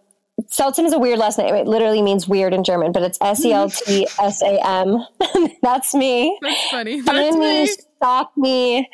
Seltsam 0.43 0.85
is 0.85 0.93
a 0.93 0.99
weird 0.99 1.19
last 1.19 1.39
name. 1.39 1.55
It 1.55 1.67
literally 1.67 2.03
means 2.03 2.27
weird 2.27 2.53
in 2.53 2.65
German, 2.65 2.93
but 2.93 3.03
it's 3.03 3.19
S 3.21 3.45
E 3.45 3.53
L 3.53 3.71
T 3.71 4.07
S 4.21 4.43
A 4.43 4.59
M. 4.67 5.05
That's 5.63 5.95
me. 5.95 6.39
That's 6.43 6.71
funny. 6.71 7.01
Find 7.01 7.19
That's 7.19 7.37
me, 7.37 7.67
stalk 7.67 8.33
me, 8.37 8.89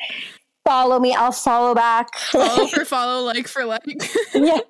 follow 0.63 0.99
me. 0.99 1.13
I'll 1.13 1.31
follow 1.31 1.73
back. 1.73 2.15
Follow 2.15 2.67
for 2.67 2.85
follow, 2.85 3.25
like 3.25 3.47
for 3.47 3.65
like. 3.65 3.81
yeah. 4.33 4.59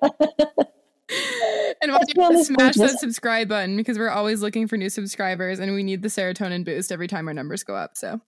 and 1.82 1.92
why 1.92 1.98
don't 1.98 2.08
you 2.08 2.14
really 2.16 2.44
smash 2.44 2.76
that 2.76 2.98
subscribe 2.98 3.48
button 3.48 3.76
because 3.76 3.98
we're 3.98 4.08
always 4.08 4.40
looking 4.40 4.66
for 4.66 4.78
new 4.78 4.88
subscribers 4.88 5.58
and 5.58 5.74
we 5.74 5.82
need 5.82 6.00
the 6.00 6.08
serotonin 6.08 6.64
boost 6.64 6.90
every 6.90 7.06
time 7.06 7.28
our 7.28 7.34
numbers 7.34 7.64
go 7.64 7.74
up. 7.74 7.96
So 7.96 8.20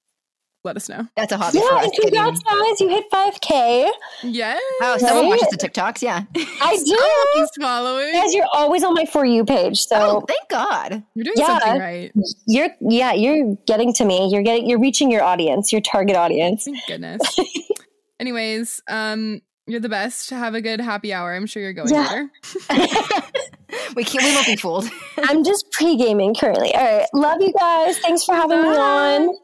let 0.65 0.77
us 0.77 0.89
know. 0.89 1.07
That's 1.17 1.31
a 1.33 1.37
hobby 1.37 1.59
for 1.59 1.65
Yeah, 1.65 1.71
us. 1.77 1.85
and 1.85 1.93
getting- 1.93 2.11
congrats, 2.11 2.43
guys. 2.43 2.81
You 2.81 2.89
hit 2.89 3.05
5K. 3.13 3.91
Yes. 4.23 4.61
Oh, 4.83 4.97
someone 4.99 5.25
Right? 5.31 5.41
watches 5.41 5.49
the 5.51 5.59
TikToks. 5.59 6.01
Yeah. 6.03 6.23
I 6.61 6.77
do. 6.85 7.39
He's 7.41 7.49
following. 7.61 8.13
Guys, 8.13 8.35
you're 8.35 8.49
always 8.53 8.83
on 8.83 8.95
my 8.95 9.05
For 9.05 9.25
You 9.27 9.45
page. 9.45 9.81
So 9.85 9.97
Oh, 9.97 10.25
thank 10.27 10.49
God. 10.49 11.03
You're 11.15 11.25
doing 11.25 11.35
Yeah. 11.37 11.47
something 11.59 11.79
right. 11.81 12.13
you're, 12.47 12.69
yeah, 12.81 13.13
you're 13.13 13.57
getting 13.67 13.93
to 13.95 14.05
me. 14.05 14.29
You're 14.33 14.43
getting, 14.43 14.67
you're 14.69 14.81
reaching 14.81 15.11
your 15.11 15.23
audience, 15.23 15.71
your 15.73 15.83
target 15.83 16.17
audience. 16.17 16.65
Thank 16.65 16.79
goodness. 16.87 17.21
Anyways, 18.21 18.81
um, 18.89 19.43
you're 19.67 19.81
the 19.81 19.89
best. 19.89 20.31
Have 20.31 20.55
a 20.55 20.61
good 20.63 20.81
happy 20.81 21.13
hour. 21.13 21.35
I'm 21.35 21.47
sure 21.47 21.63
you're 21.63 21.73
going 21.75 21.89
Yeah. 21.89 22.09
later. 22.09 22.31
we 23.97 24.05
can't. 24.05 24.25
We 24.25 24.33
won't 24.35 24.47
be 24.47 24.57
fooled. 24.57 24.89
I'm 25.19 25.45
just 25.45 25.71
pre 25.73 25.97
gaming 25.97 26.35
currently. 26.35 26.75
All 26.75 26.85
right. 26.99 27.07
Love 27.13 27.41
you 27.41 27.53
guys. 27.53 27.99
Thanks 27.99 28.25
for 28.25 28.35
having 28.35 28.63
me 28.63 28.69
on. 28.69 29.35